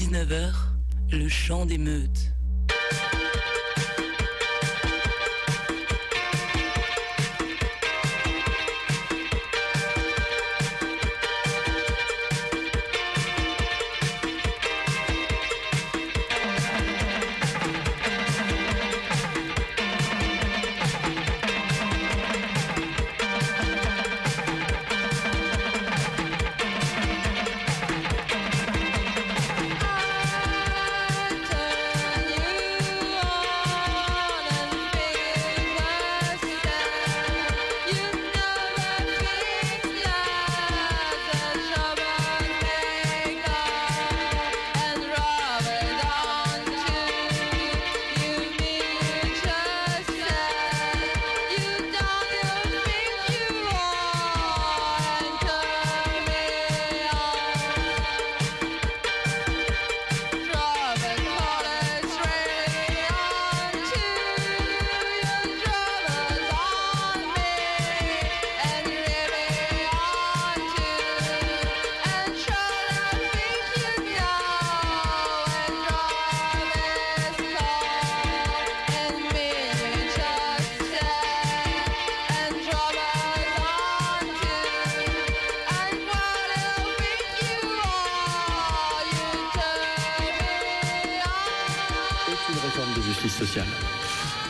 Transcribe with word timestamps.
19h, 0.00 0.54
le 1.12 1.28
chant 1.28 1.66
des 1.66 1.76
meutes. 1.76 2.09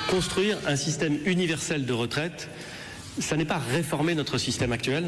Construire 0.08 0.58
un 0.66 0.74
système 0.74 1.18
universel 1.24 1.86
de 1.86 1.92
retraite, 1.92 2.48
ça 3.20 3.36
n'est 3.36 3.44
pas 3.44 3.60
réformer 3.72 4.16
notre 4.16 4.36
système 4.36 4.72
actuel, 4.72 5.04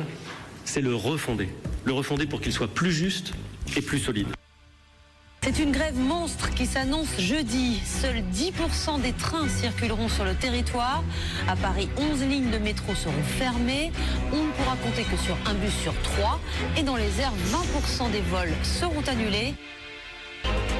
c'est 0.64 0.80
le 0.80 0.94
refonder. 0.94 1.48
Le 1.84 1.92
refonder 1.92 2.26
pour 2.26 2.40
qu'il 2.40 2.52
soit 2.52 2.72
plus 2.72 2.92
juste 2.92 3.32
et 3.76 3.82
plus 3.82 3.98
solide. 3.98 4.28
C'est 5.42 5.58
une 5.58 5.72
grève 5.72 5.98
monstre 5.98 6.54
qui 6.54 6.66
s'annonce 6.66 7.18
jeudi. 7.18 7.80
Seuls 7.84 8.22
10% 8.32 9.00
des 9.00 9.12
trains 9.12 9.48
circuleront 9.48 10.08
sur 10.08 10.24
le 10.24 10.34
territoire. 10.34 11.02
À 11.48 11.56
Paris, 11.56 11.88
11 11.96 12.22
lignes 12.22 12.50
de 12.52 12.58
métro 12.58 12.94
seront 12.94 13.24
fermées. 13.24 13.90
On 14.32 14.44
ne 14.44 14.52
pourra 14.52 14.76
compter 14.76 15.02
que 15.02 15.16
sur 15.16 15.36
un 15.46 15.54
bus 15.54 15.74
sur 15.82 15.94
trois. 16.02 16.38
Et 16.78 16.84
dans 16.84 16.94
les 16.94 17.20
airs, 17.20 17.34
20% 17.50 18.12
des 18.12 18.20
vols 18.20 18.54
seront 18.62 19.02
annulés. 19.08 19.54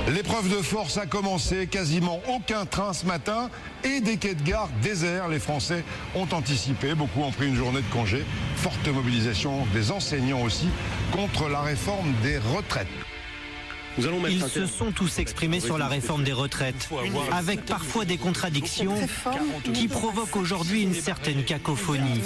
L'épreuve 0.09 0.49
de 0.49 0.63
force 0.63 0.99
a 0.99 1.07
commencé, 1.07 1.69
quasiment 1.69 2.21
aucun 2.29 2.67
train 2.67 2.93
ce 2.93 3.07
matin 3.07 3.51
et 3.85 4.01
des 4.01 4.17
quais 4.17 4.35
de 4.35 4.43
gare 4.43 4.69
déserts. 4.83 5.29
Les 5.29 5.39
Français 5.39 5.85
ont 6.17 6.27
anticipé, 6.33 6.95
beaucoup 6.95 7.23
ont 7.23 7.31
pris 7.31 7.47
une 7.47 7.55
journée 7.55 7.83
de 7.83 7.93
congé. 7.93 8.25
Forte 8.57 8.87
mobilisation 8.89 9.65
des 9.73 9.93
enseignants 9.93 10.43
aussi 10.43 10.69
contre 11.13 11.49
la 11.49 11.61
réforme 11.61 12.13
des 12.23 12.39
retraites. 12.39 12.89
Ils 13.99 14.43
se 14.43 14.67
sont 14.67 14.91
tous 14.91 15.19
exprimés 15.19 15.61
sur 15.61 15.79
la 15.79 15.87
réforme 15.87 16.25
des 16.25 16.33
retraites, 16.33 16.89
avec 17.31 17.65
parfois 17.65 18.05
des 18.05 18.17
contradictions 18.17 18.95
qui 19.75 19.87
provoquent 19.87 20.37
aujourd'hui 20.37 20.83
une 20.83 20.95
certaine 20.95 21.45
cacophonie. 21.45 22.23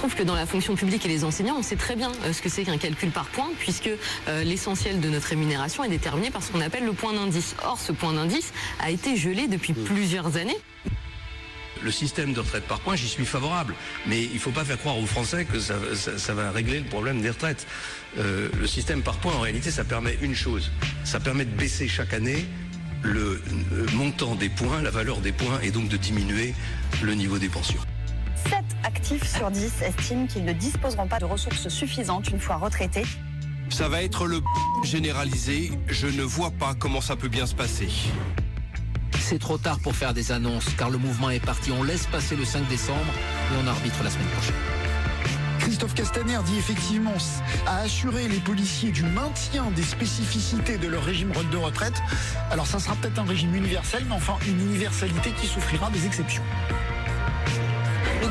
Je 0.00 0.06
trouve 0.06 0.16
que 0.16 0.22
dans 0.22 0.34
la 0.34 0.46
fonction 0.46 0.76
publique 0.76 1.04
et 1.04 1.08
les 1.08 1.24
enseignants, 1.24 1.56
on 1.58 1.62
sait 1.62 1.76
très 1.76 1.94
bien 1.94 2.10
euh, 2.24 2.32
ce 2.32 2.40
que 2.40 2.48
c'est 2.48 2.64
qu'un 2.64 2.78
calcul 2.78 3.10
par 3.10 3.26
point, 3.26 3.50
puisque 3.58 3.90
euh, 4.28 4.44
l'essentiel 4.44 4.98
de 4.98 5.10
notre 5.10 5.26
rémunération 5.26 5.84
est 5.84 5.90
déterminé 5.90 6.30
par 6.30 6.42
ce 6.42 6.50
qu'on 6.50 6.62
appelle 6.62 6.86
le 6.86 6.94
point 6.94 7.12
d'indice. 7.12 7.54
Or, 7.66 7.78
ce 7.78 7.92
point 7.92 8.14
d'indice 8.14 8.54
a 8.78 8.90
été 8.90 9.14
gelé 9.14 9.46
depuis 9.46 9.74
plusieurs 9.74 10.38
années. 10.38 10.56
Le 11.82 11.90
système 11.90 12.32
de 12.32 12.40
retraite 12.40 12.66
par 12.66 12.80
points, 12.80 12.96
j'y 12.96 13.08
suis 13.08 13.26
favorable. 13.26 13.74
Mais 14.06 14.22
il 14.22 14.32
ne 14.32 14.38
faut 14.38 14.52
pas 14.52 14.64
faire 14.64 14.78
croire 14.78 14.96
aux 14.96 15.04
Français 15.04 15.44
que 15.44 15.60
ça, 15.60 16.32
va 16.32 16.50
régler 16.50 16.78
le 16.78 16.86
problème 16.86 17.20
des 17.20 17.28
retraites. 17.28 17.66
Euh, 18.16 18.48
le 18.58 18.66
système 18.66 19.02
par 19.02 19.18
points, 19.18 19.34
en 19.34 19.40
réalité, 19.40 19.70
ça 19.70 19.84
permet 19.84 20.16
une 20.22 20.34
chose. 20.34 20.72
Ça 21.04 21.20
permet 21.20 21.44
de 21.44 21.54
baisser 21.54 21.88
chaque 21.88 22.14
année 22.14 22.46
le 23.02 23.42
montant 23.92 24.34
des 24.34 24.48
points, 24.48 24.80
la 24.80 24.90
valeur 24.90 25.18
des 25.18 25.32
points, 25.32 25.60
et 25.62 25.70
donc 25.70 25.88
de 25.88 25.98
diminuer 25.98 26.54
le 27.02 27.12
niveau 27.12 27.36
des 27.36 27.50
pensions. 27.50 27.82
7 28.48 28.52
actifs 28.84 29.36
sur 29.36 29.50
10 29.50 29.82
estiment 29.82 30.26
qu'ils 30.26 30.44
ne 30.44 30.52
disposeront 30.52 31.06
pas 31.06 31.18
de 31.18 31.24
ressources 31.24 31.68
suffisantes 31.68 32.28
une 32.30 32.40
fois 32.40 32.56
retraités. 32.56 33.04
Ça 33.70 33.88
va 33.88 34.02
être 34.02 34.26
le 34.26 34.40
généralisé. 34.82 35.70
Je 35.88 36.06
ne 36.06 36.22
vois 36.22 36.50
pas 36.50 36.74
comment 36.74 37.00
ça 37.00 37.16
peut 37.16 37.28
bien 37.28 37.46
se 37.46 37.54
passer. 37.54 37.88
C'est 39.18 39.38
trop 39.38 39.58
tard 39.58 39.78
pour 39.80 39.94
faire 39.94 40.12
des 40.12 40.32
annonces 40.32 40.66
car 40.76 40.90
le 40.90 40.98
mouvement 40.98 41.30
est 41.30 41.44
parti. 41.44 41.70
On 41.70 41.82
laisse 41.82 42.06
passer 42.06 42.34
le 42.36 42.44
5 42.44 42.66
décembre 42.68 43.12
et 43.52 43.64
on 43.64 43.66
arbitre 43.66 44.02
la 44.02 44.10
semaine 44.10 44.26
prochaine. 44.28 44.54
Christophe 45.60 45.94
Castaner 45.94 46.38
dit 46.46 46.58
effectivement 46.58 47.14
à 47.66 47.82
assurer 47.82 48.26
les 48.26 48.40
policiers 48.40 48.90
du 48.90 49.04
maintien 49.04 49.70
des 49.76 49.82
spécificités 49.82 50.78
de 50.78 50.88
leur 50.88 51.04
régime 51.04 51.30
de 51.52 51.56
retraite. 51.56 52.02
Alors 52.50 52.66
ça 52.66 52.80
sera 52.80 52.96
peut-être 52.96 53.20
un 53.20 53.24
régime 53.24 53.54
universel, 53.54 54.04
mais 54.08 54.14
enfin 54.14 54.36
une 54.48 54.60
universalité 54.60 55.30
qui 55.40 55.46
souffrira 55.46 55.90
des 55.90 56.06
exceptions. 56.06 56.42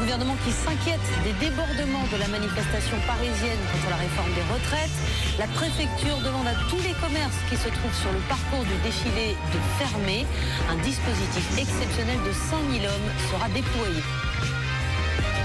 Gouvernement 0.09 0.42
qui 0.44 0.52
s'inquiète 0.52 1.06
des 1.24 1.34
débordements 1.38 2.02
de 2.12 2.18
la 2.18 2.28
manifestation 2.30 2.97
parisienne 3.06 3.62
contre 3.70 3.94
la 3.94 4.02
réforme 4.02 4.34
des 4.34 4.42
retraites. 4.50 4.97
La 5.38 5.46
préfecture 5.46 6.18
demande 6.25 6.50
à 6.50 6.58
tous 6.66 6.81
les 6.81 6.97
commerces 6.97 7.38
qui 7.46 7.53
se 7.53 7.70
trouvent 7.70 7.94
sur 7.94 8.09
le 8.09 8.18
parcours 8.25 8.66
du 8.66 8.74
défilé 8.81 9.38
de 9.53 9.59
fermer. 9.78 10.25
Un 10.66 10.81
dispositif 10.81 11.46
exceptionnel 11.62 12.18
de 12.25 12.34
100 12.34 12.58
000 12.81 12.90
hommes 12.90 13.09
sera 13.30 13.53
déployé. 13.53 14.02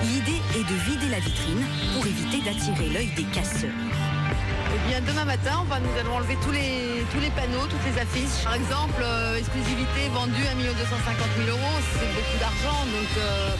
L'idée 0.08 0.40
est 0.56 0.64
de 0.64 0.76
vider 0.88 1.12
la 1.12 1.20
vitrine 1.20 1.60
pour 1.92 2.06
éviter 2.08 2.40
d'attirer 2.40 2.88
l'œil 2.88 3.12
des 3.20 3.28
casseurs. 3.36 3.68
Eh 3.68 4.88
bien, 4.88 5.04
demain 5.04 5.28
matin, 5.28 5.60
on 5.60 5.68
va, 5.68 5.76
nous 5.76 5.92
allons 6.00 6.16
enlever 6.16 6.40
tous 6.40 6.56
les, 6.56 7.04
tous 7.12 7.20
les 7.20 7.30
panneaux, 7.36 7.68
toutes 7.68 7.84
les 7.84 8.00
affiches. 8.00 8.42
Par 8.42 8.56
exemple, 8.56 8.96
euh, 9.04 9.36
exclusivité 9.36 10.08
vendue 10.08 10.40
à 10.48 10.56
1 10.56 10.72
250 10.72 11.52
000 11.52 11.52
euros, 11.52 11.76
c'est 12.00 12.08
beaucoup 12.16 12.38
d'argent, 12.40 12.80
donc 12.88 13.12
euh, 13.20 13.52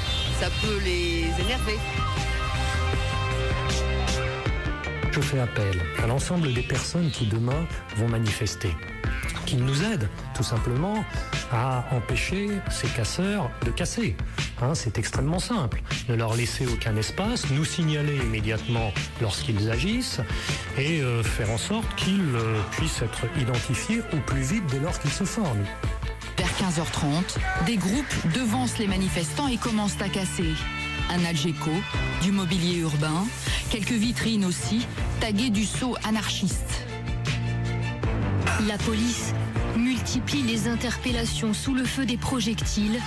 ça 0.45 0.51
peut 0.61 0.79
les 0.85 1.25
énerver. 1.43 1.79
Je 5.11 5.21
fais 5.23 5.39
appel 5.39 5.81
à 6.03 6.07
l'ensemble 6.07 6.53
des 6.53 6.61
personnes 6.61 7.11
qui 7.11 7.27
demain 7.27 7.67
vont 7.97 8.09
manifester 8.09 8.73
qu'ils 9.47 9.65
nous 9.65 9.83
aident 9.85 10.09
tout 10.35 10.43
simplement 10.43 11.05
à 11.53 11.85
empêcher 11.93 12.49
ces 12.71 12.89
casseurs 12.89 13.51
de 13.65 13.71
casser. 13.71 14.17
Hein, 14.63 14.75
c'est 14.75 14.99
extrêmement 14.99 15.39
simple. 15.39 15.83
Ne 16.09 16.15
leur 16.15 16.35
laisser 16.35 16.67
aucun 16.67 16.97
espace, 16.97 17.51
nous 17.51 17.65
signaler 17.65 18.17
immédiatement 18.17 18.93
lorsqu'ils 19.21 19.71
agissent 19.71 20.21
et 20.79 21.01
euh, 21.03 21.23
faire 21.23 21.51
en 21.51 21.59
sorte 21.59 21.95
qu'ils 21.97 22.35
euh, 22.35 22.59
puissent 22.73 23.03
être 23.03 23.27
identifiés 23.39 24.01
au 24.13 24.19
plus 24.27 24.43
vite 24.43 24.65
dès 24.71 24.81
lors 24.81 24.99
qu'ils 24.99 25.13
se 25.13 25.25
forment. 25.25 25.65
Vers 26.37 26.49
15h30, 26.49 27.65
des 27.67 27.77
groupes 27.77 28.33
devancent 28.35 28.79
les 28.79 28.89
manifestants 28.89 29.47
et 29.47 29.57
commencent 29.57 30.01
à 30.01 30.09
casser. 30.09 30.53
Un 31.11 31.25
Algeco, 31.25 31.71
du 32.23 32.33
mobilier 32.33 32.79
urbain, 32.79 33.25
quelques 33.71 33.93
vitrines 33.93 34.45
aussi, 34.45 34.87
taguées 35.21 35.51
du 35.51 35.65
sceau 35.65 35.97
anarchiste. 36.03 36.87
La 38.67 38.79
police 38.79 39.33
multiplie 39.77 40.43
les 40.43 40.67
interpellations 40.69 41.55
sous 41.55 41.75
le 41.75 41.85
feu 41.85 42.05
des 42.05 42.17
projectiles. 42.17 42.99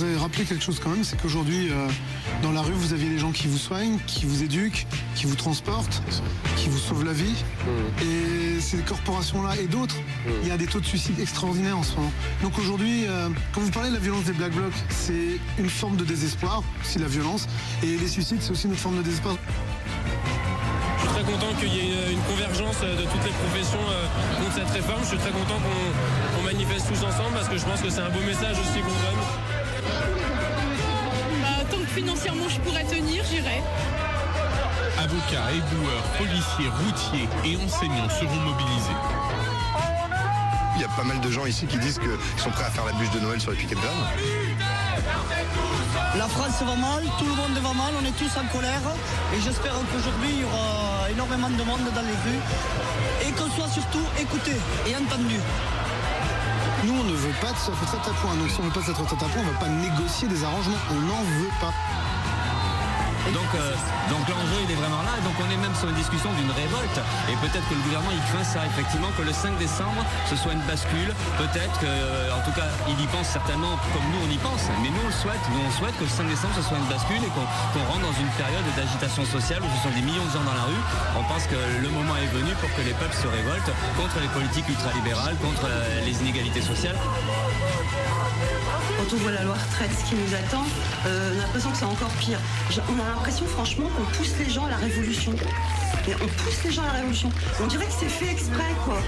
Je 0.00 0.06
voudrais 0.06 0.20
rappeler 0.22 0.44
quelque 0.44 0.64
chose 0.64 0.80
quand 0.82 0.88
même, 0.88 1.04
c'est 1.04 1.20
qu'aujourd'hui, 1.20 1.68
euh, 1.70 1.86
dans 2.42 2.52
la 2.52 2.62
rue, 2.62 2.72
vous 2.72 2.94
aviez 2.94 3.10
des 3.10 3.18
gens 3.18 3.32
qui 3.32 3.48
vous 3.48 3.58
soignent, 3.58 3.98
qui 4.06 4.24
vous 4.24 4.42
éduquent, 4.42 4.86
qui 5.14 5.26
vous 5.26 5.34
transportent, 5.34 6.02
qui 6.56 6.70
vous 6.70 6.78
sauvent 6.78 7.04
la 7.04 7.12
vie. 7.12 7.34
Mmh. 7.34 8.04
Et 8.06 8.60
ces 8.62 8.78
corporations-là 8.78 9.58
et 9.60 9.66
d'autres, 9.66 9.96
mmh. 9.96 10.30
il 10.42 10.48
y 10.48 10.52
a 10.52 10.56
des 10.56 10.64
taux 10.64 10.80
de 10.80 10.86
suicide 10.86 11.20
extraordinaires 11.20 11.76
en 11.76 11.82
ce 11.82 11.96
moment. 11.96 12.12
Donc 12.42 12.58
aujourd'hui, 12.58 13.04
euh, 13.08 13.28
quand 13.52 13.60
vous 13.60 13.70
parlez 13.70 13.90
de 13.90 13.94
la 13.94 14.00
violence 14.00 14.24
des 14.24 14.32
Black 14.32 14.52
Blocs, 14.52 14.72
c'est 14.88 15.38
une 15.58 15.68
forme 15.68 15.96
de 15.96 16.04
désespoir, 16.04 16.62
c'est 16.82 16.98
la 16.98 17.08
violence. 17.08 17.46
Et 17.82 17.98
les 17.98 18.08
suicides, 18.08 18.40
c'est 18.40 18.52
aussi 18.52 18.68
une 18.68 18.76
forme 18.76 18.96
de 18.96 19.02
désespoir 19.02 19.36
content 21.30 21.52
qu'il 21.60 21.68
y 21.74 21.80
ait 21.80 22.12
une, 22.12 22.22
convergence 22.22 22.80
de 22.80 23.04
toutes 23.04 23.24
les 23.24 23.36
professions 23.44 23.84
contre 24.38 24.54
cette 24.54 24.70
réforme. 24.70 25.00
Je 25.02 25.08
suis 25.08 25.18
très 25.18 25.30
content 25.30 25.60
qu'on 25.60 26.42
manifeste 26.42 26.88
tous 26.88 27.04
ensemble 27.04 27.34
parce 27.34 27.48
que 27.48 27.58
je 27.58 27.64
pense 27.64 27.82
que 27.82 27.90
c'est 27.90 28.00
un 28.00 28.08
beau 28.08 28.20
message 28.26 28.56
aussi 28.58 28.80
qu'on 28.80 28.88
donne. 28.88 29.49
Financièrement 32.00 32.48
je 32.48 32.58
pourrais 32.60 32.84
tenir, 32.84 33.22
j'irai. 33.30 33.60
Avocats, 34.96 35.52
éboueurs, 35.52 36.02
policiers, 36.16 36.70
routiers 36.80 37.28
et 37.44 37.62
enseignants 37.62 38.08
seront 38.08 38.40
mobilisés. 38.40 38.96
Il 40.76 40.80
y 40.80 40.84
a 40.84 40.88
pas 40.96 41.04
mal 41.04 41.20
de 41.20 41.30
gens 41.30 41.44
ici 41.44 41.66
qui 41.66 41.76
disent 41.76 41.98
qu'ils 41.98 42.42
sont 42.42 42.48
prêts 42.48 42.64
à 42.64 42.70
faire 42.70 42.86
la 42.86 42.92
bûche 42.92 43.10
de 43.10 43.20
Noël 43.20 43.38
sur 43.38 43.50
les 43.50 43.58
piquets 43.58 43.74
de 43.74 43.80
grève. 43.80 43.92
La 46.16 46.26
France 46.26 46.62
va 46.62 46.74
mal, 46.74 47.04
tout 47.18 47.26
le 47.26 47.34
monde 47.34 47.58
va 47.62 47.74
mal, 47.74 47.92
on 48.00 48.04
est 48.06 48.16
tous 48.16 48.32
en 48.38 48.46
colère. 48.46 48.80
Et 49.36 49.40
j'espère 49.42 49.72
qu'aujourd'hui, 49.92 50.30
il 50.32 50.40
y 50.40 50.44
aura 50.44 51.10
énormément 51.10 51.50
de 51.50 51.62
monde 51.62 51.84
dans 51.94 52.00
les 52.00 52.16
rues. 52.24 53.28
Et 53.28 53.32
qu'on 53.32 53.50
soit 53.50 53.68
surtout 53.68 54.06
écouté 54.18 54.52
et 54.88 54.96
entendu. 54.96 55.36
Nous, 56.84 56.94
on 56.94 57.04
ne 57.04 57.12
veut 57.12 57.34
pas 57.40 57.52
de 57.52 57.58
cette 57.58 57.74
retraite 57.74 58.00
à. 58.08 58.36
Donc, 58.36 58.50
si 58.50 58.58
on 58.60 58.64
ne 58.64 58.68
veut 58.68 58.74
pas 58.74 58.80
de 58.80 58.86
retraite 58.96 59.22
à 59.22 59.26
on 59.38 59.44
ne 59.44 59.52
va 59.52 59.58
pas 59.58 59.68
négocier 59.68 60.28
des 60.28 60.44
arrangements. 60.44 60.78
On 60.90 61.00
n'en 61.00 61.22
veut 61.22 61.50
pas. 61.60 61.74
Donc, 63.28 63.50
euh, 63.54 63.76
donc 64.08 64.24
l'enjeu 64.28 64.58
il 64.64 64.70
est 64.72 64.80
vraiment 64.80 65.02
là. 65.04 65.20
Donc 65.22 65.36
on 65.36 65.48
est 65.52 65.60
même 65.60 65.74
sur 65.76 65.88
une 65.88 66.00
discussion 66.00 66.32
d'une 66.40 66.50
révolte. 66.50 66.98
Et 67.28 67.36
peut-être 67.44 67.66
que 67.68 67.76
le 67.76 67.84
gouvernement 67.84 68.16
il 68.16 68.24
craint 68.32 68.44
ça, 68.44 68.64
effectivement, 68.64 69.12
que 69.16 69.22
le 69.22 69.32
5 69.32 69.58
décembre 69.58 70.00
ce 70.26 70.36
soit 70.36 70.52
une 70.52 70.64
bascule. 70.64 71.12
Peut-être 71.36 71.76
que, 71.78 71.86
euh, 71.86 72.36
en 72.36 72.42
tout 72.42 72.54
cas, 72.56 72.68
il 72.88 72.98
y 72.98 73.06
pense 73.12 73.28
certainement 73.28 73.76
comme 73.92 74.06
nous 74.12 74.22
on 74.24 74.30
y 74.30 74.40
pense. 74.40 74.64
Mais 74.82 74.88
nous 74.88 75.04
on 75.04 75.12
le 75.12 75.20
souhaite. 75.20 75.44
Nous 75.52 75.60
on 75.60 75.72
souhaite 75.76 75.96
que 76.00 76.08
le 76.08 76.12
5 76.12 76.26
décembre 76.28 76.54
ce 76.56 76.64
soit 76.64 76.78
une 76.80 76.90
bascule 76.90 77.22
et 77.22 77.32
qu'on 77.36 77.84
rentre 77.86 78.04
dans 78.04 78.16
une 78.16 78.32
période 78.40 78.64
d'agitation 78.74 79.24
sociale 79.28 79.60
où 79.60 79.70
ce 79.76 79.80
sont 79.84 79.94
des 79.94 80.02
millions 80.02 80.24
de 80.24 80.32
gens 80.32 80.44
dans 80.44 80.56
la 80.56 80.64
rue. 80.64 80.82
On 81.20 81.24
pense 81.28 81.44
que 81.44 81.58
le 81.58 81.90
moment 81.92 82.16
est 82.16 82.32
venu 82.32 82.56
pour 82.58 82.72
que 82.72 82.82
les 82.82 82.96
peuples 82.96 83.16
se 83.16 83.28
révoltent 83.28 83.74
contre 84.00 84.16
les 84.20 84.32
politiques 84.32 84.68
ultralibérales, 84.68 85.36
contre 85.44 85.68
euh, 85.68 86.04
les 86.08 86.16
inégalités 86.24 86.62
sociales 86.62 86.96
quand 89.10 89.16
on 89.16 89.18
voit 89.20 89.32
la 89.32 89.42
loi 89.42 89.54
retraite, 89.54 89.90
ce 89.90 90.08
qui 90.08 90.14
nous 90.14 90.34
attend, 90.34 90.64
euh, 91.06 91.32
on 91.34 91.38
a 91.38 91.42
l'impression 91.42 91.70
que 91.70 91.76
c'est 91.76 91.84
encore 91.84 92.10
pire. 92.20 92.38
On 92.88 93.00
a 93.00 93.14
l'impression 93.14 93.46
franchement 93.46 93.88
qu'on 93.96 94.04
pousse 94.16 94.34
les 94.38 94.48
gens 94.48 94.66
à 94.66 94.70
la 94.70 94.76
révolution. 94.76 95.32
on 95.32 96.26
pousse 96.26 96.64
les 96.64 96.70
gens 96.70 96.82
à 96.82 96.86
la 96.86 96.92
révolution. 96.92 97.30
On 97.60 97.66
dirait 97.66 97.86
que 97.86 97.92
c'est 97.98 98.08
fait 98.08 98.30
exprès, 98.30 98.74
quoi. 98.84 98.98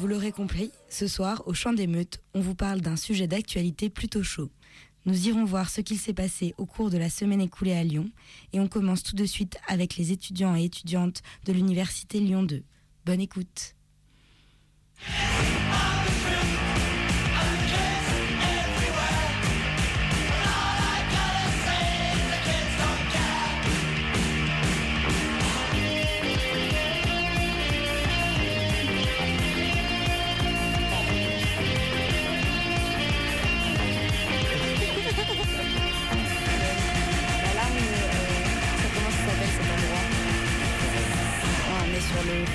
Vous 0.00 0.06
l'aurez 0.06 0.32
compris, 0.32 0.70
ce 0.88 1.06
soir, 1.06 1.42
au 1.44 1.52
Champ 1.52 1.74
des 1.74 1.86
Meutes, 1.86 2.22
on 2.32 2.40
vous 2.40 2.54
parle 2.54 2.80
d'un 2.80 2.96
sujet 2.96 3.26
d'actualité 3.26 3.90
plutôt 3.90 4.22
chaud. 4.22 4.48
Nous 5.04 5.28
irons 5.28 5.44
voir 5.44 5.68
ce 5.68 5.82
qu'il 5.82 5.98
s'est 5.98 6.14
passé 6.14 6.54
au 6.56 6.64
cours 6.64 6.88
de 6.88 6.96
la 6.96 7.10
semaine 7.10 7.42
écoulée 7.42 7.74
à 7.74 7.84
Lyon 7.84 8.10
et 8.54 8.60
on 8.60 8.66
commence 8.66 9.02
tout 9.02 9.14
de 9.14 9.26
suite 9.26 9.58
avec 9.68 9.98
les 9.98 10.10
étudiants 10.10 10.56
et 10.56 10.64
étudiantes 10.64 11.20
de 11.44 11.52
l'Université 11.52 12.18
Lyon 12.18 12.44
2. 12.44 12.62
Bonne 13.04 13.20
écoute. 13.20 13.74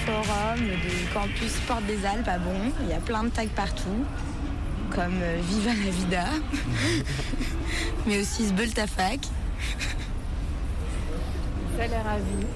Forum 0.06 0.60
du 0.60 1.06
campus 1.13 1.54
Porte 1.68 1.86
des 1.86 2.06
Alpes 2.06 2.28
à 2.28 2.38
Bon. 2.38 2.72
Il 2.84 2.90
y 2.90 2.94
a 2.94 3.00
plein 3.00 3.24
de 3.24 3.30
tags 3.30 3.48
partout, 3.56 4.06
comme 4.92 5.19
euh, 5.22 5.40
Viva 5.42 5.72
la 5.72 5.92
vida, 5.92 6.25
mais 8.06 8.22
aussi 8.22 8.46
a 11.80 11.88
l'air 11.88 12.07
à 12.07 12.18
vie. 12.18 12.48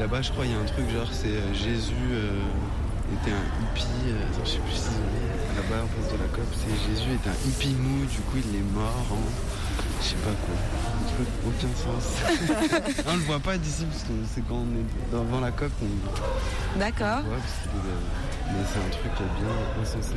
Là-bas, 0.00 0.22
je 0.22 0.32
crois, 0.32 0.44
il 0.44 0.52
y 0.52 0.54
a 0.54 0.58
un 0.58 0.64
truc 0.64 0.90
genre, 0.90 1.08
c'est 1.12 1.28
euh, 1.28 1.54
Jésus 1.54 1.94
euh, 2.10 2.30
était 3.14 3.30
un 3.30 3.62
hippie. 3.62 3.84
attends, 4.10 4.44
je 4.44 4.50
sais 4.50 4.58
plus 4.58 4.74
si 4.74 4.90
là-bas 5.56 5.84
en 5.84 5.86
face 5.86 6.12
de 6.12 6.18
la 6.18 6.28
COP, 6.28 6.44
c'est 6.52 6.90
Jésus 6.90 7.14
était 7.14 7.30
un 7.30 7.48
hippie 7.48 7.76
mou, 7.78 8.04
du 8.06 8.18
coup, 8.18 8.36
il 8.36 8.56
est 8.56 8.72
mort 8.74 9.06
en 9.12 9.22
je 10.02 10.08
sais 10.08 10.16
pas 10.16 10.34
quoi, 10.44 10.56
aucun 11.46 11.68
sens. 11.76 13.04
on 13.06 13.12
le 13.14 13.22
voit 13.22 13.40
pas 13.40 13.56
d'ici 13.56 13.84
parce 13.84 14.02
que 14.02 14.12
c'est 14.34 14.46
quand 14.46 14.56
on 14.56 14.66
est 14.76 15.12
devant 15.12 15.40
la 15.40 15.50
coque 15.50 15.70
on 15.82 16.78
D'accord. 16.78 17.20
mais 17.26 18.58
c'est 18.72 18.78
un 18.78 18.90
truc 18.90 19.14
qui 19.14 19.22
est 19.22 19.34
bien 19.40 19.82
insensé. 19.82 20.16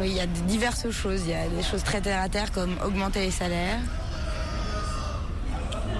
Oui, 0.00 0.08
il 0.08 0.16
y 0.16 0.20
a 0.20 0.26
diverses 0.26 0.90
choses. 0.90 1.22
Il 1.24 1.30
y 1.30 1.34
a 1.34 1.48
des 1.48 1.62
choses 1.62 1.82
très 1.84 2.00
terre 2.00 2.20
à 2.20 2.28
terre 2.28 2.52
comme 2.52 2.76
augmenter 2.84 3.20
les 3.20 3.30
salaires, 3.30 3.80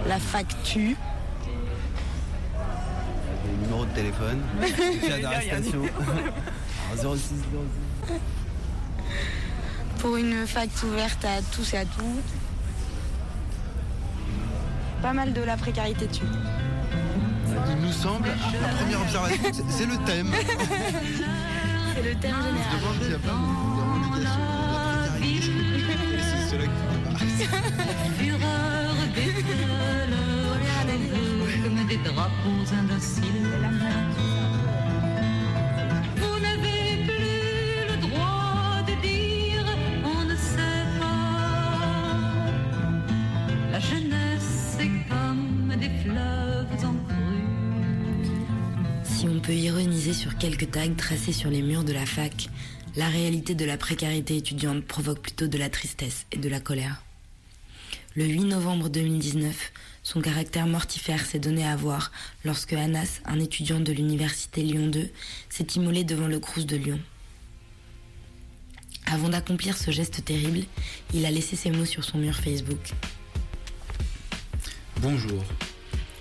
la 0.06 0.18
facture. 0.18 0.96
Le 3.46 3.62
numéro 3.62 3.84
de 3.84 3.90
téléphone, 3.90 4.40
le 4.60 5.22
d'arrestation. 5.22 5.82
06 6.96 7.34
pour 10.04 10.16
une 10.18 10.46
fac 10.46 10.68
ouverte 10.82 11.24
à 11.24 11.40
tous 11.56 11.72
et 11.72 11.78
à 11.78 11.86
toutes. 11.86 12.32
Pas 15.00 15.14
mal 15.14 15.32
de 15.32 15.40
la 15.40 15.56
précarité 15.56 16.06
dessus. 16.06 16.26
Il 17.70 17.86
nous 17.86 17.90
semble, 17.90 18.28
la 18.28 18.68
première 18.68 19.00
observation, 19.00 19.42
c'est 19.70 19.86
le 19.86 19.96
thème. 20.04 20.28
c'est 21.94 22.02
le 22.02 22.14
thème 22.16 22.34
général. 22.34 22.54
a 22.54 23.02
de 23.02 23.12
la 23.12 23.18
précarité. 25.08 25.40
C'est 26.20 26.50
cela 26.50 26.64
qui 26.66 27.44
Fureur 28.18 28.94
des 29.14 29.30
comme 31.62 31.86
des 31.86 31.96
drapeaux 31.96 32.64
indociles. 32.78 34.13
Quelques 50.38 50.70
tags 50.70 50.94
tracés 50.94 51.32
sur 51.32 51.50
les 51.50 51.62
murs 51.62 51.84
de 51.84 51.92
la 51.92 52.06
fac, 52.06 52.48
la 52.96 53.08
réalité 53.08 53.54
de 53.54 53.64
la 53.64 53.76
précarité 53.76 54.36
étudiante 54.36 54.84
provoque 54.84 55.20
plutôt 55.20 55.46
de 55.46 55.58
la 55.58 55.68
tristesse 55.68 56.26
et 56.32 56.36
de 56.36 56.48
la 56.48 56.60
colère. 56.60 57.02
Le 58.16 58.24
8 58.24 58.44
novembre 58.44 58.88
2019, 58.88 59.72
son 60.02 60.20
caractère 60.20 60.66
mortifère 60.66 61.24
s'est 61.24 61.38
donné 61.38 61.66
à 61.66 61.74
voir 61.76 62.12
lorsque 62.44 62.72
Anas, 62.72 63.20
un 63.24 63.40
étudiant 63.40 63.80
de 63.80 63.92
l'université 63.92 64.62
Lyon 64.62 64.86
2, 64.88 65.08
s'est 65.50 65.66
immolé 65.74 66.04
devant 66.04 66.28
le 66.28 66.38
Crous 66.38 66.66
de 66.66 66.76
Lyon. 66.76 67.00
Avant 69.06 69.28
d'accomplir 69.28 69.76
ce 69.76 69.90
geste 69.90 70.24
terrible, 70.24 70.64
il 71.12 71.26
a 71.26 71.30
laissé 71.30 71.56
ses 71.56 71.70
mots 71.70 71.84
sur 71.84 72.04
son 72.04 72.18
mur 72.18 72.36
Facebook. 72.36 72.92
Bonjour. 74.98 75.44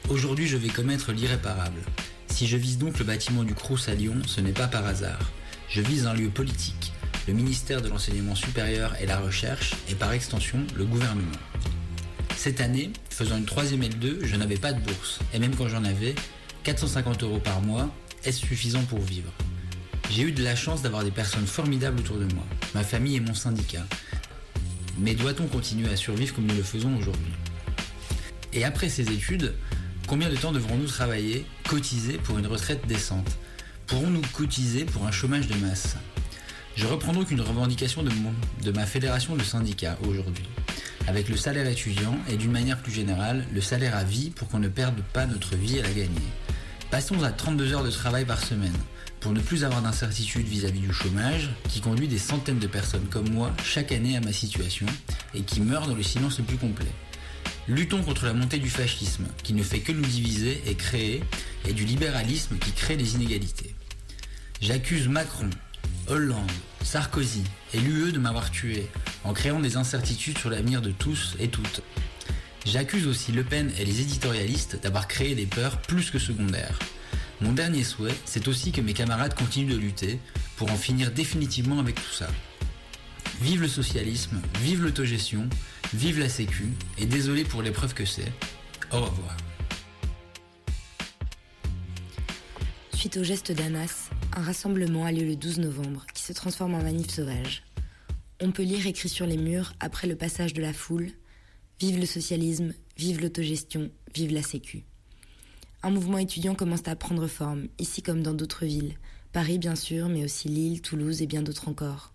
Aujourd'hui, 0.10 0.48
je 0.48 0.58
vais 0.58 0.70
commettre 0.70 1.12
l'irréparable. 1.12 1.79
Si 2.33 2.47
je 2.47 2.57
vise 2.57 2.79
donc 2.79 2.97
le 2.97 3.05
bâtiment 3.05 3.43
du 3.43 3.53
Crous 3.53 3.87
à 3.89 3.93
Lyon, 3.93 4.15
ce 4.25 4.41
n'est 4.41 4.53
pas 4.53 4.67
par 4.67 4.87
hasard. 4.87 5.31
Je 5.69 5.81
vise 5.81 6.07
un 6.07 6.15
lieu 6.15 6.29
politique, 6.29 6.91
le 7.27 7.33
ministère 7.35 7.79
de 7.79 7.89
l'Enseignement 7.89 8.33
supérieur 8.33 8.99
et 8.99 9.05
la 9.05 9.19
Recherche, 9.19 9.75
et 9.87 9.93
par 9.93 10.11
extension, 10.13 10.65
le 10.75 10.83
gouvernement. 10.83 11.37
Cette 12.35 12.59
année, 12.59 12.89
faisant 13.11 13.37
une 13.37 13.45
troisième 13.45 13.83
L2, 13.83 14.23
je 14.25 14.35
n'avais 14.35 14.57
pas 14.57 14.73
de 14.73 14.81
bourse, 14.81 15.19
et 15.31 15.37
même 15.37 15.55
quand 15.55 15.67
j'en 15.67 15.83
avais, 15.83 16.15
450 16.63 17.21
euros 17.21 17.37
par 17.37 17.61
mois, 17.61 17.93
est-ce 18.23 18.39
suffisant 18.39 18.81
pour 18.81 19.01
vivre? 19.01 19.31
J'ai 20.09 20.23
eu 20.23 20.31
de 20.31 20.43
la 20.43 20.55
chance 20.55 20.81
d'avoir 20.81 21.03
des 21.03 21.11
personnes 21.11 21.45
formidables 21.45 21.99
autour 21.99 22.17
de 22.17 22.25
moi, 22.33 22.45
ma 22.73 22.83
famille 22.83 23.15
et 23.15 23.19
mon 23.19 23.35
syndicat. 23.35 23.85
Mais 24.97 25.13
doit-on 25.13 25.45
continuer 25.45 25.89
à 25.89 25.95
survivre 25.95 26.33
comme 26.33 26.47
nous 26.47 26.55
le 26.55 26.63
faisons 26.63 26.97
aujourd'hui? 26.97 27.31
Et 28.53 28.63
après 28.63 28.89
ces 28.89 29.11
études, 29.11 29.53
Combien 30.07 30.29
de 30.29 30.36
temps 30.36 30.51
devrons-nous 30.51 30.88
travailler, 30.88 31.45
cotiser 31.67 32.17
pour 32.17 32.38
une 32.38 32.48
retraite 32.48 32.86
décente? 32.88 33.38
Pourrons-nous 33.88 34.22
cotiser 34.33 34.83
pour 34.86 35.07
un 35.07 35.12
chômage 35.12 35.48
de 35.48 35.55
masse? 35.55 35.95
Je 36.75 36.88
reprends 36.88 37.13
donc 37.13 37.31
une 37.31 37.41
revendication 37.41 38.03
de, 38.03 38.72
ma 38.72 38.86
fédération 38.86 39.36
de 39.36 39.43
syndicats 39.43 39.98
aujourd'hui. 40.07 40.45
Avec 41.07 41.29
le 41.29 41.38
salaire 41.38 41.67
étudiant 41.67 42.17
et 42.29 42.36
d'une 42.36 42.51
manière 42.51 42.81
plus 42.81 42.91
générale, 42.91 43.45
le 43.53 43.62
salaire 43.62 43.95
à 43.95 44.03
vie 44.03 44.29
pour 44.29 44.50
qu'on 44.50 44.60
ne 44.60 44.67
perde 44.67 45.01
pas 45.13 45.25
notre 45.25 45.55
vie 45.55 45.79
à 45.79 45.83
la 45.83 45.91
gagner. 45.91 46.29
Passons 46.91 47.24
à 47.24 47.31
32 47.31 47.74
heures 47.74 47.83
de 47.83 47.89
travail 47.89 48.25
par 48.25 48.43
semaine, 48.43 48.75
pour 49.19 49.31
ne 49.31 49.39
plus 49.39 49.63
avoir 49.63 49.81
d'incertitude 49.81 50.48
vis-à-vis 50.48 50.81
du 50.81 50.93
chômage, 50.93 51.50
qui 51.69 51.79
conduit 51.79 52.07
des 52.07 52.17
centaines 52.17 52.60
de 52.60 52.67
personnes 52.67 53.07
comme 53.10 53.29
moi 53.29 53.51
chaque 53.63 53.91
année 53.91 54.17
à 54.17 54.22
ma 54.22 54.33
situation, 54.33 54.86
et 55.33 55.41
qui 55.41 55.62
meurent 55.62 55.88
dans 55.88 55.95
le 55.95 56.03
silence 56.03 56.39
le 56.39 56.43
plus 56.43 56.57
complet. 56.57 56.91
Luttons 57.70 58.03
contre 58.03 58.25
la 58.25 58.34
montée 58.34 58.60
du 58.60 58.70
fascisme, 58.70 59.25
qui 59.41 59.53
ne 59.53 59.63
fait 59.63 59.79
que 59.79 59.93
nous 59.93 60.05
diviser 60.05 60.62
et 60.65 60.75
créer, 60.75 61.24
et 61.65 61.72
du 61.72 61.86
libéralisme 61.86 62.58
qui 62.58 62.74
crée 62.74 62.98
des 62.98 63.15
inégalités. 63.15 63.74
J'accuse 64.60 65.08
Macron, 65.08 65.50
Hollande, 66.08 66.51
Sarkozy 66.84 67.43
et 67.74 67.79
l'UE 67.79 68.12
de 68.12 68.20
m'avoir 68.20 68.51
tué, 68.51 68.88
en 69.24 69.32
créant 69.32 69.62
des 69.62 69.77
incertitudes 69.77 70.38
sur 70.38 70.50
l'avenir 70.50 70.82
de 70.82 70.91
tous 70.91 71.36
et 71.39 71.48
toutes. 71.48 71.82
J'accuse 72.65 73.08
aussi 73.08 73.32
Le 73.32 73.46
Pen 73.46 73.72
et 73.79 73.86
les 73.86 74.01
éditorialistes 74.01 74.82
d'avoir 74.84 75.08
créé 75.08 75.34
des 75.34 75.46
peurs 75.46 75.77
plus 75.77 76.12
que 76.12 76.20
secondaires. 76.20 76.77
Mon 77.39 77.53
dernier 77.53 77.86
souhait, 77.86 78.15
c'est 78.25 78.50
aussi 78.50 78.74
que 78.74 78.82
mes 78.82 78.93
camarades 78.93 79.36
continuent 79.36 79.72
de 79.72 79.77
lutter 79.77 80.20
pour 80.58 80.70
en 80.70 80.77
finir 80.77 81.12
définitivement 81.12 81.79
avec 81.79 81.96
tout 81.96 82.13
ça. 82.13 82.27
Vive 83.41 83.62
le 83.62 83.67
socialisme, 83.70 84.41
vive 84.62 84.84
l'autogestion, 84.84 85.50
vive 85.93 86.19
la 86.19 86.29
sécu, 86.29 86.69
et 86.97 87.05
désolé 87.05 87.43
pour 87.43 87.62
l'épreuve 87.62 87.93
que 87.93 88.05
c'est. 88.05 88.31
Au 88.91 89.01
revoir. 89.01 89.38
Suite 92.93 93.17
au 93.17 93.23
geste 93.23 93.51
d'Anas, 93.51 94.09
un 94.35 94.41
rassemblement 94.41 95.05
a 95.05 95.12
lieu 95.12 95.25
le 95.25 95.35
12 95.35 95.59
novembre 95.59 96.05
qui 96.13 96.23
se 96.23 96.33
transforme 96.33 96.73
en 96.73 96.81
manif 96.81 97.09
sauvage. 97.09 97.63
On 98.41 98.51
peut 98.51 98.63
lire 98.63 98.88
écrit 98.88 99.09
sur 99.09 99.25
les 99.25 99.38
murs, 99.38 99.73
après 99.79 100.07
le 100.07 100.15
passage 100.15 100.53
de 100.53 100.62
la 100.62 100.73
foule 100.73 101.12
Vive 101.79 102.00
le 102.00 102.05
socialisme, 102.05 102.73
vive 102.97 103.21
l'autogestion, 103.21 103.89
vive 104.15 104.33
la 104.33 104.41
sécu. 104.41 104.85
Un 105.81 105.89
mouvement 105.89 106.17
étudiant 106.17 106.55
commence 106.55 106.88
à 106.88 106.95
prendre 106.95 107.27
forme, 107.27 107.67
ici 107.77 108.01
comme 108.01 108.23
dans 108.23 108.33
d'autres 108.33 108.65
villes. 108.65 108.95
Paris 109.33 109.57
bien 109.57 109.75
sûr, 109.75 110.07
mais 110.07 110.23
aussi 110.23 110.47
Lille, 110.47 110.81
Toulouse 110.81 111.21
et 111.21 111.27
bien 111.27 111.41
d'autres 111.41 111.67
encore. 111.67 112.13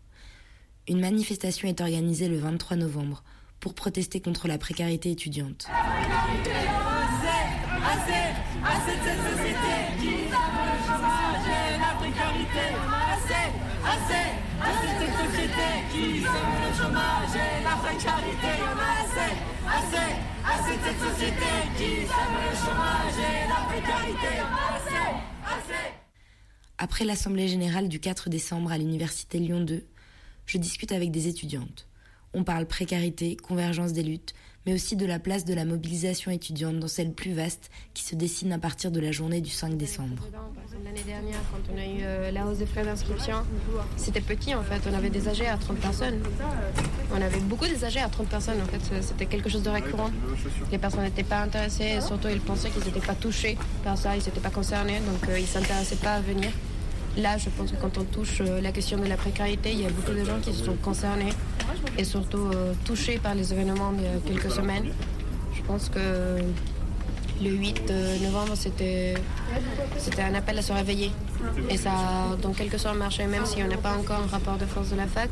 Une 0.88 1.00
manifestation 1.00 1.68
est 1.68 1.82
organisée 1.82 2.28
le 2.28 2.38
23 2.38 2.78
novembre 2.78 3.22
pour 3.60 3.74
protester 3.74 4.20
contre 4.20 4.48
la 4.48 4.58
précarité 4.58 5.10
étudiante. 5.10 5.66
Après 26.80 27.04
l'Assemblée 27.04 27.48
générale 27.48 27.88
du 27.88 27.98
4 27.98 28.30
décembre 28.30 28.70
à 28.70 28.78
l'Université 28.78 29.38
Lyon 29.38 29.60
2, 29.60 29.84
je 30.46 30.58
discute 30.58 30.92
avec 30.92 31.10
des 31.10 31.26
étudiantes. 31.26 31.87
On 32.34 32.44
parle 32.44 32.66
précarité, 32.66 33.36
convergence 33.36 33.92
des 33.92 34.02
luttes, 34.02 34.34
mais 34.66 34.74
aussi 34.74 34.96
de 34.96 35.06
la 35.06 35.18
place 35.18 35.46
de 35.46 35.54
la 35.54 35.64
mobilisation 35.64 36.30
étudiante 36.30 36.78
dans 36.78 36.88
celle 36.88 37.12
plus 37.12 37.32
vaste 37.32 37.70
qui 37.94 38.02
se 38.02 38.14
dessine 38.14 38.52
à 38.52 38.58
partir 38.58 38.90
de 38.90 39.00
la 39.00 39.12
journée 39.12 39.40
du 39.40 39.50
5 39.50 39.78
décembre. 39.78 40.22
L'année 40.84 41.02
dernière, 41.06 41.40
quand 41.50 41.72
on 41.72 41.78
a 41.78 41.84
eu 41.84 42.02
euh, 42.02 42.30
la 42.30 42.46
hausse 42.46 42.58
des 42.58 42.66
frais 42.66 42.84
d'inscription, 42.84 43.36
c'était 43.96 44.20
petit 44.20 44.54
en 44.54 44.62
fait. 44.62 44.80
On 44.90 44.94
avait 44.94 45.08
des 45.10 45.26
âgés 45.26 45.46
à 45.46 45.56
30 45.56 45.78
personnes. 45.78 46.20
On 47.12 47.22
avait 47.22 47.40
beaucoup 47.40 47.66
des 47.66 47.82
âgés 47.84 48.00
à 48.00 48.08
30 48.08 48.28
personnes 48.28 48.60
en 48.60 48.66
fait. 48.66 49.02
C'était 49.02 49.26
quelque 49.26 49.48
chose 49.48 49.62
de 49.62 49.70
récurrent. 49.70 50.10
Les 50.70 50.78
personnes 50.78 51.04
n'étaient 51.04 51.22
pas 51.22 51.40
intéressées 51.40 52.00
surtout 52.00 52.28
ils 52.28 52.40
pensaient 52.40 52.70
qu'ils 52.70 52.84
n'étaient 52.84 53.06
pas 53.06 53.14
touchés 53.14 53.56
par 53.82 53.96
ça, 53.96 54.16
ils 54.16 54.22
n'étaient 54.22 54.40
pas 54.40 54.50
concernés 54.50 55.00
donc 55.00 55.28
euh, 55.28 55.38
ils 55.38 55.42
ne 55.42 55.46
s'intéressaient 55.46 55.96
pas 55.96 56.14
à 56.14 56.20
venir. 56.20 56.50
Là, 57.18 57.36
je 57.36 57.50
pense 57.50 57.72
que 57.72 57.76
quand 57.76 57.98
on 57.98 58.04
touche 58.04 58.40
euh, 58.40 58.60
la 58.60 58.70
question 58.70 58.96
de 58.96 59.06
la 59.06 59.16
précarité, 59.16 59.72
il 59.72 59.80
y 59.80 59.86
a 59.86 59.90
beaucoup 59.90 60.12
de 60.12 60.24
gens 60.24 60.38
qui 60.40 60.54
sont 60.54 60.76
concernés 60.76 61.32
et 61.96 62.04
surtout 62.04 62.38
euh, 62.54 62.74
touchés 62.84 63.18
par 63.18 63.34
les 63.34 63.52
événements 63.52 63.90
d'il 63.90 64.04
y 64.04 64.06
a 64.06 64.20
quelques 64.24 64.52
semaines. 64.52 64.92
Je 65.52 65.62
pense 65.62 65.88
que 65.88 66.38
le 67.42 67.50
8 67.50 67.90
euh, 67.90 68.18
novembre, 68.20 68.52
c'était 68.54 69.14
un 70.20 70.34
appel 70.34 70.58
à 70.58 70.62
se 70.62 70.72
réveiller. 70.72 71.10
Et 71.68 71.76
ça 71.76 71.90
a 71.90 72.36
dans 72.40 72.52
quelque 72.52 72.78
sorte 72.78 72.96
marché, 72.96 73.26
même 73.26 73.46
si 73.46 73.64
on 73.64 73.66
n'a 73.66 73.78
pas 73.78 73.96
encore 73.96 74.20
un 74.20 74.28
rapport 74.28 74.56
de 74.56 74.66
force 74.66 74.90
de 74.90 74.96
la 74.96 75.08
fac, 75.08 75.30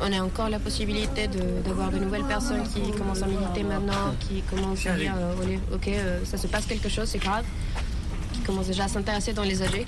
on, 0.00 0.12
a 0.12 0.22
encore 0.22 0.48
la 0.48 0.60
possibilité 0.60 1.28
d'avoir 1.66 1.90
de, 1.90 1.98
nouvelles 1.98 2.24
personnes 2.24 2.62
qui 2.62 2.90
commencent 2.92 3.22
à 3.22 3.26
militer 3.26 3.64
maintenant, 3.64 4.14
qui 4.20 4.40
commencent 4.42 4.86
à 4.86 4.96
dire, 4.96 5.14
ok, 5.74 5.90
ça 6.24 6.38
se 6.38 6.46
passe 6.46 6.64
quelque 6.64 6.88
chose, 6.88 7.08
c'est 7.08 7.18
grave, 7.18 7.44
qui 8.32 8.40
commencent 8.40 8.68
déjà 8.68 8.84
à 8.84 8.88
s'intéresser 8.88 9.34
dans 9.34 9.42
les 9.42 9.62
âgés. 9.62 9.86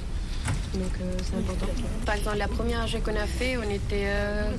Donc 0.75 0.93
euh, 1.01 1.13
c'est 1.25 1.37
important. 1.37 1.67
Par 2.07 2.15
exemple, 2.15 2.37
la 2.39 2.49
première 2.49 2.83
AG 2.83 3.03
qu'on 3.03 3.17
a 3.17 3.27
fait, 3.27 3.57
on 3.57 3.63
était. 3.69 4.05
euh, 4.07 4.51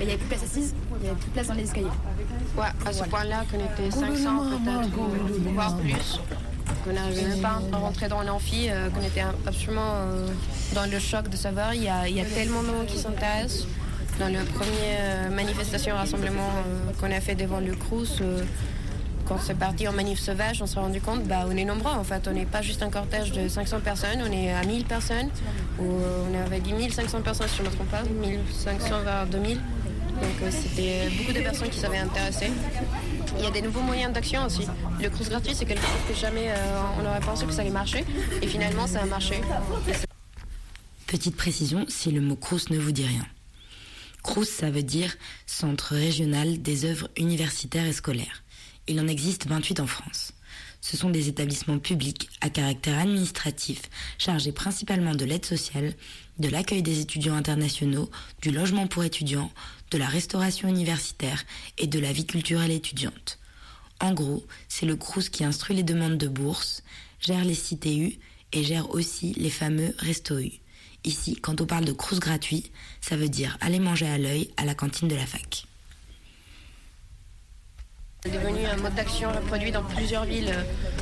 Il 0.00 0.06
n'y 0.06 0.12
avait 0.12 0.16
plus 0.16 0.24
de 0.24 0.28
place 0.34 0.42
assise, 0.44 0.74
il 0.96 1.02
n'y 1.02 1.08
avait 1.08 1.18
plus 1.18 1.28
de 1.28 1.32
place 1.34 1.46
dans 1.48 1.54
les 1.54 1.62
escaliers. 1.64 1.86
Ouais, 2.56 2.64
à 2.86 2.92
ce 2.92 3.04
point-là, 3.04 3.44
qu'on 3.50 3.58
était 3.58 3.90
500 3.90 4.44
peut-être, 4.50 4.98
ou 4.98 5.52
voire 5.52 5.76
plus. 5.76 6.20
Qu'on 6.84 6.92
n'arrivait 6.94 7.22
même 7.28 7.40
pas 7.40 7.60
à 7.72 7.76
rentrer 7.76 8.08
dans 8.08 8.22
l'amphi, 8.22 8.68
euh, 8.70 8.88
qu'on 8.90 9.02
était 9.02 9.24
absolument 9.46 9.94
dans 10.74 10.90
le 10.90 10.98
choc 10.98 11.28
de 11.28 11.36
savoir. 11.36 11.74
Il 11.74 11.82
y 11.82 11.88
a, 11.88 12.08
il 12.08 12.16
y 12.16 12.20
a 12.20 12.24
tellement 12.24 12.62
de 12.62 12.68
monde 12.68 12.86
qui 12.86 12.96
s'intéressent. 12.98 13.66
Dans 14.18 14.28
le 14.28 14.44
premier 14.44 14.96
euh, 15.00 15.30
manifestation, 15.30 15.94
rassemblement 15.94 16.50
qu'on 17.00 17.10
a 17.10 17.20
fait 17.20 17.34
devant 17.34 17.60
le 17.60 17.74
Crous, 17.74 18.20
quand 19.30 19.38
c'est 19.38 19.54
parti 19.54 19.86
en 19.86 19.92
manif 19.92 20.18
sauvage, 20.18 20.60
on 20.60 20.66
s'est 20.66 20.80
rendu 20.80 21.00
compte, 21.00 21.22
bah, 21.22 21.46
on 21.46 21.56
est 21.56 21.64
nombreux 21.64 21.92
en 21.92 22.02
fait. 22.02 22.26
On 22.26 22.32
n'est 22.32 22.46
pas 22.46 22.62
juste 22.62 22.82
un 22.82 22.90
cortège 22.90 23.30
de 23.30 23.46
500 23.46 23.78
personnes, 23.78 24.20
on 24.28 24.32
est 24.32 24.52
à 24.52 24.64
1000 24.64 24.84
personnes. 24.84 25.30
Euh, 25.80 26.24
on 26.28 26.46
avait 26.46 26.58
dit 26.58 26.72
1500 26.72 27.22
personnes 27.22 27.46
si 27.46 27.58
je 27.58 27.62
ne 27.62 27.68
me 27.68 27.72
trompe 27.72 27.90
pas, 27.90 28.02
1500 28.02 29.02
vers 29.04 29.26
2000. 29.28 29.54
Donc 29.54 29.62
euh, 30.42 30.50
c'était 30.50 31.16
beaucoup 31.16 31.32
de 31.32 31.42
personnes 31.42 31.68
qui 31.68 31.78
s'avaient 31.78 31.98
intéressées. 31.98 32.50
Il 33.38 33.44
y 33.44 33.46
a 33.46 33.52
des 33.52 33.62
nouveaux 33.62 33.82
moyens 33.82 34.12
d'action 34.12 34.46
aussi. 34.46 34.66
Le 35.00 35.08
cruise 35.08 35.30
gratuit, 35.30 35.54
c'est 35.54 35.64
quelque 35.64 35.82
chose 35.82 36.08
que 36.08 36.14
jamais 36.14 36.50
euh, 36.50 36.56
on 37.00 37.06
aurait 37.06 37.20
pensé 37.20 37.46
que 37.46 37.52
ça 37.52 37.60
allait 37.60 37.70
marcher. 37.70 38.04
Et 38.42 38.48
finalement, 38.48 38.88
ça 38.88 39.00
a 39.00 39.06
marché. 39.06 39.40
Petite 41.06 41.36
précision 41.36 41.84
si 41.86 42.10
le 42.10 42.20
mot 42.20 42.34
CRUS 42.34 42.68
ne 42.70 42.78
vous 42.78 42.90
dit 42.90 43.06
rien. 43.06 43.26
CRUS, 44.24 44.48
ça 44.48 44.70
veut 44.70 44.82
dire 44.82 45.14
Centre 45.46 45.94
régional 45.94 46.60
des 46.60 46.84
œuvres 46.84 47.08
universitaires 47.16 47.86
et 47.86 47.92
scolaires. 47.92 48.42
Il 48.90 48.98
en 48.98 49.06
existe 49.06 49.46
28 49.46 49.78
en 49.78 49.86
France. 49.86 50.32
Ce 50.80 50.96
sont 50.96 51.10
des 51.10 51.28
établissements 51.28 51.78
publics 51.78 52.28
à 52.40 52.50
caractère 52.50 52.98
administratif 52.98 53.82
chargés 54.18 54.50
principalement 54.50 55.14
de 55.14 55.24
l'aide 55.24 55.46
sociale, 55.46 55.94
de 56.40 56.48
l'accueil 56.48 56.82
des 56.82 56.98
étudiants 56.98 57.36
internationaux, 57.36 58.10
du 58.42 58.50
logement 58.50 58.88
pour 58.88 59.04
étudiants, 59.04 59.52
de 59.92 59.98
la 59.98 60.08
restauration 60.08 60.68
universitaire 60.68 61.44
et 61.78 61.86
de 61.86 62.00
la 62.00 62.12
vie 62.12 62.26
culturelle 62.26 62.72
étudiante. 62.72 63.38
En 64.00 64.12
gros, 64.12 64.44
c'est 64.66 64.86
le 64.86 64.96
CRUS 64.96 65.28
qui 65.28 65.44
instruit 65.44 65.76
les 65.76 65.84
demandes 65.84 66.18
de 66.18 66.26
bourse, 66.26 66.82
gère 67.20 67.44
les 67.44 67.54
CTU 67.54 68.18
et 68.52 68.64
gère 68.64 68.90
aussi 68.90 69.34
les 69.34 69.50
fameux 69.50 69.94
Resto-U. 69.98 70.50
Ici, 71.04 71.36
quand 71.36 71.60
on 71.60 71.66
parle 71.66 71.84
de 71.84 71.92
crous 71.92 72.18
gratuit, 72.18 72.72
ça 73.00 73.16
veut 73.16 73.28
dire 73.28 73.56
aller 73.60 73.78
manger 73.78 74.08
à 74.08 74.18
l'œil 74.18 74.50
à 74.56 74.64
la 74.64 74.74
cantine 74.74 75.06
de 75.06 75.14
la 75.14 75.26
fac. 75.26 75.69
C'est 78.22 78.32
devenu 78.32 78.66
un 78.66 78.76
mode 78.76 78.94
d'action 78.94 79.30
reproduit 79.32 79.72
dans 79.72 79.82
plusieurs 79.82 80.24
villes, 80.24 80.52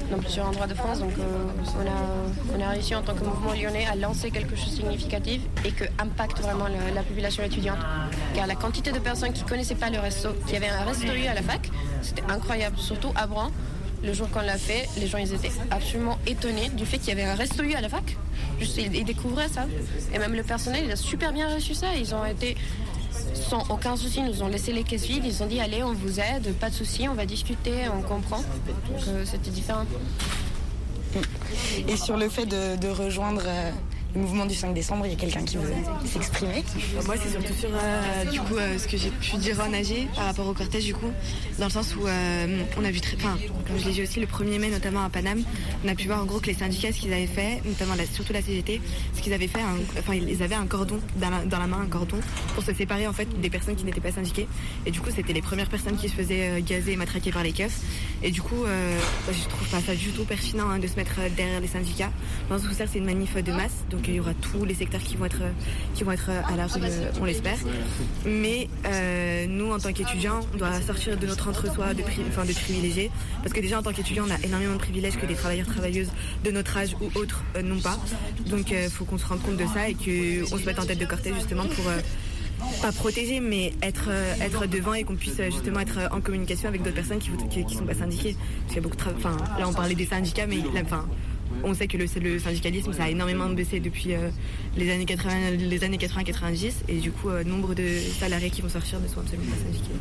dans 0.09 0.19
plusieurs 0.19 0.47
endroits 0.47 0.69
de 0.69 0.75
France. 0.75 1.01
Donc 1.01 1.11
euh, 1.19 1.47
on, 1.77 2.55
a, 2.55 2.57
on 2.57 2.63
a 2.63 2.69
réussi 2.71 2.95
en 2.95 3.03
tant 3.03 3.15
que 3.15 3.25
mouvement 3.25 3.55
lyonnais 3.55 3.87
à 3.91 3.97
lancer 3.97 4.31
quelque 4.31 4.55
chose 4.55 4.71
de 4.77 4.83
significatif 4.83 5.41
et 5.65 5.73
que 5.73 5.83
impacte 5.99 6.39
vraiment 6.39 6.69
la, 6.69 6.95
la 6.95 7.03
population 7.03 7.43
étudiante. 7.43 7.79
Car 8.37 8.47
la 8.47 8.55
quantité 8.55 8.93
de 8.93 9.01
personnes 9.01 9.33
qui 9.33 9.43
ne 9.43 9.49
connaissaient 9.49 9.75
pas 9.75 9.91
le 9.91 9.99
resto, 9.99 10.29
qui 10.47 10.55
avait 10.55 10.69
un 10.69 10.85
resto 10.85 11.09
à 11.09 11.35
la 11.35 11.43
fac, 11.43 11.69
c'était 12.03 12.23
incroyable, 12.29 12.79
surtout 12.79 13.11
à. 13.17 13.27
Le 14.01 14.13
jour 14.13 14.31
qu'on 14.31 14.43
l'a 14.43 14.57
fait, 14.57 14.89
les 14.97 15.09
gens 15.09 15.19
ils 15.19 15.35
étaient 15.35 15.51
absolument 15.73 16.21
étonnés 16.25 16.69
du 16.69 16.87
fait 16.87 16.99
qu'il 16.99 17.09
y 17.09 17.13
avait 17.13 17.25
un 17.25 17.35
resto 17.35 17.65
à 17.77 17.81
la 17.81 17.89
fac. 17.89 18.17
Juste, 18.61 18.77
ils, 18.79 18.95
ils 18.95 19.05
découvraient 19.05 19.49
ça. 19.49 19.67
Et 20.15 20.21
même 20.21 20.35
le 20.35 20.45
personnel, 20.45 20.85
il 20.85 20.93
a 20.93 20.95
super 20.95 21.33
bien 21.33 21.53
reçu 21.53 21.75
ça. 21.75 21.89
Ils 21.97 22.15
ont 22.15 22.25
été 22.25 22.57
sans 23.35 23.65
aucun 23.71 23.97
souci, 23.97 24.23
nous 24.23 24.43
ont 24.43 24.49
laissé 24.49 24.73
les 24.73 24.85
caisses 24.85 25.07
vides. 25.07 25.25
Ils 25.25 25.43
ont 25.43 25.47
dit 25.47 25.61
allez, 25.61 25.83
on 25.83 25.93
vous 25.93 26.21
aide, 26.21 26.53
pas 26.55 26.71
de 26.71 26.75
souci, 26.75 27.09
on 27.09 27.15
va 27.15 27.27
discuter, 27.27 27.89
on 27.95 28.03
comprend. 28.03 28.43
Euh, 29.09 29.25
c'était 29.25 29.51
différent. 29.51 29.85
Et 31.89 31.97
sur 31.97 32.17
le 32.17 32.29
fait 32.29 32.47
de, 32.47 32.77
de 32.77 32.89
rejoindre 32.89 33.43
euh, 33.47 33.71
le 34.15 34.21
mouvement 34.23 34.47
du 34.47 34.55
5 34.55 34.73
décembre. 34.75 35.07
Il 35.07 35.11
y 35.13 35.15
a 35.15 35.19
quelqu'un 35.19 35.43
qui 35.45 35.57
veut 35.57 35.73
s'exprimer. 36.05 36.65
Moi, 37.07 37.15
c'est 37.23 37.31
surtout 37.31 37.53
sur 37.53 37.69
euh, 37.73 38.25
du 38.31 38.41
coup 38.41 38.57
euh, 38.57 38.79
ce 38.79 38.89
que 38.89 38.97
j'ai 38.97 39.11
pu 39.11 39.37
dire 39.37 39.61
en 39.61 39.73
AG 39.73 40.09
par 40.15 40.25
rapport 40.27 40.47
au 40.47 40.53
cortège 40.55 40.85
du 40.85 40.95
coup, 40.95 41.11
dans 41.59 41.67
le 41.67 41.71
sens 41.71 41.95
où 41.97 42.07
euh, 42.07 42.63
on 42.79 42.85
a 42.85 42.91
vu 42.91 43.01
très, 43.01 43.17
enfin, 43.17 43.37
comme 43.67 43.79
je 43.79 43.85
l'ai 43.87 43.93
dit 43.93 44.03
aussi 44.03 44.21
le 44.21 44.27
1er 44.27 44.59
mai 44.59 44.71
notamment 44.71 45.05
à 45.05 45.11
Paname, 45.11 45.43
on 45.85 45.89
a 45.89 45.95
pu 45.95 46.07
voir 46.07 46.23
en 46.23 46.25
gros 46.25 46.41
que 46.41 46.47
les 46.47 46.55
syndicats 46.55 46.93
ce 46.93 47.01
qu'ils 47.01 47.13
avaient 47.13 47.27
fait, 47.27 47.61
notamment 47.65 47.95
la- 47.95 48.07
surtout 48.07 48.33
la 48.33 48.43
CGT, 48.43 48.81
ce 49.15 49.21
qu'ils 49.21 49.33
avaient 49.33 49.49
fait, 49.49 49.61
enfin 49.99 50.15
ils 50.15 50.43
avaient 50.43 50.55
un 50.55 50.67
cordon 50.67 50.99
dans 51.17 51.59
la, 51.59 51.67
main, 51.67 51.81
un 51.83 51.87
cordon 51.87 52.19
pour 52.55 52.65
se 52.65 52.73
séparer 52.75 53.07
en 53.07 53.13
fait 53.13 53.29
des 53.41 53.51
personnes 53.51 53.77
qui 53.77 53.85
n'étaient 53.85 54.01
pas 54.01 54.13
syndiquées. 54.13 54.49
Et 54.87 54.91
du 54.91 55.01
coup, 55.01 55.11
c'était 55.15 55.33
les 55.33 55.43
premières 55.43 55.69
personnes 55.69 55.97
qui 55.97 56.09
se 56.09 56.15
faisaient 56.15 56.49
euh, 56.49 56.61
gazer 56.65 56.93
et 56.93 56.97
matraquer 56.97 57.31
par 57.31 57.43
les 57.43 57.53
keufs. 57.53 57.81
Et 58.23 58.31
du 58.31 58.41
coup, 58.43 58.65
euh, 58.65 58.99
je 59.31 59.49
trouve 59.49 59.69
pas 59.69 59.81
ça 59.81 59.95
du 59.95 60.11
tout 60.13 60.25
pertinent 60.25 60.69
hein, 60.71 60.79
de 60.79 60.87
se 60.87 60.97
mettre 60.97 61.17
euh, 61.21 61.29
derrière 61.37 61.61
les 61.61 61.67
syndicats. 61.69 62.11
Dans 62.49 62.57
où 62.57 62.73
ça, 62.73 62.87
c'est 62.91 62.99
une 62.99 63.05
manif 63.05 63.37
de 63.37 63.53
masse, 63.53 63.85
il 64.07 64.15
y 64.15 64.21
aura 64.21 64.35
tous 64.35 64.65
les 64.65 64.75
secteurs 64.75 65.01
qui 65.03 65.17
vont 65.17 65.25
être, 65.25 65.43
qui 65.95 66.05
vont 66.05 66.13
être 66.13 66.31
à 66.31 66.57
la 66.57 66.67
rue, 66.67 66.81
euh, 66.83 67.11
on 67.21 67.25
l'espère. 67.25 67.59
Mais 68.27 68.69
euh, 68.87 69.47
nous, 69.49 69.73
en 69.73 69.79
tant 69.79 69.93
qu'étudiants, 69.93 70.41
on 70.55 70.57
doit 70.59 70.81
sortir 70.83 71.17
de 71.17 71.27
notre 71.27 71.49
entre-soi 71.49 71.95
de, 71.95 72.03
pri- 72.03 72.23
enfin, 72.29 72.45
de 72.45 72.53
privilégiés. 72.53 73.11
Parce 73.43 73.53
que 73.53 73.61
déjà, 73.61 73.79
en 73.79 73.83
tant 73.83 73.93
qu'étudiants, 73.93 74.25
on 74.29 74.31
a 74.31 74.39
énormément 74.47 74.75
de 74.75 74.79
privilèges 74.79 75.17
que 75.17 75.27
des 75.27 75.35
travailleurs, 75.35 75.67
travailleuses 75.67 76.11
de 76.45 76.51
notre 76.51 76.77
âge 76.77 76.95
ou 77.01 77.11
autres 77.19 77.43
euh, 77.57 77.63
n'ont 77.63 77.81
pas. 77.81 77.99
Donc 78.47 78.71
il 78.71 78.91
faut 78.91 79.05
qu'on 79.05 79.19
se 79.19 79.27
rende 79.27 79.43
compte 79.43 79.57
de 79.57 79.67
ça 79.67 79.89
et 79.89 79.95
qu'on 79.95 80.57
se 80.59 80.65
mette 80.65 80.79
en 80.79 80.85
tête 80.85 80.99
de 80.99 81.07
cortège 81.07 81.35
justement 81.35 81.65
pour... 81.65 81.89
euh, 81.89 81.99
pas 82.83 82.91
protéger, 82.91 83.39
mais 83.39 83.73
être, 83.83 84.09
être 84.41 84.67
devant 84.67 84.93
et 84.93 85.05
qu'on 85.05 85.15
puisse 85.15 85.41
justement 85.49 85.79
être 85.79 86.01
en 86.11 86.21
communication 86.21 86.69
avec 86.69 86.83
d'autres 86.83 86.97
personnes 86.97 87.21
qui 87.21 87.31
ne 87.31 87.37
qui, 87.49 87.65
qui 87.65 87.77
sont 87.77 87.85
pas 87.85 87.95
syndiquées. 87.95 88.35
Parce 88.35 88.67
qu'il 88.67 88.77
y 88.77 88.79
a 88.79 88.83
beaucoup 88.83 88.97
de 88.97 89.17
Enfin, 89.17 89.37
là, 89.61 89.69
on 89.69 89.73
parlait 89.73 89.95
des 89.95 90.07
syndicats, 90.07 90.49
mais 90.49 90.59
enfin, 90.83 91.07
on 91.65 91.75
sait 91.75 91.87
que 91.87 91.97
le, 91.97 92.07
syndicalisme, 92.39 92.93
ça 92.93 93.05
a 93.05 93.09
énormément 93.09 93.49
baissé 93.49 93.81
depuis 93.81 94.15
euh, 94.15 94.31
les 94.77 94.91
années 94.91 95.05
80, 95.05 95.51
les 95.59 95.85
années 95.85 95.97
80-90, 95.97 96.73
et 96.89 96.99
du 96.99 97.11
coup, 97.11 97.29
euh, 97.29 97.45
nombre 97.45 97.75
de 97.75 97.87
salariés 98.19 98.51
qui 98.51 98.63
vont 98.63 98.69
sortir 98.69 99.01
ne 99.01 99.09
sont 99.09 99.21
absolument 99.21 99.51
pas 99.51 99.63
syndiqués. 99.65 99.95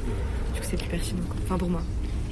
Du 0.53 0.61
coup, 0.61 0.67
c'est 0.69 0.77
plus 0.77 0.89
pertinent. 0.89 1.23
Enfin, 1.43 1.57
pour 1.57 1.69
moi. 1.69 1.81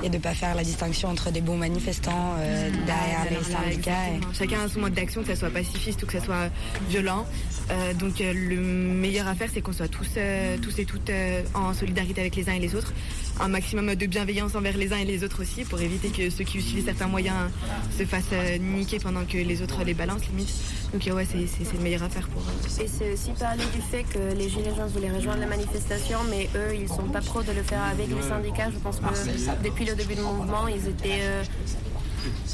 Et 0.05 0.09
de 0.09 0.17
ne 0.17 0.21
pas 0.21 0.35
faire 0.35 0.53
la 0.53 0.63
distinction 0.63 1.09
entre 1.09 1.31
des 1.31 1.41
bons 1.41 1.57
manifestants 1.57 2.35
euh, 2.37 2.69
derrière 2.85 3.21
Ah, 3.23 3.27
les 3.27 3.35
alors 3.37 3.49
là, 3.49 3.57
syndicats. 3.71 3.91
et-. 4.13 4.35
Chacun 4.37 4.59
a 4.63 4.69
son 4.69 4.79
mode 4.81 4.93
d'action, 4.93 5.21
que 5.23 5.29
ça 5.29 5.35
soit 5.35 5.49
pacifiste 5.49 6.03
ou 6.03 6.05
que 6.05 6.11
ça 6.19 6.23
soit 6.23 6.49
violent. 6.89 7.25
Euh, 7.71 7.93
donc 7.95 8.21
euh, 8.21 8.31
le 8.31 8.57
meilleur 8.57 9.27
à 9.27 9.33
faire, 9.33 9.49
c'est 9.51 9.61
qu'on 9.61 9.73
soit 9.73 9.87
tous, 9.87 10.07
euh, 10.17 10.57
tous 10.61 10.77
et 10.77 10.85
toutes 10.85 11.09
euh, 11.09 11.41
en 11.55 11.73
solidarité 11.73 12.21
avec 12.21 12.35
les 12.35 12.47
uns 12.49 12.53
et 12.53 12.59
les 12.59 12.75
autres. 12.75 12.93
Un 13.39 13.47
maximum 13.47 13.95
de 13.95 14.05
bienveillance 14.05 14.53
envers 14.53 14.77
les 14.77 14.93
uns 14.93 14.97
et 14.99 15.05
les 15.05 15.23
autres 15.23 15.41
aussi, 15.41 15.63
pour 15.65 15.81
éviter 15.81 16.09
que 16.09 16.29
ceux 16.29 16.43
qui 16.43 16.59
utilisent 16.59 16.85
certains 16.85 17.07
moyens 17.07 17.49
se 17.97 18.05
fassent 18.05 18.23
euh, 18.31 18.59
niquer 18.59 18.99
pendant 18.99 19.25
que 19.25 19.37
les 19.39 19.61
autres 19.63 19.83
les 19.83 19.95
balancent 19.95 20.27
limite. 20.27 20.53
Donc 20.93 21.05
euh, 21.07 21.13
ouais, 21.15 21.25
c'est 21.29 21.73
le 21.73 21.79
meilleur 21.83 22.03
à 22.03 22.09
faire 22.09 22.27
pour. 22.29 22.43
euh, 22.43 22.83
Et 22.83 22.87
c'est 22.87 23.11
aussi 23.11 23.31
parler 23.39 23.63
du 23.73 23.81
fait 23.81 24.03
que 24.03 24.37
les 24.37 24.49
Gilets 24.49 24.75
jaunes 24.77 24.87
voulaient 24.93 25.11
rejoindre 25.11 25.39
la 25.39 25.47
manifestation, 25.47 26.19
mais 26.29 26.47
eux, 26.55 26.75
ils 26.79 26.87
sont 26.87 27.09
pas 27.11 27.21
pros 27.21 27.41
de 27.41 27.51
le 27.51 27.63
faire 27.63 27.81
avec 27.91 28.07
les 28.07 28.21
syndicats. 28.21 28.69
Je 28.71 28.77
pense 28.77 28.99
que 28.99 29.63
depuis 29.63 29.85
le 29.85 29.94
début 29.95 30.15
du 30.15 30.21
mouvement, 30.21 30.67
ils 30.67 30.87
étaient 30.87 31.21
euh, 31.21 31.43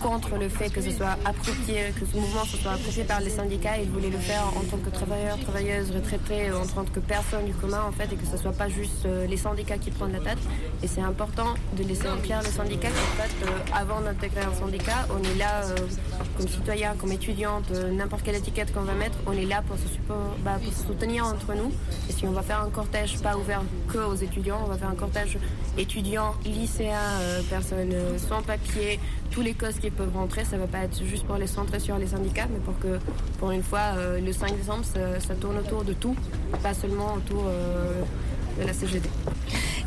contre 0.01 0.35
le 0.37 0.49
fait 0.49 0.69
que 0.69 0.81
ce 0.81 0.91
soit 0.91 1.17
approprié, 1.25 1.93
que 1.99 2.05
ce 2.05 2.15
mouvement 2.17 2.45
soit 2.45 2.71
approprié 2.71 3.03
par 3.03 3.19
les 3.21 3.29
syndicats. 3.29 3.77
Ils 3.77 3.89
voulaient 3.89 4.09
le 4.09 4.17
faire 4.17 4.45
en 4.55 4.61
tant 4.69 4.77
que 4.77 4.89
travailleurs, 4.89 5.39
travailleuses, 5.39 5.91
retraités, 5.91 6.49
euh, 6.49 6.59
en 6.61 6.65
tant 6.65 6.85
que 6.85 6.99
personnes 6.99 7.45
du 7.45 7.53
commun, 7.53 7.83
en 7.87 7.91
fait, 7.91 8.11
et 8.11 8.15
que 8.15 8.25
ce 8.25 8.37
soit 8.37 8.51
pas 8.53 8.69
juste 8.69 9.05
euh, 9.05 9.25
les 9.27 9.37
syndicats 9.37 9.77
qui 9.77 9.91
prennent 9.91 10.13
la 10.13 10.19
tête. 10.19 10.39
Et 10.83 10.87
c'est 10.87 11.01
important 11.01 11.53
de 11.77 11.83
laisser 11.83 12.09
en 12.09 12.17
clair 12.17 12.41
les 12.43 12.49
syndicats 12.51 12.89
qu'en 12.89 13.23
fait, 13.23 13.45
euh, 13.45 13.49
avant 13.73 14.01
d'intégrer 14.01 14.41
un 14.41 14.53
syndicat, 14.53 15.07
on 15.09 15.23
est 15.23 15.37
là 15.37 15.61
comme 16.37 16.47
citoyen, 16.47 16.95
comme 16.99 17.11
étudiante, 17.11 17.69
n'importe 17.91 18.23
quelle 18.23 18.35
étiquette 18.35 18.73
qu'on 18.73 18.81
va 18.81 18.93
mettre, 18.93 19.17
on 19.27 19.33
est 19.33 19.45
là 19.45 19.61
pour 19.61 19.77
se, 19.77 19.83
suppo- 19.83 20.35
bah, 20.43 20.59
pour 20.63 20.73
se 20.73 20.85
soutenir 20.87 21.25
entre 21.25 21.53
nous. 21.55 21.71
Et 22.09 22.13
si 22.13 22.25
on 22.25 22.31
va 22.31 22.41
faire 22.41 22.61
un 22.61 22.69
cortège 22.69 23.19
pas 23.19 23.37
ouvert 23.37 23.61
que 23.91 23.97
aux 23.99 24.15
étudiants, 24.15 24.61
on 24.65 24.69
va 24.69 24.77
faire 24.77 24.89
un 24.89 24.95
cortège 24.95 25.37
étudiants, 25.77 26.35
lycéens, 26.45 27.19
personnes 27.49 27.93
sans 28.17 28.41
papier, 28.41 28.99
tous 29.29 29.41
les 29.41 29.53
qui 29.69 29.89
peuvent 29.91 30.13
rentrer. 30.13 30.43
Ça 30.45 30.57
va 30.57 30.67
pas 30.67 30.79
être 30.79 31.03
juste 31.05 31.25
pour 31.25 31.37
les 31.37 31.47
centrer 31.47 31.79
sur 31.79 31.97
les 31.97 32.07
syndicats, 32.07 32.47
mais 32.51 32.59
pour 32.59 32.77
que, 32.79 32.99
pour 33.39 33.51
une 33.51 33.63
fois, 33.63 33.93
euh, 33.97 34.19
le 34.19 34.33
5 34.33 34.57
décembre, 34.57 34.83
ça, 34.85 35.35
tourne 35.35 35.57
autour 35.57 35.83
de 35.83 35.93
tout, 35.93 36.15
pas 36.63 36.73
seulement 36.73 37.13
autour 37.13 37.45
euh, 37.47 38.01
de 38.59 38.65
la 38.65 38.73
CGD. 38.73 39.07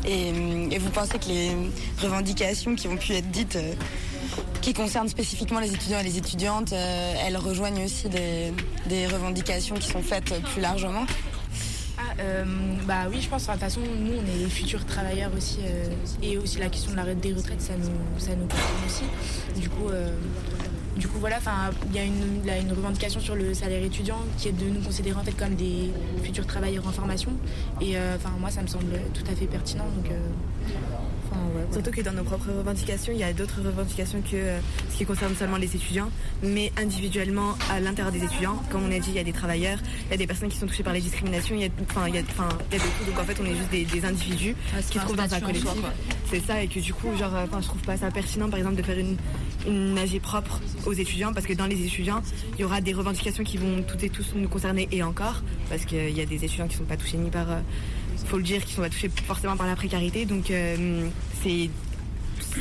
Et, 0.05 0.29
hum, 0.29 0.71
et 0.71 0.77
vous 0.77 0.89
pensez 0.89 1.17
que 1.19 1.27
les 1.27 1.51
revendications 2.01 2.75
qui 2.75 2.87
ont 2.87 2.97
pu 2.97 3.13
être 3.13 3.29
dites, 3.31 3.55
euh, 3.55 3.73
qui 4.61 4.73
concernent 4.73 5.09
spécifiquement 5.09 5.59
les 5.59 5.73
étudiants 5.73 5.99
et 5.99 6.03
les 6.03 6.17
étudiantes, 6.17 6.73
elles 6.73 7.37
rejoignent 7.37 7.83
aussi 7.85 8.09
des, 8.09 9.07
revendications 9.07 9.75
qui 9.75 9.87
sont 9.87 10.01
faites 10.01 10.33
plus 10.53 10.61
largement 10.61 11.05
euh, 12.19 12.43
bah 12.87 13.07
oui, 13.09 13.21
je 13.21 13.29
pense. 13.29 13.45
De 13.45 13.51
toute 13.51 13.59
façon, 13.61 13.81
nous, 13.81 14.13
on 14.13 14.25
est 14.25 14.43
les 14.43 14.49
futurs 14.49 14.85
travailleurs 14.85 15.31
aussi. 15.35 15.59
euh, 15.65 15.89
et 16.21 16.37
aussi 16.37 16.59
la 16.59 16.69
question 16.69 16.91
de 16.91 16.95
la 16.97 17.13
des 17.13 17.33
retraites, 17.33 17.61
ça 17.61 17.73
nous, 17.77 18.19
ça 18.19 18.35
nous 18.35 18.47
concerne 18.47 18.85
aussi. 18.85 19.59
Du 19.59 19.69
coup, 19.69 19.89
euh, 19.89 20.09
du 20.95 21.07
coup 21.07 21.19
voilà, 21.19 21.39
il 21.89 21.95
y 21.95 21.99
a 21.99 22.03
une, 22.03 22.41
une 22.47 22.71
revendication 22.71 23.19
sur 23.19 23.35
le 23.35 23.53
salaire 23.53 23.83
étudiant 23.83 24.19
qui 24.37 24.47
est 24.47 24.53
de 24.53 24.65
nous 24.65 24.81
considérer 24.81 25.19
en 25.19 25.23
fait 25.23 25.33
comme 25.33 25.55
des 25.55 25.91
futurs 26.23 26.47
travailleurs 26.47 26.87
en 26.87 26.91
formation. 26.91 27.31
Et 27.81 27.95
moi, 28.39 28.49
ça 28.49 28.61
me 28.61 28.67
semble 28.67 28.97
tout 29.13 29.23
à 29.29 29.35
fait 29.35 29.47
pertinent. 29.47 29.85
Donc, 29.95 30.11
enfin, 31.35 31.45
ouais, 31.47 31.51
voilà. 31.53 31.73
Surtout 31.73 31.91
que 31.91 32.01
dans 32.01 32.13
nos 32.13 32.23
propres 32.23 32.51
revendications, 32.51 33.11
il 33.13 33.19
y 33.19 33.23
a 33.23 33.33
d'autres 33.33 33.61
revendications 33.63 34.21
que 34.21 34.35
euh, 34.35 34.59
ce 34.91 34.97
qui 34.97 35.05
concerne 35.05 35.35
seulement 35.35 35.57
les 35.57 35.75
étudiants, 35.75 36.09
mais 36.43 36.71
individuellement 36.77 37.55
à 37.69 37.79
l'intérieur 37.79 38.11
des 38.11 38.23
étudiants. 38.23 38.61
Comme 38.71 38.83
on 38.83 38.91
a 38.91 38.99
dit, 38.99 39.09
il 39.09 39.15
y 39.15 39.19
a 39.19 39.23
des 39.23 39.33
travailleurs, 39.33 39.79
il 40.07 40.11
y 40.11 40.13
a 40.13 40.17
des 40.17 40.27
personnes 40.27 40.49
qui 40.49 40.57
sont 40.57 40.67
touchées 40.67 40.83
par 40.83 40.93
les 40.93 41.01
discriminations, 41.01 41.55
il 41.55 41.61
y 41.61 41.65
a, 41.65 41.69
enfin, 41.89 42.07
il 42.07 42.15
y 42.15 42.17
a, 42.17 42.21
enfin, 42.21 42.49
il 42.71 42.77
y 42.77 42.81
a 42.81 42.83
de 42.83 42.89
tout. 42.89 43.11
Donc 43.11 43.19
en 43.19 43.23
fait, 43.23 43.37
on 43.41 43.45
est 43.45 43.55
juste 43.55 43.71
des, 43.71 43.85
des 43.85 44.05
individus 44.05 44.55
qui 44.89 44.99
se 44.99 45.03
trouvent 45.03 45.17
dans 45.17 45.33
un 45.33 45.39
collectif. 45.39 45.71
C'est 46.29 46.39
ça, 46.39 46.61
et 46.61 46.67
que 46.67 46.79
du 46.79 46.93
coup, 46.93 47.15
genre, 47.17 47.33
enfin, 47.43 47.61
je 47.61 47.67
trouve 47.67 47.81
pas 47.81 47.97
ça 47.97 48.09
pertinent, 48.11 48.49
par 48.49 48.57
exemple, 48.57 48.75
de 48.75 48.83
faire 48.83 48.97
une, 48.97 49.17
une 49.67 49.97
AG 49.97 50.19
propre 50.21 50.59
aux 50.85 50.93
étudiants, 50.93 51.33
parce 51.33 51.45
que 51.45 51.53
dans 51.53 51.67
les 51.67 51.85
étudiants, 51.85 52.21
il 52.53 52.61
y 52.61 52.63
aura 52.63 52.81
des 52.81 52.93
revendications 52.93 53.43
qui 53.43 53.57
vont 53.57 53.83
toutes 53.87 54.03
et 54.03 54.09
tous 54.09 54.33
nous 54.35 54.47
concerner 54.47 54.87
et 54.91 55.03
encore, 55.03 55.43
parce 55.69 55.85
qu'il 55.85 56.15
y 56.17 56.21
a 56.21 56.25
des 56.25 56.43
étudiants 56.43 56.67
qui 56.67 56.77
sont 56.77 56.83
pas 56.83 56.97
touchés 56.97 57.17
ni 57.17 57.29
par, 57.29 57.49
euh, 57.49 57.59
faut 58.27 58.37
le 58.37 58.43
dire, 58.43 58.63
qui 58.65 58.73
sont 58.73 58.83
touchés 58.83 59.09
forcément 59.27 59.55
par 59.57 59.67
la 59.67 59.75
précarité. 59.75 60.25
Donc 60.25 60.49
euh, 60.51 61.07
c'est 61.43 61.69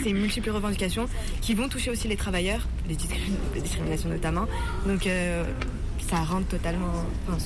ces 0.03 0.13
multiples 0.13 0.51
revendications 0.51 1.07
qui 1.41 1.55
vont 1.55 1.69
toucher 1.69 1.91
aussi 1.91 2.09
les 2.09 2.17
travailleurs, 2.17 2.67
les, 2.89 2.95
discrim- 2.97 3.37
les 3.55 3.61
discriminations 3.61 4.09
notamment. 4.09 4.47
Donc 4.87 5.07
euh, 5.07 5.45
ça 6.11 6.17
rentre 6.19 6.49
totalement. 6.49 6.93
enfin, 7.29 7.39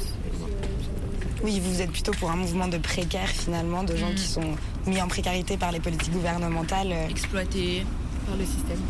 Oui, 1.43 1.61
vous 1.61 1.81
êtes 1.81 1.93
plutôt 1.93 2.13
pour 2.13 2.31
un 2.31 2.37
mouvement 2.37 2.69
de 2.69 2.79
précaires 2.79 3.29
finalement, 3.29 3.85
de 3.85 3.97
gens 3.97 4.11
qui 4.15 4.25
sont 4.27 4.55
mis 4.87 5.01
en 5.01 5.09
précarité 5.09 5.57
par 5.57 5.73
les 5.73 5.81
politiques 5.81 6.13
gouvernementales. 6.13 6.93
euh. 6.93 7.09
exploités 7.09 7.85
par 8.27 8.37
le 8.37 8.45
système. 8.45 8.81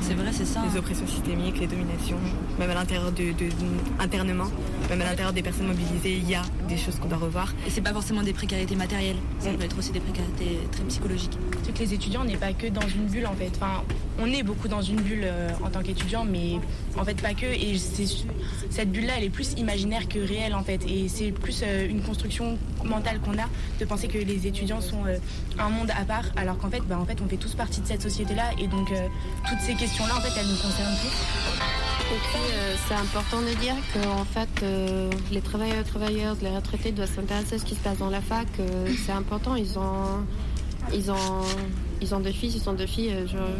C'est 0.00 0.14
vrai, 0.14 0.30
c'est 0.32 0.46
ça. 0.46 0.62
Les 0.72 0.78
oppressions 0.78 1.06
systémiques, 1.06 1.58
les 1.60 1.66
dominations, 1.66 2.16
même 2.58 2.70
à 2.70 2.74
l'intérieur 2.74 3.12
de, 3.12 3.24
de- 3.32 3.52
internement, 3.98 4.46
même 4.88 5.02
à 5.02 5.04
l'intérieur 5.04 5.32
des 5.32 5.42
personnes 5.42 5.66
mobilisées, 5.66 6.16
il 6.16 6.28
y 6.28 6.34
a 6.34 6.42
des 6.68 6.76
choses 6.78 6.96
qu'on 6.98 7.08
doit 7.08 7.18
revoir. 7.18 7.52
Et 7.66 7.70
c'est 7.70 7.80
pas 7.82 7.92
forcément 7.92 8.22
des 8.22 8.32
précarités 8.32 8.74
matérielles, 8.76 9.16
ça 9.38 9.50
peut 9.50 9.64
être 9.64 9.78
aussi 9.78 9.92
des 9.92 10.00
précarités 10.00 10.60
très 10.72 10.82
psychologiques. 10.84 11.36
C'est 11.64 11.74
que 11.74 11.80
les 11.80 11.94
étudiants, 11.94 12.22
on 12.22 12.24
n'est 12.24 12.36
pas 12.36 12.52
que 12.52 12.68
dans 12.68 12.86
une 12.88 13.06
bulle 13.06 13.26
en 13.26 13.34
fait. 13.34 13.50
Enfin, 13.56 13.82
on 14.20 14.26
est 14.26 14.42
beaucoup 14.42 14.68
dans 14.68 14.80
une 14.82 15.00
bulle 15.00 15.22
euh, 15.24 15.50
en 15.62 15.68
tant 15.68 15.82
qu'étudiant, 15.82 16.24
mais 16.24 16.58
en 16.98 17.04
fait 17.04 17.20
pas 17.20 17.34
que. 17.34 17.46
Et 17.46 17.76
c'est- 17.76 18.24
cette 18.70 18.90
bulle-là, 18.90 19.14
elle 19.18 19.24
est 19.24 19.30
plus 19.30 19.52
imaginaire 19.58 20.08
que 20.08 20.18
réelle 20.18 20.54
en 20.54 20.62
fait. 20.62 20.80
Et 20.88 21.08
c'est 21.08 21.32
plus 21.32 21.60
euh, 21.64 21.86
une 21.88 22.00
construction 22.02 22.56
mentale 22.84 23.20
qu'on 23.20 23.32
a 23.38 23.46
de 23.78 23.84
penser 23.84 24.08
que 24.08 24.18
les 24.18 24.46
étudiants 24.46 24.80
sont 24.80 25.04
euh, 25.06 25.18
un 25.58 25.68
monde 25.68 25.90
à 25.90 26.04
part, 26.04 26.24
alors 26.36 26.56
qu'en 26.58 26.70
fait, 26.70 26.80
bah, 26.88 26.98
en 26.98 27.04
fait, 27.04 27.18
on 27.24 27.28
fait 27.28 27.36
tous 27.36 27.54
partie 27.54 27.80
de 27.82 27.86
cette 27.86 28.02
société-là. 28.02 28.50
Et 28.58 28.66
donc, 28.68 28.90
euh, 28.92 29.06
toutes 29.48 29.60
ces 29.60 29.74
questions-là, 29.88 30.16
en 30.16 30.20
fait, 30.20 30.38
elles 30.38 30.46
nous 30.46 30.56
concernent 30.56 30.96
tous. 31.02 31.18
Et 32.10 32.18
puis, 32.30 32.40
euh, 32.52 32.74
c'est 32.86 32.94
important 32.94 33.40
de 33.40 33.54
dire 33.60 33.74
que 33.94 34.06
en 34.08 34.24
fait, 34.24 34.48
euh, 34.62 35.10
les 35.30 35.40
travailleurs, 35.40 35.84
travailleuses, 35.84 36.42
les 36.42 36.50
retraités 36.50 36.92
doivent 36.92 37.14
s'intéresser 37.14 37.56
à 37.56 37.58
ce 37.58 37.64
qui 37.64 37.74
se 37.74 37.80
passe 37.80 37.98
dans 37.98 38.10
la 38.10 38.20
fac. 38.20 38.46
euh, 38.60 38.88
c'est 39.06 39.12
important. 39.12 39.54
Ils 39.56 39.78
ont, 39.78 40.24
ils 40.92 41.10
ont, 41.10 41.42
ils 42.02 42.14
ont 42.14 42.20
des 42.20 42.32
filles, 42.32 42.52
ils 42.54 42.62
sont 42.62 42.74
des 42.74 42.86
filles. 42.86 43.12
euh, 43.14 43.56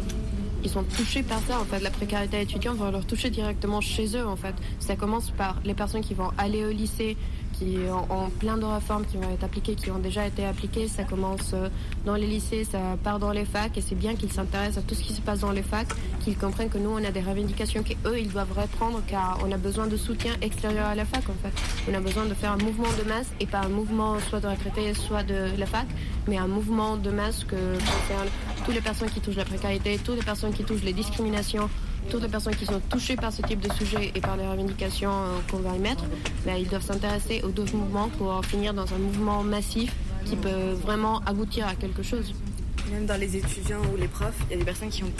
ils 0.64 0.70
sont 0.70 0.82
touchés 0.82 1.22
par 1.22 1.38
ça. 1.48 1.60
En 1.60 1.64
fait, 1.64 1.78
la 1.80 1.90
précarité 1.90 2.40
étudiante 2.40 2.78
va 2.78 2.90
leur 2.90 3.06
toucher 3.06 3.30
directement 3.30 3.80
chez 3.80 4.16
eux. 4.16 4.26
En 4.26 4.36
fait, 4.36 4.54
ça 4.80 4.96
commence 4.96 5.30
par 5.30 5.56
les 5.64 5.74
personnes 5.74 6.02
qui 6.02 6.14
vont 6.14 6.30
aller 6.36 6.64
au 6.64 6.70
lycée, 6.70 7.16
qui 7.58 7.76
ont, 7.90 8.30
plein 8.38 8.56
de 8.56 8.64
réformes 8.64 9.04
qui 9.04 9.16
vont 9.16 9.30
être 9.30 9.44
appliquées, 9.44 9.74
qui 9.74 9.90
ont 9.90 9.98
déjà 9.98 10.26
été 10.26 10.44
appliquées. 10.44 10.86
Ça 10.86 11.04
commence 11.04 11.52
euh, 11.54 11.68
dans 12.06 12.14
les 12.14 12.26
lycées, 12.26 12.64
ça 12.64 12.78
part 13.02 13.18
dans 13.18 13.32
les 13.32 13.44
facs, 13.44 13.76
et 13.76 13.80
c'est 13.80 13.94
bien 13.94 14.14
qu'ils 14.14 14.32
s'intéressent 14.32 14.78
à 14.78 14.82
tout 14.82 14.94
ce 14.94 15.02
qui 15.02 15.12
se 15.12 15.20
passe 15.20 15.40
dans 15.40 15.50
les 15.50 15.62
facs, 15.62 15.88
qu'ils 16.20 16.36
comprennent 16.36 16.68
que 16.68 16.78
nous, 16.78 16.90
on 16.90 17.04
a 17.04 17.10
des 17.10 17.20
revendications 17.20 17.82
qu'eux, 17.82 18.18
ils 18.18 18.30
doivent 18.30 18.52
reprendre, 18.56 19.02
car 19.06 19.38
on 19.44 19.50
a 19.50 19.56
besoin 19.56 19.86
de 19.86 19.96
soutien 19.96 20.32
extérieur 20.40 20.86
à 20.86 20.94
la 20.94 21.04
fac, 21.04 21.24
en 21.28 21.34
fait. 21.42 21.52
On 21.90 21.94
a 21.94 22.00
besoin 22.00 22.26
de 22.26 22.34
faire 22.34 22.52
un 22.52 22.58
mouvement 22.58 22.88
de 23.02 23.08
masse, 23.08 23.32
et 23.40 23.46
pas 23.46 23.60
un 23.60 23.68
mouvement 23.68 24.18
soit 24.20 24.40
de 24.40 24.48
retraités, 24.48 24.94
soit 24.94 25.22
de 25.22 25.50
la 25.58 25.66
fac, 25.66 25.86
mais 26.28 26.36
un 26.36 26.48
mouvement 26.48 26.96
de 26.96 27.10
masse 27.10 27.44
que 27.44 27.56
concerne 27.56 28.28
toutes 28.64 28.74
les 28.74 28.80
personnes 28.80 29.10
qui 29.10 29.20
touchent 29.20 29.36
la 29.36 29.44
précarité, 29.44 29.98
toutes 30.04 30.16
les 30.16 30.24
personnes 30.24 30.52
qui 30.52 30.64
touchent 30.64 30.84
les 30.84 30.92
discriminations, 30.92 31.68
toutes 32.08 32.22
les 32.22 32.28
personnes 32.28 32.56
qui 32.56 32.66
sont 32.66 32.80
touchées 32.88 33.16
par 33.16 33.32
ce 33.32 33.42
type 33.42 33.60
de 33.60 33.72
sujet 33.72 34.12
et 34.14 34.20
par 34.20 34.36
les 34.36 34.46
revendications 34.46 35.10
euh, 35.10 35.38
qu'on 35.50 35.58
va 35.58 35.76
y 35.76 35.78
mettre, 35.78 36.04
ben, 36.44 36.56
ils 36.56 36.68
doivent 36.68 36.84
s'intéresser 36.84 37.42
aux 37.42 37.48
deux 37.48 37.66
mouvements 37.72 38.08
pour 38.18 38.44
finir 38.44 38.74
dans 38.74 38.92
un 38.94 38.98
mouvement 38.98 39.42
massif 39.42 39.92
qui 40.24 40.36
peut 40.36 40.72
vraiment 40.82 41.20
aboutir 41.26 41.66
à 41.66 41.74
quelque 41.74 42.02
chose. 42.02 42.34
Même 42.92 43.04
dans 43.04 43.20
les 43.20 43.36
étudiants 43.36 43.82
ou 43.92 43.96
les 43.98 44.08
profs, 44.08 44.34
il 44.48 44.52
y 44.52 44.54
a 44.54 44.58
des 44.58 44.64
personnes 44.64 44.88
qui 44.88 45.04
ont, 45.04 45.12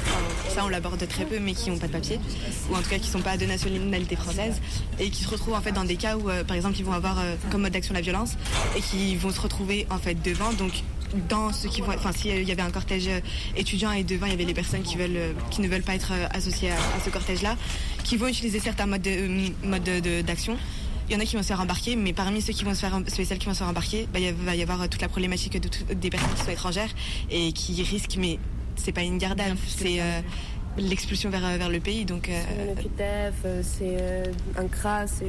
ça 0.48 0.64
on 0.64 0.68
l'aborde 0.68 1.06
très 1.06 1.26
peu, 1.26 1.38
mais 1.38 1.52
qui 1.52 1.70
n'ont 1.70 1.76
pas 1.76 1.86
de 1.86 1.92
papier, 1.92 2.18
ou 2.70 2.74
en 2.74 2.78
tout 2.78 2.88
cas 2.88 2.96
qui 2.96 3.08
ne 3.08 3.12
sont 3.12 3.20
pas 3.20 3.36
de 3.36 3.44
nationalité 3.44 4.16
française, 4.16 4.60
et 4.98 5.10
qui 5.10 5.22
se 5.22 5.28
retrouvent 5.28 5.54
en 5.54 5.60
fait 5.60 5.72
dans 5.72 5.84
des 5.84 5.96
cas 5.96 6.16
où, 6.16 6.30
euh, 6.30 6.44
par 6.44 6.56
exemple, 6.56 6.78
ils 6.78 6.84
vont 6.84 6.94
avoir 6.94 7.18
euh, 7.18 7.34
comme 7.50 7.62
mode 7.62 7.72
d'action 7.72 7.92
la 7.92 8.00
violence, 8.00 8.36
et 8.74 8.80
qui 8.80 9.16
vont 9.16 9.30
se 9.30 9.40
retrouver 9.40 9.86
en 9.90 9.98
fait 9.98 10.14
devant, 10.14 10.52
donc 10.54 10.82
dans 11.28 11.52
ce 11.52 11.68
qui 11.68 11.80
vont, 11.80 11.92
enfin 11.94 12.12
s'il 12.12 12.42
y 12.46 12.52
avait 12.52 12.62
un 12.62 12.70
cortège 12.70 13.08
euh, 13.08 13.20
étudiant 13.56 13.92
et 13.92 14.04
devant 14.04 14.26
il 14.26 14.32
y 14.32 14.34
avait 14.34 14.44
les 14.44 14.54
personnes 14.54 14.82
qui 14.82 14.96
veulent, 14.96 15.16
euh, 15.16 15.32
qui 15.50 15.60
ne 15.62 15.68
veulent 15.68 15.82
pas 15.82 15.94
être 15.94 16.12
euh, 16.12 16.26
associées 16.32 16.70
à, 16.70 16.74
à 16.74 17.00
ce 17.04 17.10
cortège-là, 17.10 17.56
qui 18.04 18.16
vont 18.16 18.28
utiliser 18.28 18.60
certains 18.60 18.86
modes 18.86 19.02
de- 19.02 19.52
modes 19.66 19.82
de- 19.84 20.00
de- 20.00 20.20
d'action. 20.22 20.56
Il 21.08 21.14
y 21.14 21.16
en 21.16 21.20
a 21.20 21.24
qui 21.24 21.36
vont 21.36 21.42
se 21.42 21.48
faire 21.48 21.60
embarquer, 21.62 21.96
mais 21.96 22.12
parmi 22.12 22.42
ceux 22.42 22.52
qui 22.52 22.64
vont 22.64 22.74
se 22.74 22.80
faire, 22.80 23.00
ceux 23.06 23.22
et 23.22 23.24
celles 23.24 23.38
qui 23.38 23.46
vont 23.46 23.54
se 23.54 23.58
faire 23.58 23.68
embarquer, 23.68 24.06
bah, 24.12 24.18
il 24.18 24.32
va 24.34 24.54
y 24.54 24.62
avoir 24.62 24.86
toute 24.90 25.00
la 25.00 25.08
problématique 25.08 25.58
de 25.58 25.68
tout- 25.68 25.94
des 25.94 26.10
personnes 26.10 26.34
qui 26.36 26.44
sont 26.44 26.50
étrangères 26.50 26.90
et 27.30 27.52
qui 27.52 27.82
risquent, 27.82 28.16
mais 28.18 28.38
c'est 28.76 28.92
pas 28.92 29.02
une 29.02 29.16
garde 29.16 29.40
c'est 29.66 30.02
euh, 30.02 30.20
l'expulsion 30.76 31.30
vers, 31.30 31.40
vers 31.56 31.70
le 31.70 31.80
pays. 31.80 32.04
Donc, 32.04 32.28
euh, 32.28 32.42
C'est 32.46 32.62
une 32.62 32.78
OQTF, 32.86 33.62
c'est 33.62 34.30
un 34.60 34.68
CRA, 34.68 35.06
c'est 35.06 35.24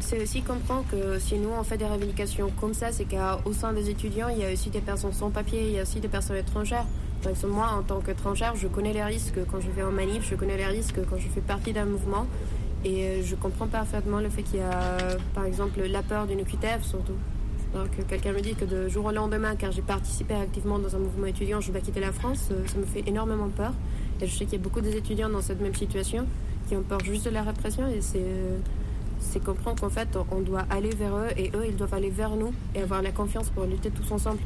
c'est 0.00 0.22
aussi 0.22 0.42
comprendre 0.42 0.84
que 0.90 1.18
si 1.18 1.36
nous 1.36 1.50
on 1.50 1.62
fait 1.62 1.76
des 1.76 1.84
revendications 1.84 2.50
comme 2.60 2.74
ça, 2.74 2.92
c'est 2.92 3.04
qu'au 3.04 3.52
sein 3.52 3.72
des 3.72 3.90
étudiants, 3.90 4.28
il 4.28 4.38
y 4.38 4.44
a 4.44 4.52
aussi 4.52 4.70
des 4.70 4.80
personnes 4.80 5.12
sans 5.12 5.30
papier, 5.30 5.62
il 5.66 5.72
y 5.72 5.78
a 5.78 5.82
aussi 5.82 6.00
des 6.00 6.08
personnes 6.08 6.36
étrangères. 6.36 6.86
Par 7.22 7.32
exemple, 7.32 7.54
moi, 7.54 7.70
en 7.78 7.82
tant 7.82 8.00
qu'étrangère, 8.00 8.54
je 8.56 8.68
connais 8.68 8.92
les 8.92 9.02
risques 9.02 9.38
quand 9.50 9.60
je 9.60 9.70
vais 9.70 9.82
en 9.82 9.90
manif, 9.90 10.28
je 10.28 10.36
connais 10.36 10.56
les 10.56 10.66
risques 10.66 11.00
quand 11.10 11.16
je 11.18 11.28
fais 11.28 11.40
partie 11.40 11.72
d'un 11.72 11.84
mouvement. 11.84 12.26
Et 12.84 13.04
euh, 13.04 13.22
je 13.24 13.34
comprends 13.34 13.66
parfaitement 13.66 14.20
le 14.20 14.28
fait 14.28 14.42
qu'il 14.42 14.60
y 14.60 14.62
a, 14.62 14.98
par 15.34 15.44
exemple, 15.44 15.80
la 15.82 16.02
peur 16.02 16.26
d'une 16.26 16.40
OQTF 16.40 16.84
surtout. 16.84 17.16
Alors 17.74 17.90
que 17.90 18.02
quelqu'un 18.02 18.32
me 18.32 18.40
dit 18.40 18.54
que 18.54 18.64
de 18.64 18.88
jour 18.88 19.04
au 19.06 19.10
lendemain, 19.10 19.56
car 19.56 19.72
j'ai 19.72 19.82
participé 19.82 20.34
activement 20.34 20.78
dans 20.78 20.94
un 20.94 21.00
mouvement 21.00 21.26
étudiant, 21.26 21.60
je 21.60 21.70
vais 21.72 21.80
quitter 21.80 22.00
la 22.00 22.12
France, 22.12 22.48
euh, 22.50 22.66
ça 22.66 22.78
me 22.78 22.86
fait 22.86 23.02
énormément 23.06 23.48
peur. 23.48 23.72
Et 24.20 24.26
je 24.26 24.32
sais 24.36 24.44
qu'il 24.44 24.54
y 24.54 24.60
a 24.60 24.64
beaucoup 24.64 24.80
d'étudiants 24.80 25.28
dans 25.28 25.42
cette 25.42 25.60
même 25.60 25.74
situation 25.74 26.26
qui 26.68 26.76
ont 26.76 26.82
peur 26.82 27.00
juste 27.04 27.24
de 27.24 27.30
la 27.30 27.42
répression 27.42 27.86
et 27.88 28.00
c'est 28.00 28.18
euh, 28.18 28.58
c'est 29.20 29.42
comprendre 29.42 29.80
qu'en 29.80 29.90
fait 29.90 30.08
on 30.30 30.40
doit 30.40 30.64
aller 30.70 30.90
vers 30.90 31.16
eux 31.16 31.28
et 31.36 31.50
eux 31.54 31.66
ils 31.68 31.76
doivent 31.76 31.94
aller 31.94 32.10
vers 32.10 32.36
nous 32.36 32.52
et 32.74 32.82
avoir 32.82 33.02
la 33.02 33.12
confiance 33.12 33.48
pour 33.50 33.64
lutter 33.64 33.90
tous 33.90 34.10
ensemble. 34.12 34.38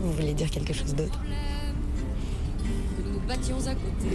Vous 0.00 0.12
voulez 0.12 0.34
dire 0.34 0.50
quelque 0.50 0.72
chose 0.72 0.94
d'autre 0.94 1.18
que 2.96 3.02
nous 3.02 3.12
nous 3.14 3.20
battions 3.26 3.58
à 3.66 3.74
côté. 3.74 4.06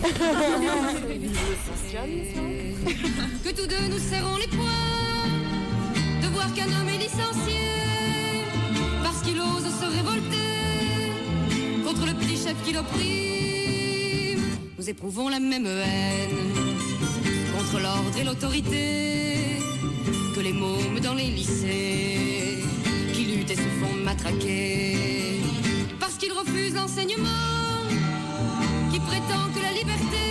que 3.44 3.50
tous 3.50 3.66
deux 3.66 3.88
nous 3.90 3.98
serrons 3.98 4.36
les 4.36 4.48
poings 4.48 4.66
de 6.22 6.28
voir 6.28 6.52
qu'un 6.54 6.66
homme 6.66 6.88
est 6.88 6.98
licencié 6.98 7.58
parce 9.02 9.20
qu'il 9.22 9.38
ose 9.38 9.64
se 9.64 9.84
révolter 9.96 11.12
contre 11.84 12.06
le 12.06 12.14
petit 12.14 12.36
chef 12.36 12.56
qui 12.64 12.72
l'opprime. 12.72 13.49
Nous 14.80 14.88
éprouvons 14.88 15.28
la 15.28 15.38
même 15.38 15.66
haine 15.66 16.38
contre 17.54 17.82
l'ordre 17.82 18.16
et 18.18 18.24
l'autorité 18.24 19.60
que 20.34 20.40
les 20.40 20.54
mômes 20.54 21.00
dans 21.02 21.12
les 21.12 21.26
lycées 21.26 22.64
qui 23.12 23.24
luttent 23.24 23.50
et 23.50 23.56
se 23.56 23.70
font 23.78 23.94
matraquer 24.02 24.96
parce 26.00 26.14
qu'ils 26.14 26.32
refusent 26.32 26.74
l'enseignement 26.74 27.28
qui 28.90 29.00
prétend 29.00 29.52
que 29.54 29.60
la 29.60 29.72
liberté 29.72 30.24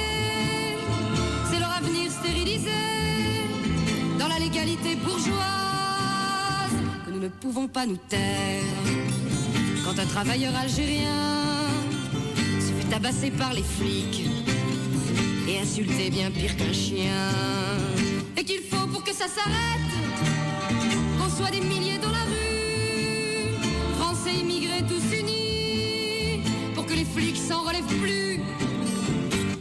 c'est 1.52 1.60
leur 1.60 1.72
avenir 1.72 2.10
stérilisé 2.10 2.72
dans 4.18 4.30
la 4.30 4.40
légalité 4.40 4.96
bourgeoise 4.96 5.38
que 7.06 7.12
nous 7.12 7.20
ne 7.20 7.28
pouvons 7.28 7.68
pas 7.68 7.86
nous 7.86 7.98
taire. 7.98 8.64
Quand 9.86 10.00
un 10.00 10.08
travailleur 10.08 10.56
algérien 10.56 11.38
se 12.60 12.74
fait 12.74 12.90
tabasser 12.90 13.30
par 13.30 13.54
les 13.54 13.62
flics 13.62 14.39
insulter 15.62 16.10
bien 16.10 16.32
pire 16.32 16.56
qu'un 16.56 16.74
chien. 16.74 17.30
Et 18.38 18.44
qu'il 18.44 18.62
faut 18.62 18.88
pour 18.88 19.04
que 19.04 19.14
ça 19.14 19.26
s'arrête 19.28 19.92
qu'on 21.20 21.30
soit 21.30 21.52
des 21.52 21.62
milliers 21.62 21.98
dans 21.98 22.12
la 22.12 22.24
rue 22.24 23.98
français 23.98 24.34
immigrés 24.40 24.84
tous 24.88 25.16
unis 25.16 26.42
pour 26.76 26.86
que 26.86 26.94
les 26.94 27.06
flics 27.06 27.38
s'en 27.38 27.62
relèvent 27.64 27.98
plus. 28.02 28.40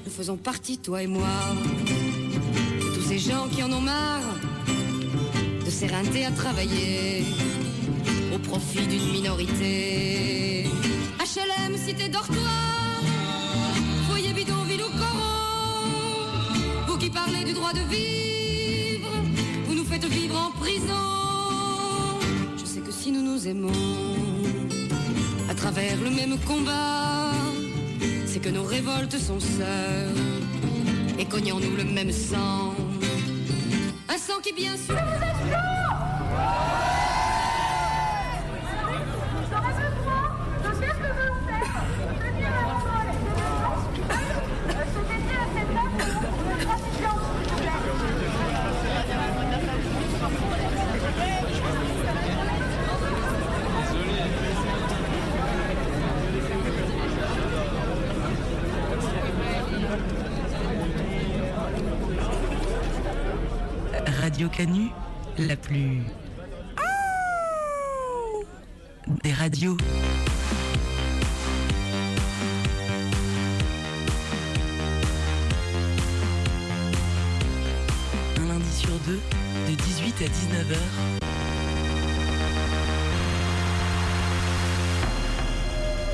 Nous 0.04 0.12
faisons 0.12 0.36
partie 0.36 0.78
toi 0.78 1.02
et 1.02 1.06
moi 1.06 1.36
de 1.86 2.94
tous 2.94 3.08
ces 3.08 3.18
gens 3.18 3.48
qui 3.48 3.62
en 3.62 3.72
ont 3.72 3.80
marre 3.80 4.34
de 5.64 5.70
s'éreinter 5.70 6.24
à 6.26 6.30
travailler 6.30 7.24
au 8.34 8.38
profit 8.38 8.86
d'une 8.86 9.10
minorité. 9.12 10.66
HLM 11.18 11.76
cité 11.76 12.08
dortoir 12.08 12.77
de 17.72 17.80
vivre. 17.90 19.10
Vous 19.66 19.74
nous 19.74 19.84
faites 19.84 20.04
vivre 20.04 20.36
en 20.36 20.50
prison. 20.58 22.18
Je 22.56 22.64
sais 22.64 22.80
que 22.80 22.92
si 22.92 23.12
nous 23.12 23.22
nous 23.22 23.46
aimons 23.46 24.16
à 25.50 25.54
travers 25.54 25.96
le 26.00 26.10
même 26.10 26.38
combat 26.40 27.32
c'est 28.26 28.40
que 28.40 28.50
nos 28.50 28.64
révoltes 28.64 29.18
sont 29.18 29.40
sœurs 29.40 30.12
et 31.18 31.24
cognons-nous 31.24 31.76
le 31.76 31.84
même 31.84 32.12
sang. 32.12 32.74
Un 34.08 34.18
sang 34.18 34.40
qui 34.42 34.52
bien 34.52 34.76
sûr 34.76 34.94
Radio 64.38 64.47
La 65.38 65.54
plus. 65.54 66.02
des 69.22 69.32
radios. 69.32 69.76
Un 78.36 78.48
lundi 78.48 78.72
sur 78.72 78.90
deux, 79.06 79.20
de 79.68 79.74
18 79.76 80.22
à 80.22 80.26
19h. 80.26 80.78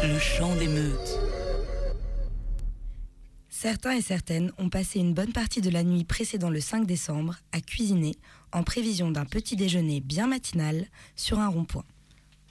Le 0.03 0.19
chant 0.19 0.55
des 0.57 0.69
meutes. 0.69 1.19
Certains 3.65 3.93
et 3.93 4.03
certaines 4.03 4.53
ont 4.59 4.69
passé 4.69 4.99
une 4.99 5.15
bonne 5.15 5.33
partie 5.33 5.63
de 5.63 5.71
la 5.71 5.85
nuit 5.85 6.05
précédant 6.05 6.51
le 6.51 6.61
5 6.61 6.85
décembre 6.87 7.37
à 7.51 7.63
cuisiner 7.63 8.15
en 8.53 8.63
prévision 8.63 9.11
d'un 9.11 9.25
petit 9.25 9.57
déjeuner 9.57 10.03
bien 10.03 10.27
matinal 10.27 10.85
sur 11.17 11.39
un 11.39 11.49
rond-point. 11.49 11.87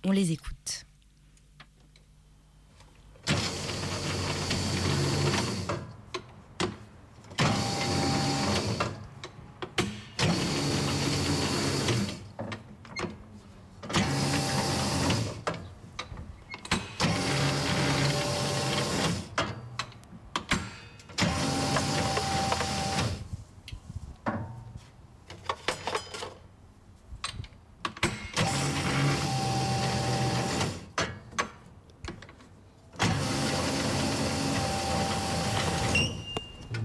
On 0.03 0.09
les 0.09 0.31
écoute. 0.31 0.87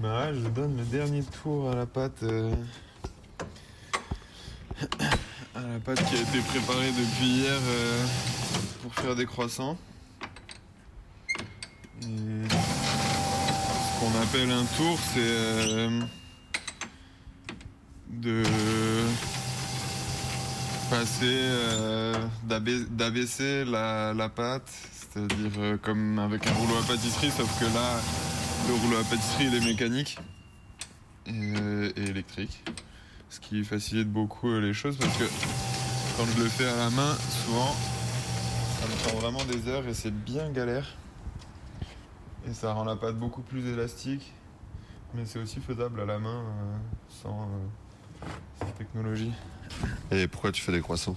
Bah, 0.01 0.33
je 0.33 0.47
donne 0.47 0.77
le 0.77 0.78
dernier 0.91 1.23
tour 1.43 1.69
à 1.71 1.75
la 1.75 1.85
pâte. 1.85 2.23
euh, 2.23 2.51
à 5.55 5.61
la 5.61 5.79
pâte 5.79 6.03
qui 6.09 6.15
a 6.15 6.21
été 6.21 6.39
préparée 6.47 6.91
depuis 6.91 7.25
hier 7.27 7.51
euh, 7.53 8.05
pour 8.81 8.93
faire 8.95 9.15
des 9.15 9.25
croissants. 9.25 9.77
Ce 12.01 12.07
qu'on 13.99 14.21
appelle 14.21 14.49
un 14.51 14.63
tour, 14.77 14.97
c'est 15.13 15.19
euh, 15.19 15.99
de 18.09 18.43
passer, 20.89 21.39
d'abai- 22.47 22.87
d'abaisser 22.89 23.65
la, 23.65 24.13
la 24.13 24.29
pâte, 24.29 24.71
c'est-à-dire 25.13 25.77
comme 25.83 26.17
avec 26.19 26.47
un 26.47 26.53
rouleau 26.53 26.77
à 26.77 26.83
pâtisserie, 26.87 27.31
sauf 27.35 27.59
que 27.59 27.65
là, 27.65 27.99
le 28.67 28.73
rouleau 28.75 28.97
à 28.97 29.03
pâtisserie, 29.03 29.47
il 29.51 29.55
est 29.55 29.65
mécanique 29.65 30.17
et, 31.29 31.99
et 31.99 32.09
électrique. 32.09 32.63
Ce 33.29 33.39
qui 33.39 33.63
facilite 33.63 34.11
beaucoup 34.11 34.49
euh, 34.49 34.59
les 34.59 34.73
choses 34.73 34.97
parce 34.97 35.15
que 35.17 35.25
quand 36.17 36.25
je 36.25 36.43
le 36.43 36.49
fais 36.49 36.65
à 36.65 36.75
la 36.75 36.89
main, 36.89 37.15
souvent, 37.45 37.75
ça 38.79 38.87
me 38.87 39.09
prend 39.09 39.19
vraiment 39.19 39.45
des 39.45 39.67
heures 39.67 39.87
et 39.87 39.93
c'est 39.93 40.11
bien 40.11 40.49
galère. 40.51 40.95
Et 42.47 42.53
ça 42.53 42.73
rend 42.73 42.85
la 42.85 42.95
pâte 42.95 43.17
beaucoup 43.17 43.41
plus 43.41 43.67
élastique. 43.67 44.33
Mais 45.13 45.25
c'est 45.25 45.39
aussi 45.39 45.59
faisable 45.59 46.01
à 46.01 46.05
la 46.05 46.19
main 46.19 46.43
euh, 46.43 46.77
sans 47.21 47.41
euh, 47.41 48.27
cette 48.59 48.77
technologie. 48.77 49.31
Et 50.11 50.27
pourquoi 50.27 50.51
tu 50.51 50.61
fais 50.61 50.71
des 50.71 50.81
croissants? 50.81 51.15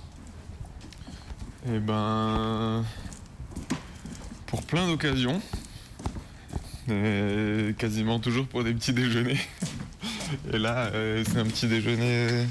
Eh 1.67 1.79
ben. 1.79 2.85
Pour 4.47 4.63
plein 4.63 4.87
d'occasions. 4.87 5.41
Et 6.89 7.75
quasiment 7.79 8.19
toujours 8.19 8.47
pour 8.47 8.65
des 8.65 8.75
petits 8.75 8.93
déjeuners. 8.93 9.41
Et 10.53 10.59
là, 10.59 10.91
euh, 10.95 11.23
c'est 11.27 11.39
un 11.39 11.47
petit 11.47 11.67
déjeuner. 11.67 12.47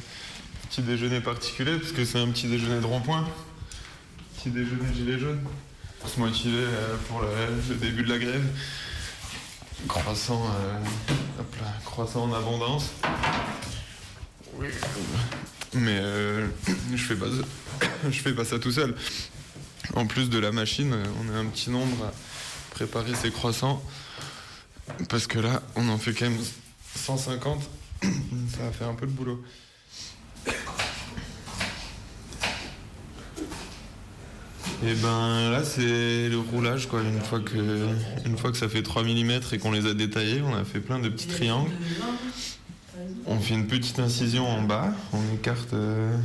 Petit 0.70 0.82
déjeuner 0.84 1.20
particulier, 1.20 1.78
parce 1.78 1.92
que 1.92 2.06
c'est 2.06 2.20
un 2.20 2.30
petit 2.30 2.48
déjeuner 2.48 2.80
de 2.80 2.86
rond-point. 2.86 3.28
Petit 4.38 4.52
déjeuner 4.52 4.94
gilet 4.96 5.20
jaune. 5.20 5.42
Pour 6.00 6.10
se 6.10 6.20
motiver 6.20 6.64
euh, 6.64 6.96
pour 7.08 7.22
le, 7.22 7.76
début 7.76 8.04
de 8.04 8.10
la 8.10 8.18
grève. 8.18 8.46
Croissant, 9.88 10.46
euh, 10.46 10.78
hop 11.40 11.56
là, 11.62 11.68
croissant 11.86 12.24
en 12.24 12.34
abondance. 12.34 12.92
Oui. 14.56 14.68
Mais 15.74 16.00
euh, 16.02 16.48
je 16.96 17.04
fais 17.04 17.16
pas 17.16 17.28
je 18.10 18.20
fais 18.20 18.34
pas 18.34 18.46
ça 18.46 18.58
tout 18.58 18.72
seul. 18.72 18.96
En 19.96 20.08
plus 20.08 20.30
de 20.30 20.40
la 20.40 20.52
machine, 20.52 20.96
on 21.20 21.34
est 21.34 21.38
un 21.38 21.46
petit 21.46 21.70
nombre 21.70 22.06
à 22.06 22.14
préparer 22.72 23.14
ces 23.14 23.30
croissants. 23.30 23.84
Parce 25.10 25.28
que 25.28 25.40
là, 25.40 25.62
on 25.76 25.88
en 25.90 25.98
fait 25.98 26.14
quand 26.14 26.30
même 26.30 26.40
150. 26.96 27.62
Ça 28.02 28.64
va 28.64 28.72
faire 28.72 28.88
un 28.90 28.96
peu 28.96 29.06
de 29.06 29.12
boulot. 29.12 29.44
Et 34.84 34.96
ben 34.96 35.52
là 35.52 35.64
c'est 35.64 36.28
le 36.28 36.40
roulage 36.40 36.88
quoi. 36.88 37.02
Une 37.04 37.22
fois 37.22 37.40
que, 37.40 37.88
une 38.26 38.36
fois 38.36 38.52
que 38.52 38.58
ça 38.58 38.68
fait 38.68 38.82
3 38.82 39.04
mm 39.04 39.32
et 39.52 39.60
qu'on 39.60 39.72
les 39.72 39.86
a 39.86 39.94
détaillés, 39.94 40.42
on 40.42 40.56
a 40.56 40.64
fait 40.64 40.80
plein 40.80 40.98
de 40.98 41.08
petits 41.08 41.28
triangles. 41.28 41.70
On 43.28 43.40
fait 43.40 43.54
une 43.54 43.68
petite 43.68 44.00
incision 44.00 44.48
en 44.48 44.64
bas, 44.64 44.92
on 45.14 45.36
écarte, 45.36 45.74
euh, 45.74 46.18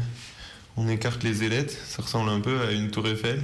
on 0.79 0.89
écarte 0.89 1.23
les 1.23 1.45
ailettes, 1.45 1.79
ça 1.87 2.03
ressemble 2.03 2.31
un 2.31 2.41
peu 2.41 2.63
à 2.63 2.73
une 2.73 2.91
tour 2.91 3.07
Eiffel. 3.07 3.43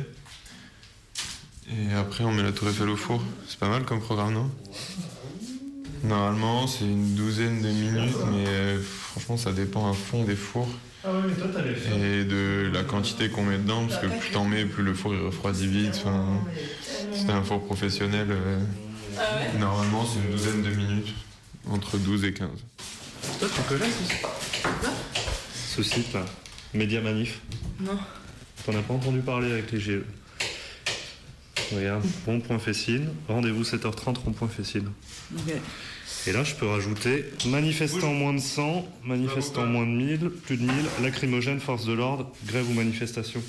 Et 1.70 1.92
après 1.92 2.24
on 2.24 2.32
met 2.32 2.42
la 2.42 2.52
tour 2.52 2.68
Eiffel 2.68 2.88
au 2.88 2.96
four. 2.96 3.22
C'est 3.46 3.58
pas 3.58 3.68
mal 3.68 3.84
comme 3.84 4.00
programme 4.00 4.32
non? 4.32 4.50
Normalement 6.02 6.66
c'est 6.66 6.84
une 6.84 7.14
douzaine 7.14 7.62
de 7.62 7.68
minutes 7.68 8.16
mais 8.32 8.44
euh, 8.48 8.80
franchement 8.82 9.36
ça 9.36 9.52
dépend 9.52 9.90
à 9.90 9.94
fond 9.94 10.24
des 10.24 10.34
fours. 10.36 10.68
Ah 11.04 11.12
ouais, 11.12 11.20
mais 11.28 11.34
toi. 11.34 11.46
Et 11.96 12.24
de 12.24 12.70
la 12.72 12.84
quantité 12.84 13.28
qu'on 13.28 13.42
met 13.44 13.58
dedans, 13.58 13.86
parce 13.86 14.00
que 14.00 14.06
plus 14.06 14.30
t'en 14.30 14.44
mets, 14.44 14.64
plus 14.64 14.84
le 14.84 14.94
four 14.94 15.14
il 15.14 15.20
refroidit 15.20 15.66
vite. 15.66 15.94
Enfin, 16.04 16.24
si 17.12 17.26
t'as 17.26 17.34
un 17.34 17.42
four 17.42 17.64
professionnel, 17.64 18.28
euh, 18.30 18.60
normalement 19.58 20.04
c'est 20.06 20.20
une 20.20 20.30
douzaine 20.36 20.62
de 20.62 20.70
minutes, 20.70 21.14
entre 21.68 21.98
12 21.98 22.24
et 22.24 22.32
15. 22.32 22.48
Toi, 23.40 23.48
tu 23.54 23.62
connais 23.62 23.90
ce, 23.90 25.76
ce 25.76 25.82
site 25.82 26.12
là 26.12 26.24
Média 26.74 27.00
Manif? 27.00 27.40
Non. 27.80 27.98
T'en 28.64 28.72
as 28.76 28.82
pas 28.82 28.94
entendu 28.94 29.20
parler 29.20 29.50
avec 29.52 29.72
les 29.72 29.80
GE 29.80 30.02
Regarde, 31.74 32.04
rond.fessine, 32.26 33.08
rendez-vous 33.28 33.62
7h30, 33.62 34.18
rond.fessine. 34.18 34.88
Et 36.26 36.32
là, 36.32 36.44
je 36.44 36.54
peux 36.54 36.66
rajouter 36.66 37.24
manifestant 37.46 38.12
moins 38.12 38.34
de 38.34 38.38
100, 38.40 38.86
manifestant 39.04 39.66
moins 39.66 39.84
de 39.86 39.90
1000, 39.92 40.30
plus 40.30 40.56
de 40.56 40.62
1000, 40.62 40.72
lacrymogène, 41.02 41.60
force 41.60 41.86
de 41.86 41.92
l'ordre, 41.92 42.30
grève 42.46 42.68
ou 42.68 42.74
manifestation. 42.74 43.42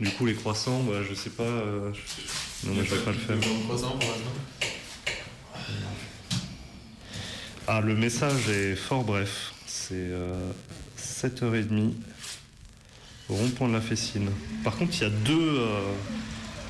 Du 0.00 0.10
coup, 0.10 0.26
les 0.26 0.34
croissants, 0.34 0.82
bah, 0.82 0.98
je 1.08 1.14
sais 1.14 1.30
pas. 1.30 1.42
euh, 1.44 1.90
je- 1.92 2.68
Non, 2.68 2.74
mais 2.76 2.84
je 2.84 2.94
vais 2.94 3.00
pas 3.02 3.12
le 3.12 3.18
faire. 3.18 3.36
Ah, 7.66 7.80
le 7.80 7.94
message 7.94 8.48
est 8.50 8.76
fort 8.76 9.04
bref. 9.04 9.52
C'est 9.66 9.94
euh, 9.94 10.34
7h30, 10.96 11.92
rond-point 13.28 13.68
de 13.68 13.72
la 13.74 13.80
Fessine. 13.80 14.28
Par 14.64 14.76
contre, 14.76 14.92
il 14.96 15.02
y 15.02 15.06
a 15.06 15.10
deux, 15.10 15.58
euh, 15.58 15.80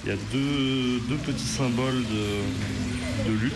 il 0.05 0.11
y 0.11 0.12
a 0.12 0.17
deux, 0.33 1.01
deux 1.09 1.17
petits 1.17 1.47
symboles 1.47 2.03
de, 2.03 3.33
lutte. 3.33 3.55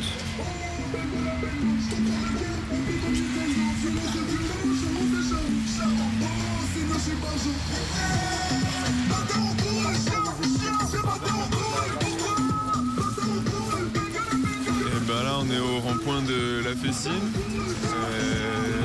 Et 14.79 15.09
ben 15.09 15.23
là, 15.23 15.39
on 15.41 15.51
est 15.51 15.59
au 15.59 15.81
rond-point 15.81 16.23
de 16.23 16.63
la 16.65 16.77
Fessine. 16.77 17.11
Euh, 17.13 18.81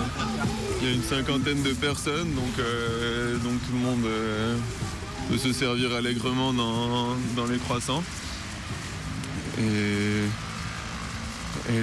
Il 0.81 0.87
y 0.87 0.91
a 0.91 0.93
une 0.95 1.03
cinquantaine 1.03 1.61
de 1.61 1.73
personnes, 1.73 2.33
donc, 2.33 2.57
euh, 2.59 3.37
donc 3.37 3.53
tout 3.67 3.73
le 3.73 3.79
monde 3.79 4.05
euh, 4.05 4.55
peut 5.31 5.37
se 5.37 5.53
servir 5.53 5.93
allègrement 5.95 6.51
dans, 6.51 7.15
dans 7.37 7.45
les 7.45 7.57
croissants. 7.57 8.03
Et, 9.57 10.23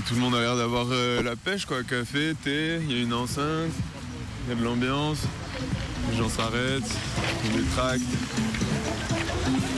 tout 0.06 0.14
le 0.14 0.20
monde 0.20 0.34
a 0.34 0.40
l'air 0.40 0.56
d'avoir 0.56 0.86
euh, 0.90 1.22
la 1.22 1.34
pêche, 1.34 1.64
quoi. 1.64 1.82
Café, 1.82 2.34
thé, 2.44 2.78
il 2.82 2.92
y 2.94 3.00
a 3.00 3.02
une 3.02 3.14
enceinte, 3.14 3.72
il 4.44 4.50
y 4.50 4.52
a 4.52 4.54
de 4.54 4.62
l'ambiance, 4.62 5.20
les 6.10 6.18
gens 6.18 6.28
s'arrêtent, 6.28 6.82
ont 7.46 7.56
des 7.56 7.64
tracts. 7.74 8.02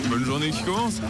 Bonne 0.09 0.25
journée 0.25 0.51
qui 0.51 0.65
commence. 0.65 1.01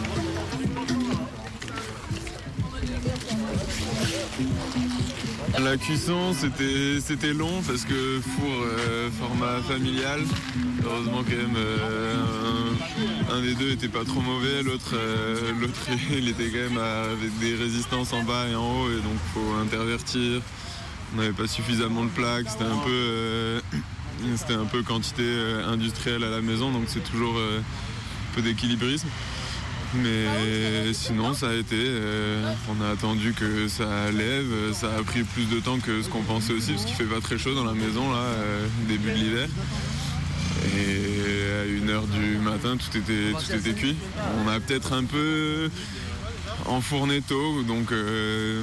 La 5.59 5.77
cuisson, 5.77 6.33
c'était 6.33 7.33
long 7.33 7.61
parce 7.67 7.83
que 7.83 8.21
four 8.21 8.63
euh, 8.63 9.09
format 9.19 9.61
familial. 9.67 10.21
Heureusement 10.83 11.23
quand 11.23 11.35
même 11.35 11.55
euh, 11.55 12.15
un, 13.31 13.41
des 13.41 13.53
deux 13.55 13.71
était 13.71 13.89
pas 13.89 14.03
trop 14.05 14.21
mauvais, 14.21 14.63
l'autre 14.63 14.93
euh, 14.93 15.51
l'autre 15.59 15.87
il 16.11 16.29
était 16.29 16.49
quand 16.49 16.73
même 16.73 16.77
avec 16.77 17.37
des 17.39 17.55
résistances 17.55 18.13
en 18.13 18.23
bas 18.23 18.47
et 18.47 18.55
en 18.55 18.63
haut 18.63 18.89
et 18.89 18.95
donc 18.95 19.17
faut 19.33 19.53
intervertir. 19.61 20.41
On 21.13 21.17
n'avait 21.17 21.33
pas 21.33 21.47
suffisamment 21.47 22.05
de 22.05 22.09
plaques, 22.09 22.49
c'était 22.49 22.63
un 22.63 22.77
peu 22.85 23.61
c'était 24.37 24.55
un 24.55 24.65
peu 24.65 24.83
quantité 24.83 25.23
industrielle 25.67 26.23
à 26.23 26.29
la 26.29 26.41
maison 26.41 26.71
donc 26.71 26.83
c'est 26.87 27.03
toujours 27.03 27.35
un 27.37 28.35
peu 28.35 28.41
d'équilibrisme. 28.41 29.07
Mais 29.95 30.93
sinon, 30.93 31.33
ça 31.33 31.49
a 31.49 31.53
été. 31.53 31.75
euh, 31.77 32.53
on 32.69 32.83
a 32.83 32.89
attendu 32.91 33.33
que 33.33 33.67
ça 33.67 34.09
lève. 34.11 34.73
Ça 34.73 34.87
a 34.97 35.03
pris 35.03 35.23
plus 35.23 35.45
de 35.49 35.59
temps 35.59 35.79
que 35.79 36.01
ce 36.01 36.09
qu'on 36.09 36.21
pensait 36.23 36.53
aussi, 36.53 36.71
parce 36.71 36.85
qu'il 36.85 36.95
fait 36.95 37.03
pas 37.03 37.19
très 37.21 37.37
chaud 37.37 37.53
dans 37.53 37.65
la 37.65 37.73
maison, 37.73 38.11
là, 38.11 38.17
euh, 38.19 38.67
début 38.87 39.11
de 39.11 39.15
l'hiver. 39.15 39.47
Et 40.77 41.61
à 41.61 41.65
1h 41.65 42.07
du 42.09 42.37
matin, 42.37 42.77
tout 42.77 42.97
était, 42.97 43.31
tout 43.33 43.53
était 43.55 43.73
cuit. 43.73 43.95
On 44.45 44.47
a 44.49 44.59
peut-être 44.59 44.93
un 44.93 45.03
peu 45.03 45.69
enfourné 46.67 47.21
tôt, 47.21 47.63
donc 47.63 47.91
euh, 47.91 48.61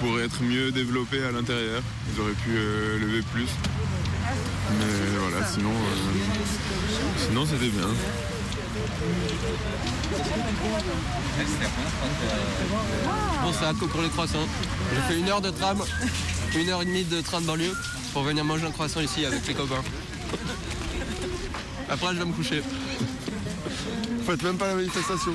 pour 0.00 0.18
être 0.20 0.42
mieux 0.42 0.72
développé 0.72 1.22
à 1.22 1.30
l'intérieur. 1.30 1.82
Ils 2.12 2.20
auraient 2.20 2.32
pu 2.32 2.50
euh, 2.56 2.98
lever 2.98 3.22
plus. 3.32 3.46
Mais 4.78 5.18
voilà, 5.20 5.46
sinon, 5.46 5.72
sinon 7.18 7.44
c'était 7.46 7.68
bien. 7.68 7.88
Bon, 13.42 13.52
c'est 13.52 13.66
Atco 13.66 13.86
pour 13.88 14.02
les 14.02 14.08
croissants. 14.08 14.46
J'ai 14.94 15.00
fait 15.14 15.20
une 15.20 15.28
heure 15.28 15.40
de 15.40 15.50
tram, 15.50 15.82
une 16.56 16.68
heure 16.68 16.82
et 16.82 16.84
demie 16.84 17.04
de 17.04 17.20
train 17.20 17.40
de 17.40 17.46
banlieue 17.46 17.74
pour 18.12 18.22
venir 18.22 18.44
manger 18.44 18.66
un 18.66 18.70
croissant 18.70 19.00
ici 19.00 19.24
avec 19.24 19.46
les 19.46 19.54
copains. 19.54 19.82
Après, 21.88 22.14
je 22.14 22.18
vais 22.18 22.24
me 22.24 22.32
coucher. 22.32 22.62
Faites 24.26 24.42
même 24.42 24.56
pas 24.56 24.68
la 24.68 24.74
manifestation. 24.74 25.32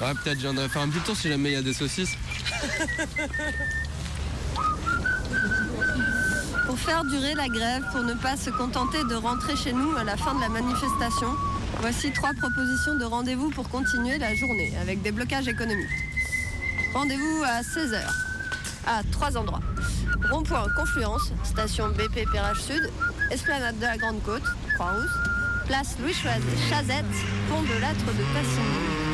Ouais, 0.00 0.12
peut-être 0.22 0.40
j'en 0.40 0.54
faire 0.68 0.82
un 0.82 0.88
petit 0.88 1.00
tour 1.00 1.16
si 1.16 1.28
jamais 1.28 1.50
il 1.50 1.54
y 1.54 1.56
a 1.56 1.62
des 1.62 1.72
saucisses. 1.72 2.16
Pour 6.66 6.78
faire 6.78 7.04
durer 7.04 7.34
la 7.34 7.48
grève, 7.48 7.82
pour 7.92 8.02
ne 8.02 8.14
pas 8.14 8.36
se 8.36 8.50
contenter 8.50 9.02
de 9.04 9.14
rentrer 9.14 9.56
chez 9.56 9.72
nous 9.72 9.96
à 9.96 10.04
la 10.04 10.16
fin 10.16 10.34
de 10.34 10.40
la 10.40 10.48
manifestation, 10.48 11.28
Voici 11.80 12.10
trois 12.10 12.32
propositions 12.32 12.96
de 12.96 13.04
rendez-vous 13.04 13.50
pour 13.50 13.68
continuer 13.68 14.18
la 14.18 14.34
journée 14.34 14.72
avec 14.80 15.02
des 15.02 15.12
blocages 15.12 15.46
économiques. 15.46 15.86
Rendez-vous 16.94 17.42
à 17.44 17.60
16h 17.60 18.00
à 18.86 19.02
trois 19.12 19.36
endroits. 19.36 19.60
Rond-point 20.30 20.66
Confluence, 20.76 21.32
station 21.44 21.88
BP 21.88 22.30
Perrage 22.32 22.62
Sud, 22.62 22.90
Esplanade 23.30 23.76
de 23.78 23.82
la 23.84 23.96
Grande 23.96 24.22
Côte, 24.22 24.42
Croix-Rousse, 24.74 25.10
place 25.66 25.96
Louis 26.00 26.14
Chazette, 26.14 27.04
pont 27.50 27.62
de 27.62 27.80
l'âtre 27.80 28.06
de 28.06 28.24
Tassigny. 28.32 29.06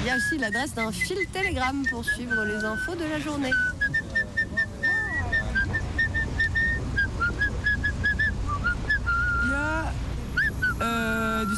Il 0.00 0.06
y 0.06 0.10
a 0.10 0.16
aussi 0.16 0.38
l'adresse 0.38 0.74
d'un 0.74 0.92
fil 0.92 1.18
télégramme 1.32 1.84
pour 1.90 2.04
suivre 2.04 2.44
les 2.44 2.64
infos 2.64 2.94
de 2.94 3.04
la 3.04 3.20
journée. 3.20 3.52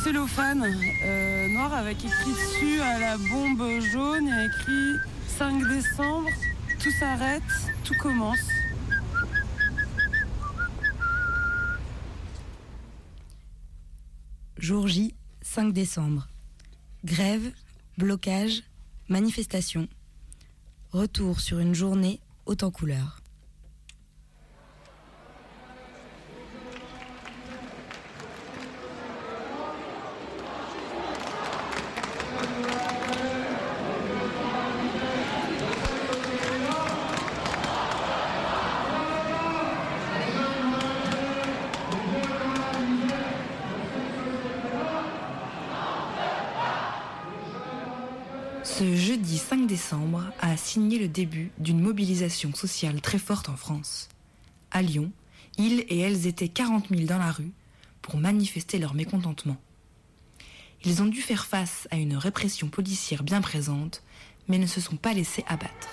Cellophane 0.08 0.64
euh, 1.04 1.48
noir 1.48 1.74
avec 1.74 2.02
écrit 2.02 2.30
dessus 2.30 2.80
à 2.80 2.98
la 2.98 3.18
bombe 3.18 3.78
jaune, 3.92 4.24
il 4.24 4.28
y 4.28 4.32
a 4.32 4.46
écrit 4.46 4.96
5 5.26 5.68
décembre, 5.68 6.30
tout 6.82 6.90
s'arrête, 6.92 7.42
tout 7.84 7.92
commence. 8.00 8.38
Jour 14.56 14.88
J, 14.88 15.14
5 15.42 15.74
décembre. 15.74 16.26
Grève, 17.04 17.52
blocage, 17.98 18.62
manifestation. 19.10 19.88
Retour 20.90 21.40
sur 21.40 21.58
une 21.58 21.74
journée 21.74 22.18
haute 22.46 22.62
en 22.62 22.70
couleurs. 22.70 23.17
Ce 48.70 48.94
jeudi 48.94 49.38
5 49.38 49.66
décembre 49.66 50.22
a 50.40 50.56
signé 50.56 50.98
le 50.98 51.08
début 51.08 51.50
d'une 51.58 51.80
mobilisation 51.80 52.54
sociale 52.54 53.00
très 53.00 53.18
forte 53.18 53.48
en 53.48 53.56
France. 53.56 54.08
À 54.70 54.82
Lyon, 54.82 55.10
ils 55.56 55.84
et 55.88 55.98
elles 55.98 56.28
étaient 56.28 56.48
40 56.48 56.90
000 56.90 57.02
dans 57.02 57.18
la 57.18 57.32
rue 57.32 57.50
pour 58.02 58.18
manifester 58.18 58.78
leur 58.78 58.94
mécontentement. 58.94 59.56
Ils 60.84 61.02
ont 61.02 61.06
dû 61.06 61.22
faire 61.22 61.46
face 61.46 61.88
à 61.90 61.96
une 61.96 62.16
répression 62.16 62.68
policière 62.68 63.24
bien 63.24 63.40
présente, 63.40 64.04
mais 64.46 64.58
ne 64.58 64.66
se 64.66 64.80
sont 64.80 64.96
pas 64.96 65.12
laissés 65.14 65.44
abattre. 65.48 65.88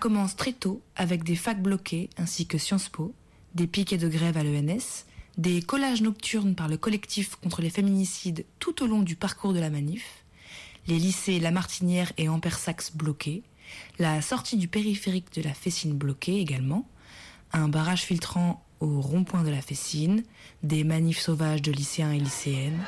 Commence 0.00 0.34
très 0.34 0.52
tôt 0.52 0.82
avec 0.96 1.22
des 1.22 1.36
facs 1.36 1.62
bloqués 1.62 2.10
ainsi 2.16 2.46
que 2.46 2.58
Sciences 2.58 2.88
Po, 2.88 3.14
des 3.54 3.68
piquets 3.68 3.98
de 3.98 4.08
grève 4.08 4.36
à 4.36 4.42
l'ENS, 4.42 5.04
des 5.38 5.62
collages 5.62 6.02
nocturnes 6.02 6.56
par 6.56 6.66
le 6.66 6.76
collectif 6.76 7.36
contre 7.36 7.62
les 7.62 7.70
féminicides 7.70 8.44
tout 8.58 8.82
au 8.82 8.86
long 8.86 9.02
du 9.02 9.14
parcours 9.14 9.52
de 9.52 9.60
la 9.60 9.70
manif, 9.70 10.24
les 10.88 10.98
lycées 10.98 11.38
La 11.38 11.52
Martinière 11.52 12.12
et 12.16 12.28
Ampersax 12.28 12.92
bloqués, 12.96 13.42
la 13.98 14.20
sortie 14.22 14.56
du 14.56 14.66
périphérique 14.66 15.32
de 15.34 15.42
la 15.42 15.54
Fessine 15.54 15.94
bloquée 15.94 16.40
également, 16.40 16.88
un 17.52 17.68
barrage 17.68 18.02
filtrant 18.02 18.64
au 18.80 19.00
rond-point 19.00 19.44
de 19.44 19.50
la 19.50 19.60
Fessine, 19.60 20.24
des 20.62 20.82
manifs 20.82 21.20
sauvages 21.20 21.62
de 21.62 21.70
lycéens 21.70 22.12
et 22.12 22.18
lycéennes, 22.18 22.80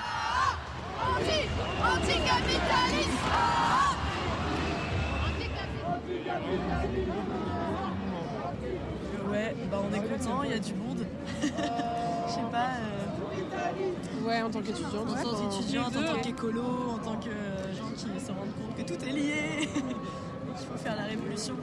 bah 9.72 9.82
on 9.90 9.94
est 9.94 10.06
content, 10.08 10.42
il 10.44 10.50
y 10.50 10.54
a 10.54 10.58
du 10.58 10.74
monde. 10.74 11.06
Je 11.42 11.46
sais 11.48 12.40
pas. 12.52 12.70
euh, 12.78 14.26
Ouais, 14.26 14.42
en 14.42 14.50
tant 14.50 14.60
qu'étudiante. 14.60 14.94
En 14.94 15.14
tant 15.22 15.50
qu'étudiante, 15.50 15.96
en 15.96 16.14
tant 16.14 16.20
qu'écolo, 16.20 16.62
en 16.94 16.98
tant 16.98 17.16
que 17.16 17.28
euh, 17.28 17.74
gens 17.74 17.90
qui 17.96 18.02
se 18.02 18.28
rendent 18.30 18.54
compte 18.54 18.76
que 18.76 18.82
tout 18.82 19.04
est 19.04 19.12
lié. 19.12 19.68
Il 19.74 20.66
faut 20.66 20.76
faire 20.78 20.94
la 20.96 21.04
révolution. 21.04 21.54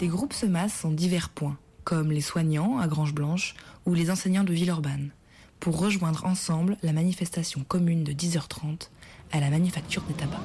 Des 0.00 0.08
groupes 0.08 0.32
se 0.32 0.46
massent 0.46 0.84
en 0.84 0.90
divers 0.90 1.28
points, 1.28 1.56
comme 1.84 2.10
les 2.12 2.20
soignants 2.20 2.78
à 2.78 2.86
Grange 2.88 3.14
Blanche 3.14 3.54
ou 3.86 3.94
les 3.94 4.10
enseignants 4.10 4.44
de 4.44 4.52
Villeurbanne, 4.52 5.10
pour 5.60 5.78
rejoindre 5.78 6.24
ensemble 6.26 6.76
la 6.82 6.92
manifestation 6.92 7.64
commune 7.66 8.04
de 8.04 8.12
10h30 8.12 8.90
à 9.32 9.40
la 9.40 9.50
Manufacture 9.50 10.02
des 10.02 10.14
Tabacs. 10.14 10.38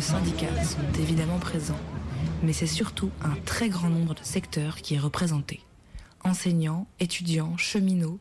De 0.00 0.04
syndicats 0.04 0.64
sont 0.64 0.98
évidemment 0.98 1.38
présents, 1.38 1.78
mais 2.42 2.54
c'est 2.54 2.66
surtout 2.66 3.10
un 3.20 3.34
très 3.44 3.68
grand 3.68 3.90
nombre 3.90 4.14
de 4.14 4.24
secteurs 4.24 4.76
qui 4.76 4.94
est 4.94 4.98
représenté. 4.98 5.60
Enseignants, 6.24 6.86
étudiants, 7.00 7.58
cheminots, 7.58 8.18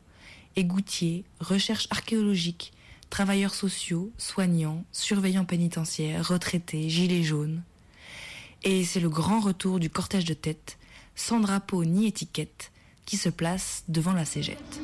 égoutiers, 0.57 1.23
recherche 1.39 1.87
archéologique, 1.89 2.73
travailleurs 3.09 3.55
sociaux, 3.55 4.11
soignants, 4.17 4.83
surveillants 4.91 5.45
pénitentiaires, 5.45 6.27
retraités, 6.27 6.89
gilets 6.89 7.23
jaunes. 7.23 7.63
Et 8.63 8.83
c'est 8.83 8.99
le 8.99 9.09
grand 9.09 9.39
retour 9.39 9.79
du 9.79 9.89
cortège 9.89 10.25
de 10.25 10.33
tête, 10.33 10.77
sans 11.15 11.39
drapeau 11.39 11.85
ni 11.85 12.07
étiquette, 12.07 12.73
qui 13.05 13.15
se 13.15 13.29
place 13.29 13.85
devant 13.87 14.11
la 14.11 14.25
cégette. 14.25 14.81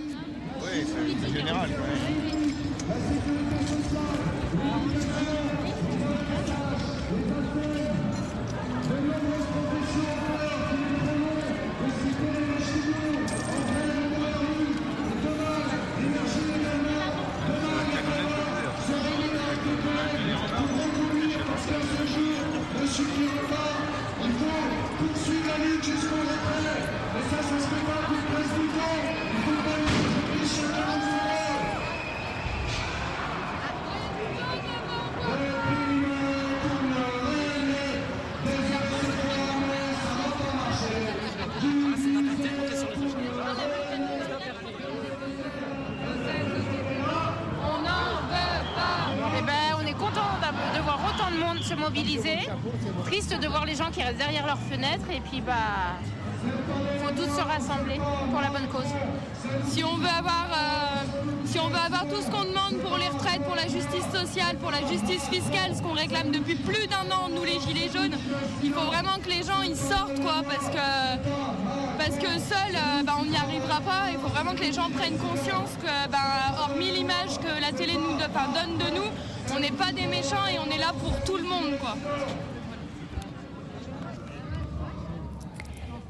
Tout 62.02 62.22
ce 62.22 62.30
qu'on 62.30 62.44
demande 62.44 62.82
pour 62.84 62.98
les 62.98 63.08
retraites, 63.08 63.44
pour 63.44 63.56
la 63.56 63.68
justice 63.68 64.06
sociale, 64.14 64.58
pour 64.58 64.72
la 64.72 64.86
justice 64.88 65.24
fiscale, 65.30 65.76
ce 65.76 65.82
qu'on 65.82 65.94
réclame 65.94 66.32
depuis 66.32 66.56
plus 66.56 66.88
d'un 66.88 67.10
an, 67.12 67.30
nous 67.34 67.44
les 67.44 67.60
gilets 67.60 67.90
jaunes, 67.94 68.16
il 68.64 68.72
faut 68.72 68.86
vraiment 68.86 69.18
que 69.24 69.30
les 69.30 69.44
gens 69.44 69.62
ils 69.66 69.76
sortent 69.76 70.20
quoi, 70.22 70.44
parce 70.44 70.68
que 70.70 71.96
parce 71.98 72.18
que 72.18 72.28
seul, 72.40 72.76
euh, 72.76 73.04
bah, 73.04 73.14
on 73.20 73.26
n'y 73.26 73.36
arrivera 73.36 73.80
pas. 73.82 74.12
Il 74.12 74.20
faut 74.20 74.28
vraiment 74.28 74.54
que 74.54 74.62
les 74.62 74.74
gens 74.74 74.90
prennent 74.90 75.18
conscience 75.18 75.72
que, 75.82 76.10
bah, 76.12 76.56
hormis 76.60 76.92
l'image 76.92 77.40
que 77.40 77.62
la 77.62 77.72
télé 77.72 77.94
nous 77.94 78.16
donne 78.18 78.78
de 78.78 78.96
nous, 78.96 79.10
on 79.56 79.60
n'est 79.60 79.72
pas 79.72 79.92
des 79.92 80.08
méchants 80.08 80.46
et 80.52 80.60
on 80.60 80.70
est 80.70 80.78
là 80.78 80.94
pour 81.00 81.14
tout 81.24 81.38
le 81.38 81.44
monde 81.44 81.78
quoi. 81.80 81.96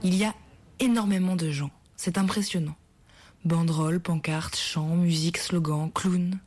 Il 0.04 0.16
y 0.16 0.26
a 0.26 0.34
énormément 0.80 1.36
de 1.36 1.50
gens. 1.50 1.72
C'est 1.96 2.18
impressionnant. 2.18 2.76
Banderoles, 3.46 4.00
pancartes, 4.00 4.56
chants, 4.56 4.96
musique, 4.96 5.38
slogans, 5.38 5.91
clowns. 5.93 6.39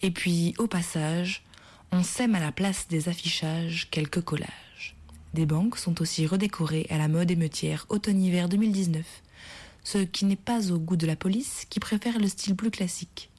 Et 0.00 0.10
puis, 0.10 0.54
au 0.56 0.66
passage, 0.66 1.44
on 1.92 2.02
sème 2.02 2.34
à 2.34 2.40
la 2.40 2.52
place 2.52 2.88
des 2.88 3.10
affichages 3.10 3.88
quelques 3.90 4.22
collages. 4.22 4.96
Des 5.34 5.44
banques 5.44 5.76
sont 5.76 6.00
aussi 6.00 6.26
redécorées 6.26 6.86
à 6.88 6.96
la 6.96 7.08
mode 7.08 7.30
émeutière 7.30 7.84
automne-hiver 7.90 8.48
2019. 8.48 9.04
Ce 9.84 9.98
qui 9.98 10.24
n'est 10.24 10.36
pas 10.36 10.72
au 10.72 10.78
goût 10.78 10.96
de 10.96 11.06
la 11.06 11.16
police, 11.16 11.66
qui 11.68 11.80
préfère 11.80 12.18
le 12.18 12.28
style 12.28 12.56
plus 12.56 12.70
classique. 12.70 13.30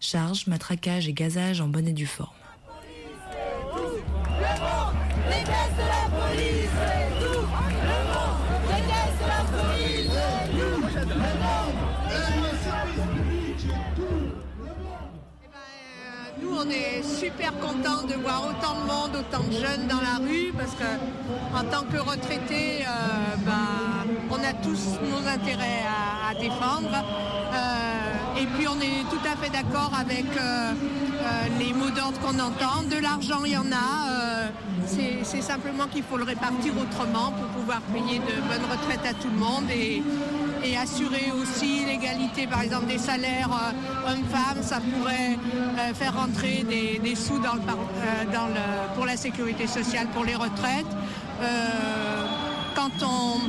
Charge, 0.00 0.48
matraquage 0.48 1.06
et 1.06 1.12
gazage 1.12 1.60
en 1.60 1.68
bonne 1.68 1.86
et 1.86 1.92
due 1.92 2.06
forme. 2.06 2.34
On 16.58 16.68
est 16.70 17.02
super 17.02 17.52
contents 17.60 18.02
de 18.02 18.14
voir 18.14 18.42
autant 18.50 18.74
de 18.80 18.86
monde, 18.86 19.16
autant 19.16 19.44
de 19.44 19.52
jeunes 19.52 19.86
dans 19.86 20.00
la 20.00 20.18
rue, 20.18 20.52
parce 20.56 20.72
que 20.74 20.90
en 21.54 21.64
tant 21.70 21.84
que 21.84 21.98
retraités, 21.98 22.82
euh, 22.82 23.36
ben, 23.44 24.10
on 24.30 24.36
a 24.36 24.52
tous 24.54 24.98
nos 25.02 25.26
intérêts 25.28 25.84
à, 25.86 26.30
à 26.30 26.34
défendre. 26.34 26.90
Euh, 27.54 28.17
et 28.40 28.46
puis, 28.46 28.68
on 28.68 28.80
est 28.80 29.02
tout 29.10 29.24
à 29.26 29.36
fait 29.36 29.50
d'accord 29.50 29.90
avec 29.98 30.26
euh, 30.36 30.72
euh, 30.72 31.32
les 31.58 31.72
mots 31.72 31.90
d'ordre 31.90 32.18
qu'on 32.20 32.38
entend. 32.38 32.82
De 32.88 33.02
l'argent, 33.02 33.44
il 33.44 33.52
y 33.52 33.56
en 33.56 33.72
a. 33.72 34.10
euh, 34.10 34.46
c'est 35.24 35.42
simplement 35.42 35.86
qu'il 35.86 36.04
faut 36.04 36.16
le 36.16 36.24
répartir 36.24 36.72
autrement 36.80 37.32
pour 37.32 37.48
pouvoir 37.48 37.80
payer 37.92 38.18
de 38.20 38.40
bonnes 38.48 38.70
retraites 38.70 39.04
à 39.04 39.14
tout 39.14 39.28
le 39.28 39.38
monde 39.38 39.64
et, 39.70 40.02
assurer 40.76 41.32
aussi 41.32 41.84
l'égalité, 41.86 42.46
par 42.46 42.62
exemple, 42.62 42.86
des 42.86 42.98
salaires 42.98 43.50
hommes-femmes. 44.06 44.62
Ça 44.62 44.76
pourrait 44.76 45.36
faire 45.94 46.14
rentrer 46.14 46.64
des, 46.68 47.16
sous 47.16 47.40
pour 48.94 49.06
la 49.06 49.16
sécurité 49.16 49.66
sociale, 49.66 50.06
pour 50.14 50.24
les 50.24 50.36
retraites. 50.36 50.86
Quand 52.76 52.92
on 53.02 53.40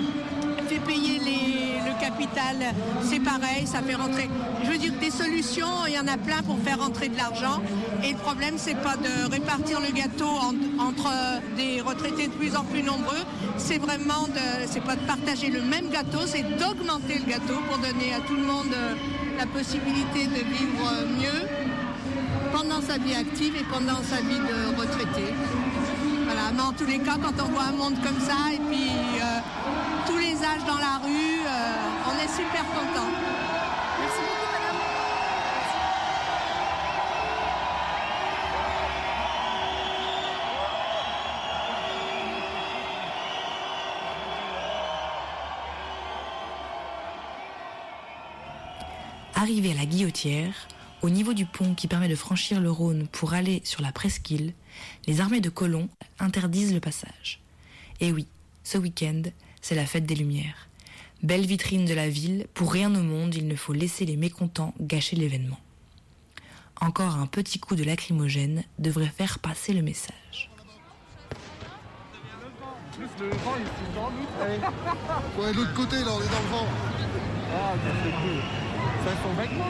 fait 0.70 0.80
payer 0.80 1.20
le 1.20 2.00
capital, 2.00 2.58
c'est 3.04 3.20
pareil, 3.20 3.66
ça 3.66 3.82
fait 3.82 3.96
rentrer. 3.96 4.30
Je 4.64 4.70
veux 4.72 4.78
dire, 4.78 4.94
des 5.02 5.10
solutions, 5.10 5.68
il 5.88 5.94
y 5.96 6.00
en 6.00 6.08
a 6.08 6.18
plein 6.18 6.42
pour 6.44 6.58
faire 6.60 6.80
rentrer 6.80 7.10
de 7.10 7.18
l'argent. 7.18 7.62
Et 8.04 8.12
le 8.12 8.18
problème, 8.18 8.56
c'est 8.58 8.76
pas 8.76 8.96
de 8.96 9.32
répartir 9.32 9.80
le 9.82 9.92
gâteau 9.92 10.28
en- 10.28 10.82
entre 10.88 11.10
des 11.58 11.82
retraités 11.82 12.28
de 12.28 12.34
plus 12.34 12.56
en 12.56 12.64
plus 12.64 12.84
nombreux. 12.84 13.24
C'est 13.58 13.80
vraiment 13.80 14.24
de, 14.28 14.46
c'est 14.68 14.84
pas 14.84 14.96
de 14.96 15.02
partager 15.06 15.50
le 15.50 15.62
même 15.62 15.90
gâteau, 15.90 16.20
c'est 16.26 16.44
d'augmenter 16.58 17.16
le 17.26 17.30
gâteau 17.32 17.58
pour 17.68 17.78
donner 17.80 18.14
à 18.16 18.20
tout 18.28 18.36
le 18.36 18.44
monde 18.44 18.72
euh, 18.74 18.94
la 19.38 19.46
possibilité 19.48 20.26
de 20.28 20.42
vivre 20.56 20.86
euh, 20.92 21.06
mieux 21.20 21.42
pendant 22.54 22.82
sa 22.82 22.98
vie 22.98 23.16
active 23.16 23.54
et 23.60 23.66
pendant 23.72 24.02
sa 24.04 24.18
vie 24.22 24.40
de 24.52 24.80
retraité. 24.80 25.34
Mais 26.54 26.62
en 26.62 26.74
tous 26.74 26.86
les 26.86 27.00
cas, 27.00 27.18
quand 27.22 27.44
on 27.44 27.50
voit 27.50 27.64
un 27.64 27.72
monde 27.72 27.96
comme 28.04 28.20
ça 28.20 28.52
et 28.52 28.58
puis 28.58 28.90
euh, 28.90 29.40
tous 30.08 30.18
les 30.18 30.36
âges 30.44 30.66
dans 30.66 30.78
la 30.78 30.98
rue, 31.04 31.42
euh, 31.46 32.08
on 32.08 32.16
est 32.24 32.28
super 32.28 32.66
contents. 32.66 33.12
Merci. 34.00 34.20
Arrivé 49.36 49.72
à 49.72 49.76
la 49.76 49.86
Guillotière, 49.86 50.54
au 51.02 51.10
niveau 51.10 51.34
du 51.34 51.46
pont 51.46 51.74
qui 51.74 51.88
permet 51.88 52.10
de 52.10 52.16
franchir 52.16 52.60
le 52.60 52.72
Rhône 52.72 53.08
pour 53.08 53.34
aller 53.34 53.62
sur 53.64 53.82
la 53.82 53.92
presqu'île, 53.92 54.54
les 55.08 55.22
armées 55.22 55.42
de 55.42 55.50
colons 55.50 55.90
interdisent 56.20 56.74
le 56.74 56.80
passage. 56.80 57.42
Et 58.00 58.12
oui, 58.12 58.28
ce 58.64 58.78
week-end, 58.78 59.24
c'est 59.62 59.76
la 59.76 59.86
fête 59.86 60.06
des 60.06 60.16
Lumières. 60.16 60.70
Belle 61.22 61.46
vitrine 61.46 61.86
de 61.86 61.94
la 61.94 62.08
ville, 62.08 62.48
pour 62.54 62.72
rien 62.72 62.94
au 62.96 63.04
monde, 63.04 63.36
il 63.36 63.48
ne 63.48 63.56
faut 63.56 63.74
laisser 63.74 64.06
les 64.06 64.16
mécontents 64.16 64.74
gâcher 64.80 65.16
l'événement. 65.16 65.60
Encore 66.80 67.16
un 67.16 67.28
petit 67.28 67.60
coup 67.60 67.76
de 67.76 67.84
lacrymogène 67.84 68.64
devrait 68.78 69.08
faire 69.08 69.40
passer 69.40 69.74
le 69.74 69.82
message. 69.82 70.50
Le 73.20 73.30
vent, 73.30 73.56
il 73.58 73.66
est 73.66 73.96
dans 73.96 74.12
nous. 74.12 74.28
Ouais, 75.42 75.52
de 75.52 75.58
l'autre 75.58 75.74
côté, 75.74 75.98
là, 75.98 76.12
on 76.12 76.22
est 76.22 76.32
dans 76.32 76.42
le 76.42 76.48
vent. 76.50 76.68
Ah, 77.54 77.74
ok, 77.74 77.82
c'est 78.04 78.12
cool. 78.12 78.40
Ça 79.04 79.12
son 79.24 79.34
vêtement, 79.34 79.70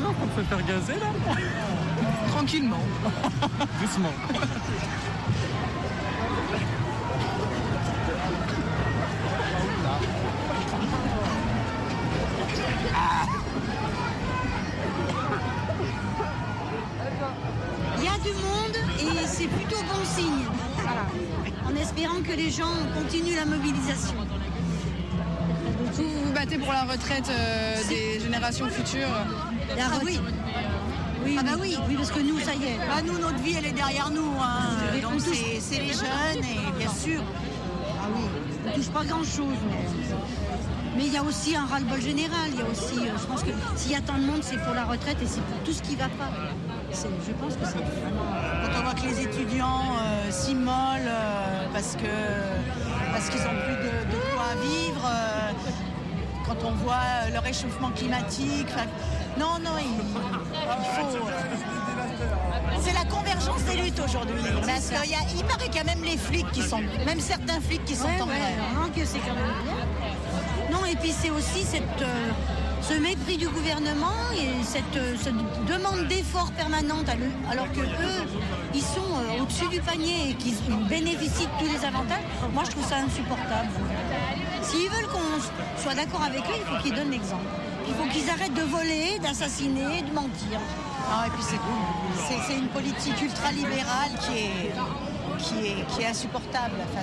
Non, 0.00 0.14
on 0.22 0.26
peut 0.28 0.42
faire 0.42 0.64
gazer 0.66 0.94
là 0.94 1.06
Tranquillement. 2.28 2.82
Doucement. 3.80 4.12
Il 17.98 18.04
y 18.04 18.08
a 18.08 18.18
du 18.18 18.32
monde 18.34 18.76
et 19.00 19.26
c'est 19.26 19.48
plutôt 19.48 19.82
bon 19.82 20.04
signe. 20.04 20.46
En 21.66 21.74
espérant 21.74 22.22
que 22.22 22.32
les 22.32 22.50
gens 22.50 22.74
continuent 22.94 23.36
la 23.36 23.44
mobilisation. 23.44 24.14
Vous 25.94 26.04
vous 26.26 26.32
battez 26.32 26.58
pour 26.58 26.72
la 26.72 26.82
retraite 26.84 27.28
euh, 27.30 27.74
des 27.88 28.20
générations 28.20 28.66
futures 28.68 29.08
La 29.76 29.84
Ah 29.86 29.94
retraite. 29.98 30.20
oui. 31.24 31.36
ah 31.38 31.42
bah 31.42 31.50
oui, 31.60 31.76
oui, 31.88 31.94
parce 31.96 32.10
que 32.10 32.20
nous, 32.20 32.38
ça 32.40 32.54
y 32.54 32.64
est. 32.64 32.78
Bah, 32.78 33.02
nous, 33.04 33.18
notre 33.18 33.38
vie, 33.38 33.54
elle 33.58 33.66
est 33.66 33.72
derrière 33.72 34.10
nous. 34.10 34.32
hein. 34.40 35.00
Donc, 35.02 35.20
c'est 35.20 35.78
les 35.80 35.92
jeunes, 35.92 36.44
et 36.44 36.78
bien 36.78 36.90
sûr. 36.92 37.22
Ah 38.00 38.06
oui, 38.14 38.22
on 38.66 38.70
touche 38.76 38.88
pas 38.90 39.04
grand-chose. 39.04 39.56
Mais 39.68 40.16
mais 40.96 41.06
il 41.06 41.12
y 41.12 41.16
a 41.16 41.22
aussi 41.22 41.54
un 41.54 41.64
ras-le-bol 41.66 42.00
général. 42.00 42.48
Il 42.52 42.58
y 42.58 42.62
a 42.62 42.64
aussi, 42.64 43.06
euh, 43.06 43.12
je 43.20 43.26
pense 43.26 43.42
que 43.44 43.50
s'il 43.76 43.92
y 43.92 43.94
a 43.94 44.00
tant 44.00 44.14
de 44.18 44.24
monde, 44.24 44.40
c'est 44.42 44.56
pour 44.58 44.74
la 44.74 44.84
retraite 44.84 45.16
et 45.22 45.26
c'est 45.26 45.42
pour 45.42 45.58
tout 45.64 45.72
ce 45.72 45.80
qui 45.82 45.94
va 45.94 46.06
pas. 46.08 46.30
C'est- 46.90 47.06
Je 47.26 47.32
pense 47.34 47.54
que 47.54 47.64
c'est 47.64 47.78
vraiment... 47.78 48.26
Quand 48.64 48.80
on 48.80 48.82
voit 48.82 48.94
que 48.94 49.06
les 49.06 49.20
étudiants 49.22 49.82
euh, 50.02 50.30
s'immolent 50.30 51.06
euh, 51.06 51.66
parce 51.72 51.94
que 51.94 52.10
parce 53.12 53.28
qu'ils 53.28 53.40
n'ont 53.42 53.60
plus 53.64 53.76
de, 53.76 54.16
de 54.16 54.22
quoi 54.38 54.54
vivre, 54.62 55.04
euh, 55.04 55.52
quand 56.46 56.64
on 56.66 56.72
voit 56.72 56.94
euh, 56.94 57.30
le 57.32 57.38
réchauffement 57.40 57.90
climatique, 57.90 58.68
non, 59.38 59.58
non, 59.62 59.72
il, 59.80 59.86
il 59.86 60.86
faut. 60.94 61.16
euh, 61.16 62.80
C'est 62.80 62.92
la 62.94 63.04
convergence 63.04 63.62
des 63.64 63.76
luttes 63.82 64.00
aujourd'hui. 64.00 64.40
Parce 64.64 64.88
qu'il 64.90 65.38
il 65.38 65.44
paraît 65.44 65.66
qu'il 65.66 65.76
y 65.76 65.80
a 65.80 65.84
même 65.84 66.02
les 66.04 66.16
flics 66.16 66.50
qui 66.52 66.62
sont, 66.62 66.80
même 67.06 67.20
certains 67.20 67.60
flics 67.60 67.84
qui 67.84 67.94
sont 67.96 68.04
Ouais, 68.06 68.20
en 68.22 68.26
ouais, 68.28 68.34
grève. 68.38 68.58
vraiment 68.72 68.88
que 68.94 69.04
c'est 69.04 69.18
quand 69.18 69.34
même 69.34 69.54
bien. 69.64 70.76
Non, 70.78 70.84
et 70.84 70.96
puis 70.96 71.12
c'est 71.18 71.30
aussi 71.30 71.64
cette, 71.64 72.02
euh, 72.02 72.30
ce 72.82 72.94
mépris 72.94 73.36
du 73.38 73.48
gouvernement 73.48 74.18
et 74.38 74.62
cette, 74.64 74.96
euh, 74.96 75.14
cette 75.20 75.34
demande 75.66 76.06
d'effort 76.08 76.50
permanente, 76.52 77.08
à 77.08 77.14
le- 77.16 77.30
alors 77.50 77.70
que 77.72 77.80
eux, 77.80 78.28
ils 78.74 78.82
sont 78.82 79.00
euh, 79.16 79.42
au-dessus 79.42 79.68
du 79.68 79.80
panier 79.80 80.30
et 80.30 80.34
qu'ils 80.34 80.56
bénéficient 80.88 81.46
de 81.46 81.58
tous 81.64 81.72
les 81.72 81.84
avantages. 81.86 82.22
Moi, 82.54 82.62
je 82.66 82.70
trouve 82.70 82.86
ça 82.86 82.96
insupportable. 82.96 83.68
S'ils 84.68 84.88
veulent 84.90 85.08
qu'on 85.08 85.80
soit 85.82 85.94
d'accord 85.94 86.22
avec 86.22 86.40
eux, 86.40 86.56
il 86.60 86.64
faut 86.66 86.82
qu'ils 86.82 86.94
donnent 86.94 87.10
l'exemple. 87.10 87.46
Il 87.86 87.94
faut 87.94 88.08
qu'ils 88.12 88.28
arrêtent 88.28 88.54
de 88.54 88.62
voler, 88.62 89.18
d'assassiner, 89.22 90.02
de 90.02 90.12
mentir. 90.12 90.58
Ah, 91.10 91.26
et 91.26 91.30
puis 91.30 91.42
c'est 91.42 91.58
c'est- 92.28 92.42
c'est 92.46 92.58
une 92.58 92.68
politique 92.68 93.20
ultralibérale 93.22 94.10
qui 94.20 94.38
est, 94.38 94.72
qui 95.38 95.66
est, 95.68 95.86
qui 95.86 96.02
est 96.02 96.06
insupportable. 96.06 96.74
Enfin, 96.92 97.02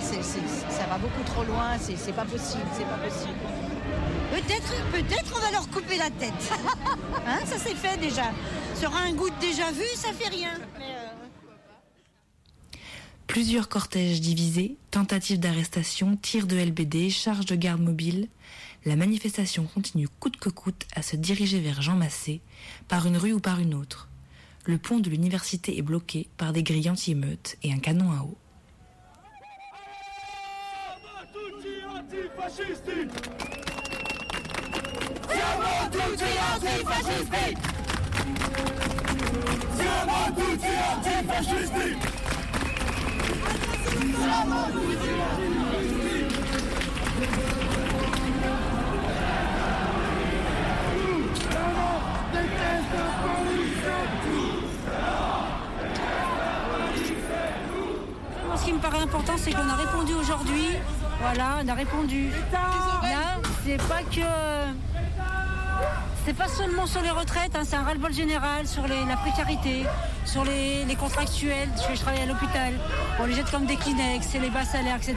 ça 0.70 0.86
va 0.90 0.98
beaucoup 0.98 1.24
trop 1.26 1.44
loin, 1.44 1.72
c'est 1.82 2.12
pas 2.14 2.26
possible, 2.26 2.64
c'est 2.78 2.86
pas 2.86 2.98
possible. 2.98 3.40
Peut-être, 4.32 4.74
peut-être 4.92 5.32
on 5.36 5.40
va 5.40 5.52
leur 5.52 5.68
couper 5.70 5.98
la 5.98 6.10
tête. 6.10 6.44
Hein, 7.28 7.40
ça 7.46 7.56
c'est 7.58 7.74
fait 7.74 7.98
déjà. 7.98 8.26
Sera 8.80 9.00
un 9.00 9.14
goût 9.14 9.28
de 9.32 9.36
déjà 9.42 9.72
vu, 9.72 9.84
ça 9.96 10.10
fait 10.14 10.30
rien. 10.30 10.52
Plusieurs 13.28 13.70
cortèges 13.70 14.22
divisés, 14.22 14.78
tentatives 14.92 15.40
d'arrestation, 15.40 16.16
tirs 16.16 16.48
de 16.48 16.56
LBD, 16.58 17.10
charges 17.10 17.46
de 17.46 17.56
garde 17.56 17.82
mobile. 17.82 18.28
La 18.86 18.96
manifestation 18.96 19.66
continue 19.66 20.08
coûte 20.08 20.38
que 20.38 20.50
coûte 20.50 20.86
à 20.96 21.02
se 21.02 21.16
diriger 21.16 21.60
vers 21.60 21.82
Jean 21.82 21.96
Massé, 21.96 22.42
par 22.88 23.08
une 23.08 23.18
rue 23.18 23.34
ou 23.34 23.40
par 23.40 23.60
une 23.60 23.74
autre. 23.74 24.08
Le 24.66 24.78
pont 24.78 25.00
de 25.00 25.10
l'université 25.10 25.78
est 25.78 25.82
bloqué 25.82 26.28
par 26.38 26.54
des 26.54 26.64
grilles 26.64 26.90
anti-émeutes 26.90 27.58
et 27.64 27.74
un 27.74 27.80
canon 27.80 28.12
à 28.12 28.22
eau. 28.22 28.38
Ce 58.58 58.72
qui 58.72 58.74
me 58.74 58.80
paraît 58.80 59.00
important, 59.00 59.34
c'est 59.38 59.52
qu'on 59.52 59.70
a 59.70 59.76
répondu 59.76 60.14
aujourd'hui. 60.14 60.78
Voilà, 61.22 61.60
on 61.64 61.68
a 61.68 61.74
répondu. 61.74 62.30
Là, 62.52 63.40
c'est 63.64 63.78
pas 63.88 64.02
que. 64.12 64.22
C'est 66.26 66.34
pas 66.34 66.48
seulement 66.48 66.88
sur 66.88 67.02
les 67.02 67.12
retraites, 67.12 67.56
hein, 67.56 67.62
c'est 67.68 67.76
un 67.76 67.84
ras-le-bol 67.84 68.12
général 68.12 68.68
sur 68.68 68.88
les- 68.88 69.06
la 69.06 69.16
précarité, 69.16 69.84
sur 70.26 70.44
les, 70.44 70.84
les 70.86 70.96
contractuels. 70.96 71.70
Je, 71.88 71.96
je 71.96 72.02
travaille 72.02 72.22
à 72.22 72.26
l'hôpital, 72.26 72.74
on 73.20 73.26
les 73.26 73.36
jette 73.36 73.52
comme 73.52 73.66
des 73.68 73.76
Kleenex, 73.76 74.26
c'est 74.32 74.40
les 74.40 74.50
bas 74.50 74.66
salaires, 74.66 74.96
etc. 74.96 75.16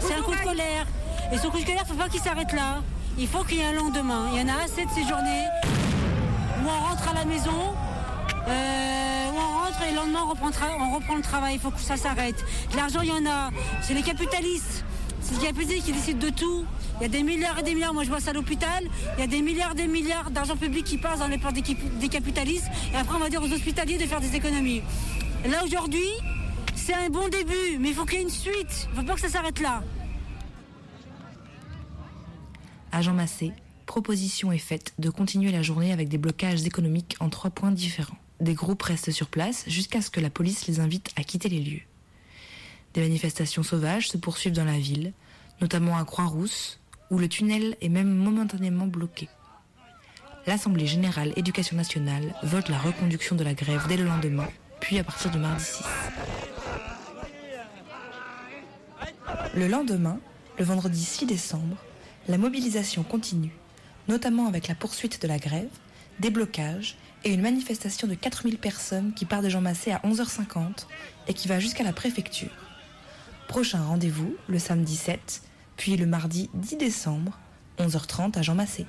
C'est 0.00 0.14
un 0.14 0.20
coup 0.22 0.32
de 0.34 0.40
colère. 0.42 0.86
Et 1.32 1.38
ce 1.38 1.46
coup 1.46 1.58
de 1.58 1.64
colère, 1.64 1.84
faut 1.86 1.94
pas 1.94 2.08
qu'il 2.10 2.20
s'arrête 2.20 2.52
là. 2.52 2.82
Il 3.16 3.26
faut 3.26 3.42
qu'il 3.44 3.58
y 3.58 3.60
ait 3.62 3.66
un 3.66 3.72
lendemain. 3.72 4.28
Il 4.34 4.40
y 4.40 4.42
en 4.44 4.48
a 4.48 4.64
assez 4.64 4.84
de 4.84 4.90
ces 4.90 5.02
journées 5.08 5.46
où 6.62 6.68
on 6.68 6.88
rentre 6.88 7.08
à 7.08 7.14
la 7.14 7.24
maison, 7.24 7.74
euh, 8.48 9.30
où 9.32 9.36
on 9.38 9.64
rentre 9.64 9.82
et 9.88 9.90
le 9.92 9.96
lendemain 9.96 10.20
on 10.26 10.30
reprend, 10.30 10.50
on 10.78 10.94
reprend 10.96 11.14
le 11.14 11.22
travail. 11.22 11.54
Il 11.54 11.60
faut 11.60 11.70
que 11.70 11.80
ça 11.80 11.96
s'arrête. 11.96 12.44
L'argent, 12.76 13.00
il 13.02 13.08
y 13.08 13.12
en 13.12 13.24
a. 13.30 13.50
C'est 13.80 13.94
les 13.94 14.02
capitalistes. 14.02 14.84
C'est 15.24 15.40
capitalistes 15.40 15.86
qui 15.86 15.92
décident 15.92 16.18
de 16.20 16.30
tout. 16.30 16.64
Il 17.00 17.02
y 17.02 17.06
a 17.06 17.08
des 17.08 17.22
milliards 17.22 17.58
et 17.58 17.62
des 17.62 17.72
milliards. 17.74 17.94
Moi, 17.94 18.04
je 18.04 18.10
bosse 18.10 18.28
à 18.28 18.32
l'hôpital. 18.32 18.84
Il 19.16 19.20
y 19.20 19.24
a 19.24 19.26
des 19.26 19.40
milliards 19.40 19.72
et 19.72 19.74
des 19.74 19.86
milliards 19.86 20.30
d'argent 20.30 20.56
public 20.56 20.84
qui 20.84 20.98
passent 20.98 21.20
dans 21.20 21.26
les 21.28 21.38
portes 21.38 21.54
des, 21.54 21.62
cap- 21.62 21.98
des 21.98 22.08
capitalistes. 22.08 22.66
Et 22.92 22.96
après, 22.96 23.16
on 23.16 23.20
va 23.20 23.30
dire 23.30 23.42
aux 23.42 23.50
hospitaliers 23.50 23.96
de 23.96 24.04
faire 24.04 24.20
des 24.20 24.36
économies. 24.36 24.82
Là, 25.50 25.64
aujourd'hui, 25.64 26.06
c'est 26.76 26.92
un 26.94 27.08
bon 27.08 27.28
début. 27.28 27.78
Mais 27.80 27.88
il 27.88 27.94
faut 27.94 28.04
qu'il 28.04 28.18
y 28.18 28.20
ait 28.20 28.24
une 28.24 28.30
suite. 28.30 28.86
Il 28.92 28.96
ne 28.96 29.00
faut 29.00 29.06
pas 29.06 29.14
que 29.14 29.20
ça 29.20 29.28
s'arrête 29.30 29.60
là. 29.60 29.82
À 32.92 33.00
Jean 33.02 33.14
Massé, 33.14 33.52
proposition 33.86 34.52
est 34.52 34.58
faite 34.58 34.92
de 34.98 35.08
continuer 35.10 35.50
la 35.52 35.62
journée 35.62 35.90
avec 35.92 36.08
des 36.08 36.18
blocages 36.18 36.64
économiques 36.64 37.16
en 37.18 37.28
trois 37.30 37.50
points 37.50 37.72
différents. 37.72 38.18
Des 38.40 38.54
groupes 38.54 38.82
restent 38.82 39.10
sur 39.10 39.28
place 39.28 39.64
jusqu'à 39.68 40.00
ce 40.02 40.10
que 40.10 40.20
la 40.20 40.30
police 40.30 40.66
les 40.68 40.80
invite 40.80 41.10
à 41.16 41.24
quitter 41.24 41.48
les 41.48 41.60
lieux. 41.60 41.80
Des 42.94 43.00
manifestations 43.00 43.64
sauvages 43.64 44.08
se 44.08 44.16
poursuivent 44.16 44.52
dans 44.52 44.64
la 44.64 44.78
ville, 44.78 45.12
notamment 45.60 45.98
à 45.98 46.04
Croix-Rousse, 46.04 46.78
où 47.10 47.18
le 47.18 47.28
tunnel 47.28 47.76
est 47.80 47.88
même 47.88 48.14
momentanément 48.14 48.86
bloqué. 48.86 49.28
L'Assemblée 50.46 50.86
générale 50.86 51.32
éducation 51.34 51.76
nationale 51.76 52.34
vote 52.44 52.68
la 52.68 52.78
reconduction 52.78 53.34
de 53.34 53.42
la 53.42 53.54
grève 53.54 53.84
dès 53.88 53.96
le 53.96 54.04
lendemain, 54.04 54.48
puis 54.78 54.98
à 55.00 55.04
partir 55.04 55.32
du 55.32 55.38
mardi 55.38 55.64
6. 55.64 55.82
Le 59.56 59.66
lendemain, 59.66 60.20
le 60.58 60.64
vendredi 60.64 61.04
6 61.04 61.26
décembre, 61.26 61.76
la 62.28 62.38
mobilisation 62.38 63.02
continue, 63.02 63.56
notamment 64.06 64.46
avec 64.46 64.68
la 64.68 64.76
poursuite 64.76 65.20
de 65.20 65.26
la 65.26 65.38
grève, 65.38 65.70
des 66.20 66.30
blocages 66.30 66.96
et 67.24 67.32
une 67.32 67.42
manifestation 67.42 68.06
de 68.06 68.14
4000 68.14 68.58
personnes 68.58 69.14
qui 69.14 69.24
part 69.24 69.42
de 69.42 69.48
Jean 69.48 69.62
Massé 69.62 69.90
à 69.90 69.98
11h50 70.04 70.86
et 71.26 71.34
qui 71.34 71.48
va 71.48 71.58
jusqu'à 71.58 71.82
la 71.82 71.92
préfecture. 71.92 72.63
Prochain 73.48 73.82
rendez-vous 73.82 74.34
le 74.48 74.58
samedi 74.58 74.96
7, 74.96 75.42
puis 75.76 75.96
le 75.96 76.06
mardi 76.06 76.50
10 76.54 76.76
décembre, 76.76 77.38
11h30 77.78 78.38
à 78.38 78.42
Jean 78.42 78.54
Massé. 78.54 78.86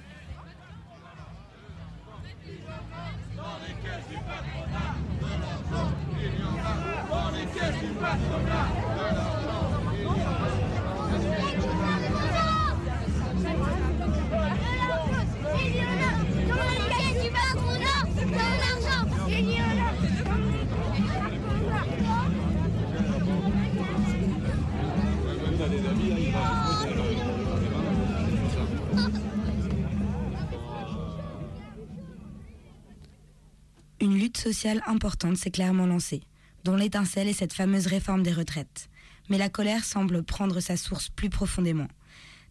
Sociale 34.46 34.84
importante 34.86 35.38
s'est 35.38 35.50
clairement 35.50 35.88
lancée, 35.88 36.22
dont 36.64 36.76
l'étincelle 36.76 37.28
est 37.28 37.34
cette 37.34 37.54
fameuse 37.54 37.88
réforme 37.88 38.22
des 38.22 38.32
retraites. 38.32 38.90
Mais 39.28 39.40
la 39.40 39.50
colère 39.50 39.84
semble 39.84 40.22
prendre 40.22 40.60
sa 40.60 40.78
source 40.78 41.10
plus 41.10 41.32
profondément. 41.32 41.88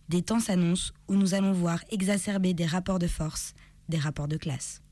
Des 0.09 0.23
temps 0.23 0.41
s'annoncent 0.41 0.93
où 1.07 1.15
nous 1.15 1.35
allons 1.35 1.53
voir 1.53 1.85
exacerber 1.93 2.53
des 2.53 2.67
rapports 2.67 2.99
de 2.99 3.07
force, 3.07 3.55
des 3.89 3.99
rapports 3.99 4.27
de 4.27 4.37
classe. 4.37 4.83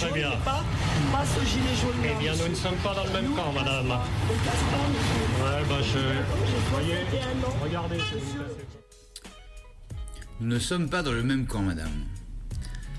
Jaune, 0.00 0.14
bien. 0.14 0.30
pas, 0.44 0.64
pas 1.12 1.24
ce 1.24 1.44
gilet 1.46 1.74
jaune. 1.80 1.96
Eh 2.04 2.22
bien, 2.22 2.32
nous 2.34 2.48
ne 2.48 2.54
sommes 2.54 2.76
pas 2.76 2.94
dans 2.94 3.04
le 3.04 3.10
même 3.10 3.34
camp, 3.34 3.52
madame. 3.52 3.88
Ouais, 3.88 5.62
bah 5.68 5.78
je. 5.82 5.98
Voyez, 6.70 6.94
regardez. 7.62 7.98
Nous 10.40 10.54
ne 10.54 10.58
sommes 10.58 10.88
pas 10.88 11.02
dans 11.02 11.12
le 11.12 11.22
même 11.22 11.46
camp, 11.46 11.62
madame. 11.62 12.06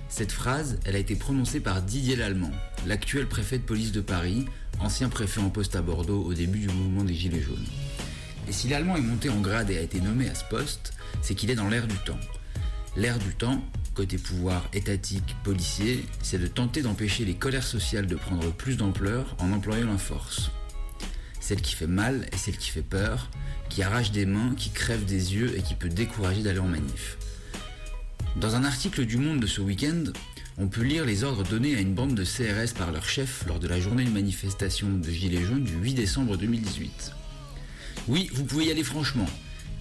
Cette 0.10 0.32
phrase, 0.32 0.80
elle 0.86 0.96
a 0.96 1.00
été 1.00 1.16
prononcée 1.16 1.62
par 1.62 1.82
Didier 1.82 2.16
Lallemand, 2.16 2.52
l'actuel 2.86 3.28
préfet 3.28 3.58
de 3.58 3.64
police 3.64 3.92
de 3.94 4.02
Paris, 4.02 4.46
ancien 4.80 5.10
préfet 5.10 5.40
en 5.40 5.50
poste 5.50 5.76
à 5.76 5.82
Bordeaux 5.82 6.22
au 6.22 6.34
début 6.34 6.60
du 6.60 6.68
mouvement 6.68 7.04
des 7.04 7.14
Gilets 7.14 7.42
jaunes. 7.42 7.66
Et 8.48 8.52
si 8.52 8.68
l'Allemand 8.68 8.98
est 8.98 9.02
monté 9.02 9.30
en 9.30 9.40
grade 9.40 9.70
et 9.70 9.78
a 9.78 9.82
été 9.82 10.02
nommé 10.02 10.30
à 10.30 10.36
ce 10.36 10.44
poste, 10.46 10.94
c'est 11.22 11.34
qu'il 11.34 11.50
est 11.50 11.56
dans 11.56 11.70
l'air 11.70 11.88
du 11.88 11.96
temps. 12.00 12.20
L'air 12.98 13.18
du 13.20 13.34
temps, 13.34 13.64
côté 13.94 14.18
pouvoir 14.18 14.68
étatique, 14.74 15.38
policier, 15.46 16.04
c'est 16.22 16.40
de 16.40 16.48
tenter 16.48 16.82
d'empêcher 16.82 17.24
les 17.24 17.36
colères 17.36 17.64
sociales 17.64 18.06
de 18.06 18.16
prendre 18.16 18.52
plus 18.52 18.76
d'ampleur 18.76 19.38
en 19.40 19.54
employant 19.54 19.88
la 19.88 19.98
force. 19.98 20.52
Celle 21.40 21.62
qui 21.62 21.74
fait 21.74 21.88
mal 21.88 22.28
et 22.34 22.38
celle 22.38 22.58
qui 22.58 22.70
fait 22.70 22.82
peur, 22.82 23.30
qui 23.70 23.82
arrache 23.82 24.12
des 24.12 24.26
mains, 24.26 24.54
qui 24.58 24.72
crève 24.72 25.06
des 25.06 25.34
yeux 25.36 25.58
et 25.58 25.62
qui 25.62 25.74
peut 25.76 25.88
décourager 25.88 26.44
d'aller 26.44 26.60
en 26.60 26.68
manif. 26.68 27.18
Dans 28.36 28.56
un 28.56 28.66
article 28.66 29.06
du 29.06 29.18
Monde 29.18 29.40
de 29.40 29.48
ce 29.48 29.62
week-end, 29.62 30.04
on 30.58 30.68
peut 30.68 30.84
lire 30.84 31.06
les 31.06 31.24
ordres 31.24 31.44
donnés 31.44 31.78
à 31.78 31.80
une 31.80 31.94
bande 31.94 32.14
de 32.14 32.26
CRS 32.26 32.74
par 32.78 32.92
leur 32.92 33.08
chef 33.08 33.46
lors 33.48 33.60
de 33.60 33.70
la 33.70 33.80
journée 33.80 34.04
de 34.04 34.10
manifestation 34.10 34.90
de 34.90 35.10
Gilets 35.10 35.46
jaunes 35.46 35.64
du 35.64 35.76
8 35.76 35.94
décembre 35.94 36.36
2018. 36.36 37.14
Oui, 38.10 38.30
vous 38.34 38.44
pouvez 38.44 38.66
y 38.66 38.72
aller 38.72 38.84
franchement. 38.84 39.28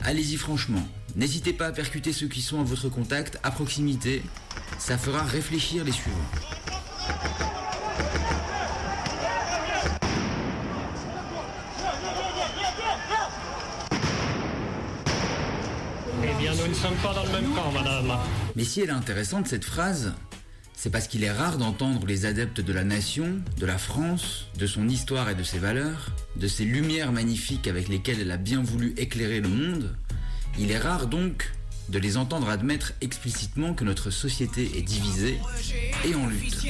Allez-y 0.05 0.37
franchement. 0.37 0.83
N'hésitez 1.15 1.53
pas 1.53 1.67
à 1.67 1.73
percuter 1.73 2.13
ceux 2.13 2.29
qui 2.29 2.41
sont 2.41 2.61
à 2.61 2.65
votre 2.65 2.89
contact, 2.89 3.39
à 3.43 3.51
proximité. 3.51 4.23
Ça 4.79 4.97
fera 4.97 5.23
réfléchir 5.23 5.85
les 5.85 5.93
suivants. 5.93 6.17
Eh 16.23 16.43
bien, 16.43 16.55
nous 16.55 16.69
ne 16.69 16.75
sommes 16.75 16.95
pas 16.97 17.15
dans 17.15 17.25
le 17.25 17.31
même 17.31 17.55
camp, 17.55 17.73
madame. 17.73 18.19
Mais 18.57 18.65
si 18.65 18.81
elle 18.81 18.89
est 18.89 18.93
intéressante, 18.93 19.49
cette 19.49 19.65
phrase, 19.65 20.15
c'est 20.83 20.89
parce 20.89 21.09
qu'il 21.09 21.25
est 21.25 21.31
rare 21.31 21.59
d'entendre 21.59 22.07
les 22.07 22.25
adeptes 22.25 22.63
de 22.63 22.73
la 22.73 22.85
nation, 22.85 23.27
de 23.59 23.67
la 23.67 23.77
France, 23.77 24.47
de 24.59 24.67
son 24.67 24.89
histoire 24.89 25.29
et 25.29 25.35
de 25.35 25.43
ses 25.43 25.59
valeurs, 25.59 26.11
de 26.37 26.49
ces 26.49 26.65
lumières 26.65 27.13
magnifiques 27.13 27.69
avec 27.69 27.89
lesquelles 27.89 28.19
elle 28.19 28.31
a 28.31 28.39
bien 28.39 28.63
voulu 28.63 28.95
éclairer 28.97 29.43
le 29.43 29.51
monde. 29.51 29.95
Il 30.59 30.71
est 30.71 30.79
rare 30.79 31.07
donc 31.07 31.53
de 31.91 31.99
les 31.99 32.17
entendre 32.17 32.49
admettre 32.49 32.95
explicitement 33.03 33.75
que 33.75 33.85
notre 33.85 34.11
société 34.11 34.79
est 34.79 34.81
divisée 34.81 35.39
et 36.07 36.15
en 36.15 36.27
lutte. 36.27 36.65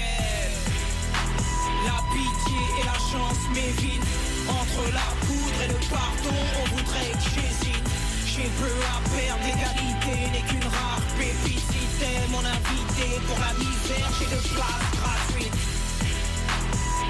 T'es 11.99 12.29
mon 12.31 12.39
invité 12.39 13.21
pour 13.27 13.39
la 13.39 13.53
misère, 13.59 14.09
j'ai 14.19 14.27
de 14.27 14.41
place 14.55 14.89
gratuite. 15.01 15.53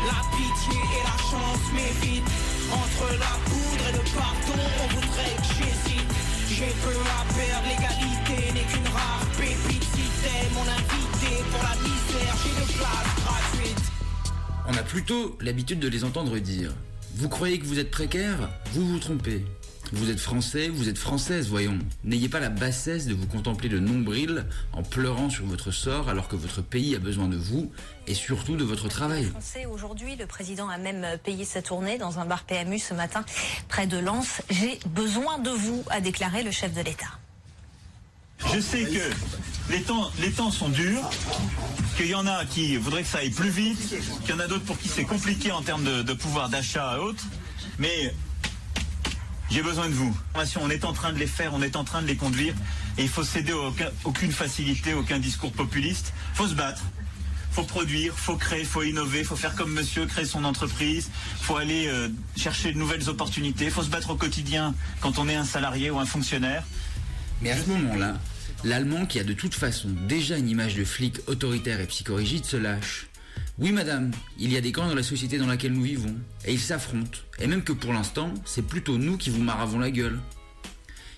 La 0.06 0.20
pitié 0.34 0.80
et 0.80 1.02
la 1.04 1.18
chance 1.30 1.66
m'évitent. 1.74 2.24
Entre 2.72 3.12
la 3.18 3.34
poudre 3.46 3.88
et 3.88 3.92
le 3.92 4.04
pardon, 4.14 4.62
on 4.82 4.94
voudrait 4.94 5.36
que 5.36 5.54
j'hésite. 5.54 6.10
J'ai 6.48 6.72
peu 6.82 6.90
à 6.90 7.24
perdre, 7.34 7.66
l'égalité 7.68 8.52
n'est 8.52 8.66
qu'une 8.66 8.92
rare 8.92 9.26
pépite. 9.36 9.86
T'es 10.22 10.54
mon 10.54 10.62
invité 10.62 11.42
pour 11.50 11.62
la 11.62 11.76
misère, 11.76 12.34
j'ai 12.42 12.60
de 12.60 12.78
place 12.78 13.10
gratuite. 13.24 13.92
On 14.66 14.74
a 14.74 14.82
plutôt 14.82 15.38
l'habitude 15.40 15.80
de 15.80 15.88
les 15.88 16.04
entendre 16.04 16.38
dire 16.38 16.74
Vous 17.14 17.28
croyez 17.28 17.58
que 17.58 17.66
vous 17.66 17.78
êtes 17.78 17.90
précaire? 17.90 18.50
Vous 18.72 18.86
vous 18.86 18.98
trompez. 18.98 19.44
Vous 19.92 20.10
êtes 20.10 20.20
français, 20.20 20.68
vous 20.68 20.88
êtes 20.88 20.98
française, 20.98 21.48
voyons. 21.48 21.76
N'ayez 22.04 22.28
pas 22.28 22.38
la 22.38 22.48
bassesse 22.48 23.06
de 23.06 23.14
vous 23.14 23.26
contempler 23.26 23.68
de 23.68 23.80
nombril 23.80 24.44
en 24.72 24.84
pleurant 24.84 25.30
sur 25.30 25.46
votre 25.46 25.72
sort 25.72 26.08
alors 26.08 26.28
que 26.28 26.36
votre 26.36 26.62
pays 26.62 26.94
a 26.94 27.00
besoin 27.00 27.26
de 27.26 27.36
vous 27.36 27.72
et 28.06 28.14
surtout 28.14 28.56
de 28.56 28.62
votre 28.62 28.88
travail. 28.88 29.24
Français 29.24 29.66
aujourd'hui, 29.66 30.14
le 30.14 30.26
président 30.26 30.68
a 30.68 30.78
même 30.78 31.04
payé 31.24 31.44
sa 31.44 31.60
tournée 31.60 31.98
dans 31.98 32.20
un 32.20 32.24
bar 32.24 32.44
PMU 32.44 32.78
ce 32.78 32.94
matin 32.94 33.24
près 33.68 33.88
de 33.88 33.98
Lens. 33.98 34.42
J'ai 34.50 34.78
besoin 34.86 35.38
de 35.38 35.50
vous, 35.50 35.82
a 35.90 36.00
déclaré 36.00 36.44
le 36.44 36.52
chef 36.52 36.72
de 36.72 36.82
l'État. 36.82 37.10
Je 38.54 38.60
sais 38.60 38.84
que 38.84 39.72
les 39.72 39.82
temps, 39.82 40.10
les 40.20 40.30
temps 40.30 40.50
sont 40.50 40.68
durs, 40.68 41.10
qu'il 41.96 42.06
y 42.06 42.14
en 42.14 42.26
a 42.26 42.44
qui 42.44 42.76
voudraient 42.76 43.02
que 43.02 43.08
ça 43.08 43.18
aille 43.18 43.30
plus 43.30 43.50
vite, 43.50 43.96
qu'il 44.24 44.30
y 44.30 44.32
en 44.32 44.40
a 44.40 44.46
d'autres 44.46 44.64
pour 44.64 44.78
qui 44.78 44.88
c'est 44.88 45.04
compliqué 45.04 45.50
en 45.50 45.62
termes 45.62 45.84
de, 45.84 46.02
de 46.02 46.12
pouvoir 46.12 46.48
d'achat 46.48 46.96
et 46.96 47.00
autres, 47.00 47.24
mais 47.78 48.14
j'ai 49.50 49.62
besoin 49.62 49.88
de 49.88 49.94
vous. 49.94 50.16
On 50.60 50.70
est 50.70 50.84
en 50.84 50.92
train 50.92 51.12
de 51.12 51.18
les 51.18 51.26
faire, 51.26 51.52
on 51.54 51.62
est 51.62 51.76
en 51.76 51.84
train 51.84 52.02
de 52.02 52.06
les 52.06 52.16
conduire, 52.16 52.54
et 52.98 53.02
il 53.02 53.08
faut 53.08 53.24
céder 53.24 53.52
aucune 54.04 54.32
facilité, 54.32 54.94
aucun 54.94 55.18
discours 55.18 55.52
populiste. 55.52 56.12
faut 56.34 56.46
se 56.46 56.54
battre. 56.54 56.82
faut 57.50 57.64
produire, 57.64 58.16
faut 58.16 58.36
créer, 58.36 58.64
faut 58.64 58.84
innover, 58.84 59.24
faut 59.24 59.36
faire 59.36 59.56
comme 59.56 59.72
monsieur, 59.72 60.06
créer 60.06 60.24
son 60.24 60.44
entreprise, 60.44 61.10
faut 61.40 61.56
aller 61.56 61.88
euh, 61.88 62.08
chercher 62.36 62.72
de 62.72 62.78
nouvelles 62.78 63.08
opportunités, 63.08 63.70
faut 63.70 63.82
se 63.82 63.90
battre 63.90 64.10
au 64.10 64.14
quotidien 64.14 64.74
quand 65.00 65.18
on 65.18 65.28
est 65.28 65.34
un 65.34 65.44
salarié 65.44 65.90
ou 65.90 65.98
un 65.98 66.06
fonctionnaire. 66.06 66.62
Mais 67.42 67.50
à 67.50 67.56
ce 67.56 67.68
moment-là, 67.70 68.18
l'Allemand, 68.62 69.04
qui 69.04 69.18
a 69.18 69.24
de 69.24 69.32
toute 69.32 69.54
façon 69.54 69.88
déjà 70.06 70.36
une 70.38 70.48
image 70.48 70.76
de 70.76 70.84
flic 70.84 71.16
autoritaire 71.26 71.80
et 71.80 71.86
psychorigide, 71.86 72.44
se 72.44 72.56
lâche. 72.56 73.09
Oui, 73.60 73.72
madame, 73.72 74.10
il 74.38 74.50
y 74.52 74.56
a 74.56 74.60
des 74.62 74.72
camps 74.72 74.88
dans 74.88 74.94
la 74.94 75.02
société 75.02 75.36
dans 75.36 75.46
laquelle 75.46 75.72
nous 75.72 75.82
vivons, 75.82 76.16
et 76.46 76.52
ils 76.52 76.60
s'affrontent, 76.60 77.18
et 77.38 77.46
même 77.46 77.62
que 77.62 77.72
pour 77.74 77.92
l'instant, 77.92 78.32
c'est 78.46 78.66
plutôt 78.66 78.96
nous 78.96 79.18
qui 79.18 79.28
vous 79.28 79.42
maravons 79.42 79.78
la 79.78 79.90
gueule. 79.90 80.18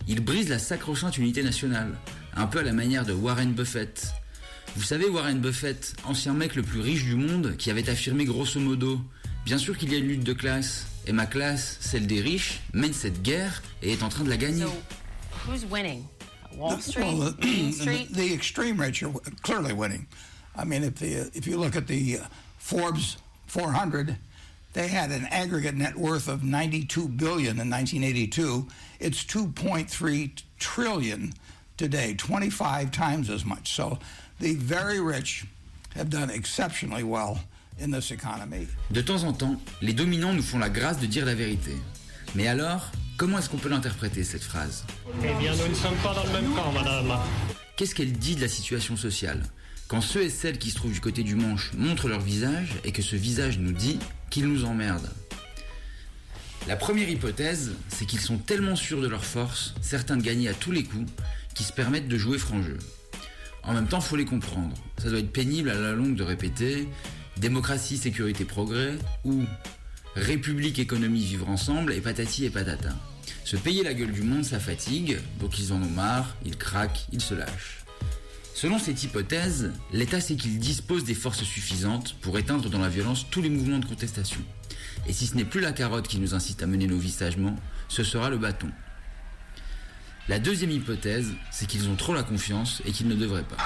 Il 0.09 0.20
brise 0.20 0.49
la 0.49 0.59
sacro-sainte 0.59 1.18
unité 1.18 1.45
nationale, 1.45 1.97
un 2.34 2.47
peu 2.47 2.59
à 2.59 2.62
la 2.64 2.72
manière 2.72 3.05
de 3.07 3.12
Warren 3.12 3.53
Buffett. 3.53 4.12
Vous 4.74 4.82
savez, 4.82 5.09
Warren 5.09 5.38
Buffett, 5.40 5.95
ancien 6.05 6.32
mec 6.32 6.57
le 6.57 6.62
plus 6.62 6.80
riche 6.80 7.05
du 7.05 7.14
monde, 7.14 7.57
qui 7.57 7.70
avait 7.70 7.88
affirmé 7.88 8.24
grosso 8.24 8.59
modo 8.59 9.01
Bien 9.45 9.59
sûr 9.59 9.76
qu'il 9.76 9.93
y 9.93 9.97
a 9.97 9.99
une 9.99 10.07
lutte 10.09 10.24
de 10.24 10.32
classe, 10.32 10.86
et 11.07 11.12
ma 11.12 11.26
classe, 11.26 11.76
celle 11.80 12.07
des 12.09 12.20
riches, 12.20 12.61
mène 12.72 12.93
cette 12.93 13.22
guerre 13.22 13.62
et 13.82 13.93
est 13.93 14.03
en 14.03 14.09
train 14.09 14.24
de 14.24 14.30
la 14.30 14.36
gagner. 14.36 14.64
Who's 15.47 15.64
winning? 15.70 16.05
Wall 16.57 16.80
Street, 16.80 17.03
Well, 17.03 17.34
the, 17.40 17.45
Main 17.45 17.72
Street? 17.72 18.09
the 18.12 18.32
extreme 18.32 18.80
rich 18.80 19.03
are 19.03 19.12
clearly 19.43 19.72
winning. 19.72 20.07
I 20.57 20.64
mean, 20.64 20.84
if 20.84 20.96
the 20.96 21.30
if 21.34 21.46
you 21.46 21.57
look 21.59 21.76
at 21.76 21.86
the 21.86 22.18
uh, 22.18 22.24
Forbes 22.59 23.16
400, 23.46 24.16
they 24.72 24.88
had 24.88 25.11
an 25.11 25.26
aggregate 25.30 25.74
net 25.74 25.96
worth 25.96 26.28
of 26.28 26.42
92 26.42 27.09
billion 27.09 27.61
in 27.61 27.70
1982. 27.70 28.66
It's 29.00 29.24
2.3 29.24 30.42
trillion 30.59 31.32
today, 31.76 32.14
25 32.14 32.90
times 32.90 33.30
as 33.30 33.44
much. 33.44 33.72
So, 33.74 33.98
the 34.40 34.55
very 34.55 35.00
rich 35.00 35.44
have 35.94 36.11
done 36.11 36.30
exceptionally 36.30 37.03
well 37.03 37.40
in 37.78 37.90
this 37.90 38.11
economy. 38.11 38.68
De 38.90 39.03
temps 39.03 39.24
en 39.24 39.32
temps, 39.32 39.57
les 39.80 39.92
dominants 39.92 40.34
nous 40.34 40.42
font 40.42 40.59
la 40.59 40.68
grâce 40.70 40.98
de 40.98 41.07
dire 41.07 41.26
la 41.26 41.34
vérité. 41.34 41.72
Mais 42.34 42.46
alors, 42.46 42.90
comment 43.18 43.38
est-ce 43.38 43.50
qu'on 43.50 43.59
peut 43.59 43.68
l'interpréter, 43.68 44.24
cette 44.24 44.42
phrase? 44.42 44.84
Eh 45.22 45.34
bien, 45.38 45.55
nous 45.55 45.68
ne 45.68 45.74
sommes 45.74 45.96
pas 45.96 46.14
dans 46.14 46.24
le 46.24 46.30
même 46.30 46.55
camp, 46.55 46.72
madame. 46.72 47.18
Qu'est-ce 47.76 47.94
qu'elle 47.94 48.12
dit 48.12 48.36
de 48.36 48.40
la 48.40 48.48
situation 48.48 48.96
sociale? 48.96 49.42
Quand 49.93 50.01
ceux 50.01 50.22
et 50.22 50.30
celles 50.30 50.57
qui 50.57 50.70
se 50.70 50.76
trouvent 50.76 50.95
du 50.95 51.03
côté 51.03 51.22
du 51.22 51.34
manche 51.34 51.72
montrent 51.74 52.09
leur 52.09 52.22
visage 52.22 52.76
et 52.82 52.93
que 52.93 53.03
ce 53.03 53.14
visage 53.14 53.59
nous 53.59 53.72
dit 53.72 53.99
qu'ils 54.30 54.49
nous 54.49 54.64
emmerdent. 54.64 55.11
La 56.66 56.76
première 56.76 57.11
hypothèse, 57.11 57.72
c'est 57.88 58.07
qu'ils 58.07 58.22
sont 58.22 58.38
tellement 58.38 58.74
sûrs 58.74 59.03
de 59.03 59.07
leur 59.07 59.22
force, 59.22 59.74
certains 59.82 60.16
de 60.16 60.22
gagner 60.22 60.49
à 60.49 60.55
tous 60.55 60.72
les 60.72 60.82
coups, 60.82 61.12
qu'ils 61.55 61.66
se 61.66 61.74
permettent 61.74 62.09
de 62.09 62.16
jouer 62.16 62.38
franc 62.38 62.62
jeu. 62.62 62.78
En 63.64 63.74
même 63.74 63.86
temps, 63.86 64.01
faut 64.01 64.16
les 64.16 64.24
comprendre. 64.24 64.74
Ça 64.97 65.11
doit 65.11 65.18
être 65.18 65.30
pénible 65.30 65.68
à 65.68 65.74
la 65.74 65.93
longue 65.93 66.16
de 66.16 66.22
répéter 66.22 66.88
démocratie, 67.36 67.99
sécurité, 67.99 68.47
progrès 68.47 68.95
ou 69.26 69.43
république, 70.14 70.78
économie, 70.78 71.22
vivre 71.22 71.51
ensemble 71.51 71.93
et 71.93 72.01
patati 72.01 72.47
et 72.47 72.51
patata. 72.51 72.97
Se 73.45 73.59
payer 73.59 73.82
la 73.82 73.93
gueule 73.93 74.12
du 74.12 74.22
monde, 74.22 74.47
ça 74.47 74.59
fatigue, 74.59 75.18
donc 75.38 75.59
ils 75.59 75.70
en 75.74 75.82
ont 75.82 75.90
marre, 75.90 76.34
ils 76.47 76.57
craquent, 76.57 77.09
ils 77.12 77.20
se 77.20 77.34
lâchent. 77.34 77.82
Selon 78.62 78.78
cette 78.78 79.02
hypothèse, 79.02 79.72
l'État 79.92 80.20
sait 80.20 80.36
qu'il 80.36 80.60
dispose 80.60 81.02
des 81.02 81.14
forces 81.14 81.42
suffisantes 81.42 82.14
pour 82.20 82.38
éteindre 82.38 82.70
dans 82.70 82.78
la 82.78 82.88
violence 82.88 83.26
tous 83.28 83.42
les 83.42 83.50
mouvements 83.50 83.80
de 83.80 83.84
contestation. 83.84 84.38
Et 85.08 85.12
si 85.12 85.26
ce 85.26 85.34
n'est 85.34 85.44
plus 85.44 85.60
la 85.60 85.72
carotte 85.72 86.06
qui 86.06 86.20
nous 86.20 86.32
incite 86.32 86.62
à 86.62 86.68
mener 86.68 86.86
nos 86.86 86.96
vies 86.96 87.10
sagement, 87.10 87.56
ce 87.88 88.04
sera 88.04 88.30
le 88.30 88.38
bâton. 88.38 88.68
La 90.28 90.38
deuxième 90.38 90.70
hypothèse, 90.70 91.32
c'est 91.50 91.66
qu'ils 91.66 91.88
ont 91.88 91.96
trop 91.96 92.14
la 92.14 92.22
confiance 92.22 92.82
et 92.86 92.92
qu'ils 92.92 93.08
ne 93.08 93.16
devraient 93.16 93.42
pas. 93.42 93.56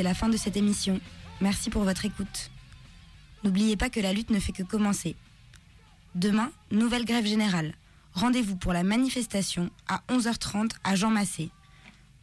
C'est 0.00 0.04
la 0.04 0.14
fin 0.14 0.30
de 0.30 0.38
cette 0.38 0.56
émission. 0.56 0.98
Merci 1.42 1.68
pour 1.68 1.84
votre 1.84 2.06
écoute. 2.06 2.50
N'oubliez 3.44 3.76
pas 3.76 3.90
que 3.90 4.00
la 4.00 4.14
lutte 4.14 4.30
ne 4.30 4.40
fait 4.40 4.52
que 4.52 4.62
commencer. 4.62 5.14
Demain, 6.14 6.50
nouvelle 6.70 7.04
grève 7.04 7.26
générale. 7.26 7.74
Rendez-vous 8.14 8.56
pour 8.56 8.72
la 8.72 8.82
manifestation 8.82 9.68
à 9.88 10.00
11h30 10.08 10.70
à 10.84 10.96
Jean 10.96 11.10
Massé. 11.10 11.50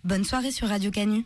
Bonne 0.03 0.23
soirée 0.23 0.49
sur 0.49 0.69
Radio 0.69 0.89
Canu. 0.89 1.23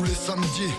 Tous 0.00 0.06
les 0.06 0.14
samedis. 0.14 0.74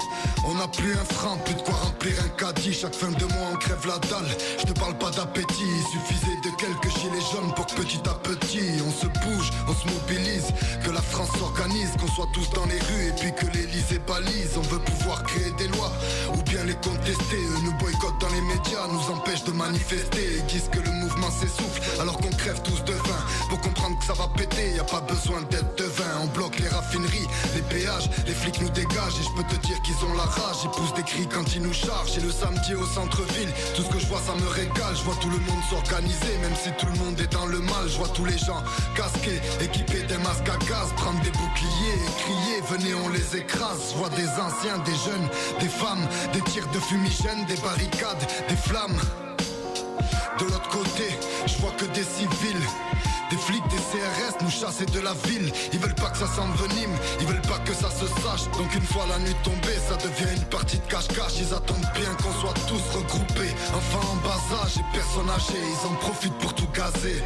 On 0.46 0.56
n'a 0.56 0.68
plus 0.68 0.94
un 0.94 1.14
franc, 1.14 1.38
plus 1.46 1.54
de 1.54 1.62
quoi 1.62 1.76
remplir 1.76 2.14
un 2.24 2.30
caddie. 2.30 2.74
Chaque 2.74 2.96
fin 2.96 3.12
de 3.12 3.26
mois, 3.26 3.50
on 3.54 3.58
crève 3.58 3.86
la 3.86 4.00
dalle. 4.10 4.30
Je 4.60 4.66
te 4.66 4.80
parle 4.80 4.98
pas 4.98 5.12
d'appétit, 5.12 5.70
il 5.80 5.86
suffisait 5.92 6.40
de 6.44 6.50
quelques 6.58 6.90
gilets 6.98 7.26
jaunes 7.32 7.54
pour 7.56 7.66
que 7.68 7.76
petit 7.76 8.02
à 8.10 8.14
petit 8.16 8.82
on 8.86 8.92
se 8.92 9.08
bouge, 9.08 9.52
on 9.68 9.74
se 9.74 9.86
mobilise. 9.94 10.50
Que 10.84 10.92
la 10.92 11.02
France 11.02 11.30
s'organise, 11.38 11.92
qu'on 12.00 12.08
soit 12.08 12.30
tous 12.34 12.50
dans 12.52 12.66
les 12.66 12.80
rues 12.80 13.08
et 13.10 13.16
puis 13.20 13.32
que 13.36 13.46
l'Elysée 13.56 14.02
balise. 14.08 14.58
On 14.58 14.62
veut 14.74 14.80
pouvoir 14.80 15.24
créer 15.24 15.52
des 15.58 15.68
lois 15.68 15.92
ou 16.34 16.42
bien 16.50 16.64
les 16.64 16.76
contester. 16.76 17.38
Eux 17.38 17.62
nous 17.64 17.74
boycottent 17.78 18.22
dans 18.22 18.34
les 18.34 18.42
médias, 18.42 18.88
nous 18.90 19.14
empêchent 19.14 19.44
de 19.44 19.52
manifester. 19.52 20.38
Et 20.38 20.42
disent 20.48 20.70
que 20.72 20.80
le 20.80 20.92
mouvement 20.92 21.30
s'essouffle 21.30 21.82
alors 22.00 22.18
qu'on 22.18 22.32
crève 22.32 22.62
tous 22.64 22.84
de 22.86 22.94
faim. 22.94 23.22
Pour 23.50 23.62
comprendre 23.62 24.00
que 24.00 24.06
ça 24.06 24.14
va 24.14 24.28
péter, 24.30 24.72
y 24.76 24.80
a 24.80 24.84
pas 24.84 25.02
besoin 25.02 25.42
d'être 25.52 25.76
devin. 25.78 26.12
On 26.24 26.28
bloque 26.28 26.58
les 26.60 26.70
raffineries, 26.70 27.28
les 27.56 27.62
péages, 27.62 28.10
les 28.26 28.34
flics 28.34 28.60
nous 28.62 28.70
dégagent. 28.70 29.11
Et 29.20 29.24
je 29.24 29.30
peux 29.32 29.44
te 29.44 29.56
dire 29.68 29.82
qu'ils 29.82 29.98
ont 30.06 30.14
la 30.14 30.24
rage, 30.24 30.64
ils 30.64 30.70
poussent 30.70 30.94
des 30.94 31.04
cris 31.04 31.28
quand 31.28 31.56
ils 31.56 31.62
nous 31.62 31.74
chargent. 31.74 32.18
Et 32.18 32.22
le 32.22 32.32
samedi 32.32 32.76
au 32.76 32.86
centre-ville, 32.86 33.50
tout 33.76 33.84
ce 33.84 33.90
que 33.90 34.00
je 34.00 34.08
vois 34.08 34.22
ça 34.22 34.34
me 34.36 34.48
régale. 34.48 34.96
Je 34.96 35.04
vois 35.04 35.16
tout 35.22 35.30
le 35.30 35.40
monde 35.40 35.64
s'organiser, 35.70 36.38
même 36.42 36.56
si 36.56 36.72
tout 36.78 36.88
le 36.88 36.98
monde 37.00 37.20
est 37.20 37.32
dans 37.32 37.46
le 37.46 37.60
mal. 37.60 37.88
Je 37.88 37.98
vois 37.98 38.10
tous 38.10 38.26
les 38.26 38.38
gens 38.38 38.62
casqués, 38.96 39.42
équipés 39.62 40.04
des 40.04 40.18
masques 40.18 40.50
à 40.50 40.58
gaz, 40.66 40.92
prendre 40.96 41.20
des 41.22 41.32
boucliers 41.32 41.98
et 41.98 42.12
crier, 42.24 42.62
venez 42.70 42.94
on 42.94 43.10
les 43.10 43.38
écrase. 43.38 43.92
Je 43.92 43.98
vois 43.98 44.10
des 44.10 44.30
anciens, 44.40 44.78
des 44.80 44.96
jeunes, 45.06 45.28
des 45.60 45.70
femmes, 45.70 46.08
des 46.34 46.42
tirs 46.52 46.68
de 46.72 46.80
fumigène, 46.80 47.46
des 47.48 47.58
barricades, 47.58 48.26
des 48.50 48.56
flammes. 48.56 49.00
De 50.40 50.46
l'autre 50.46 50.70
côté, 50.70 51.06
Chasser 54.62 54.86
de 54.86 55.00
la 55.00 55.14
ville. 55.26 55.52
Ils 55.74 55.80
veulent 55.80 55.96
pas 55.96 56.12
que 56.12 56.20
ça 56.20 56.28
s'envenime, 56.28 56.96
ils 57.20 57.26
veulent 57.26 57.42
pas 57.42 57.58
que 57.66 57.74
ça 57.74 57.90
se 57.90 58.06
sache. 58.06 58.46
Donc 58.60 58.76
une 58.76 58.84
fois 58.84 59.08
la 59.10 59.18
nuit 59.18 59.36
tombée, 59.44 59.80
ça 59.90 59.96
devient 59.96 60.36
une 60.36 60.46
partie 60.46 60.78
de 60.78 60.86
cache-cache. 60.86 61.40
Ils 61.40 61.52
attendent 61.52 61.90
bien 61.96 62.14
qu'on 62.22 62.32
soit 62.40 62.54
tous 62.68 62.96
regroupés. 62.96 63.56
Enfants 63.74 64.12
en 64.12 64.16
bas 64.18 64.62
âge 64.64 64.78
et 64.78 64.96
personnes 64.96 65.32
âgées, 65.32 65.58
ils 65.58 65.88
en 65.88 65.96
profitent 65.96 66.38
pour 66.38 66.54
tout 66.54 66.68
gazer. 66.76 67.24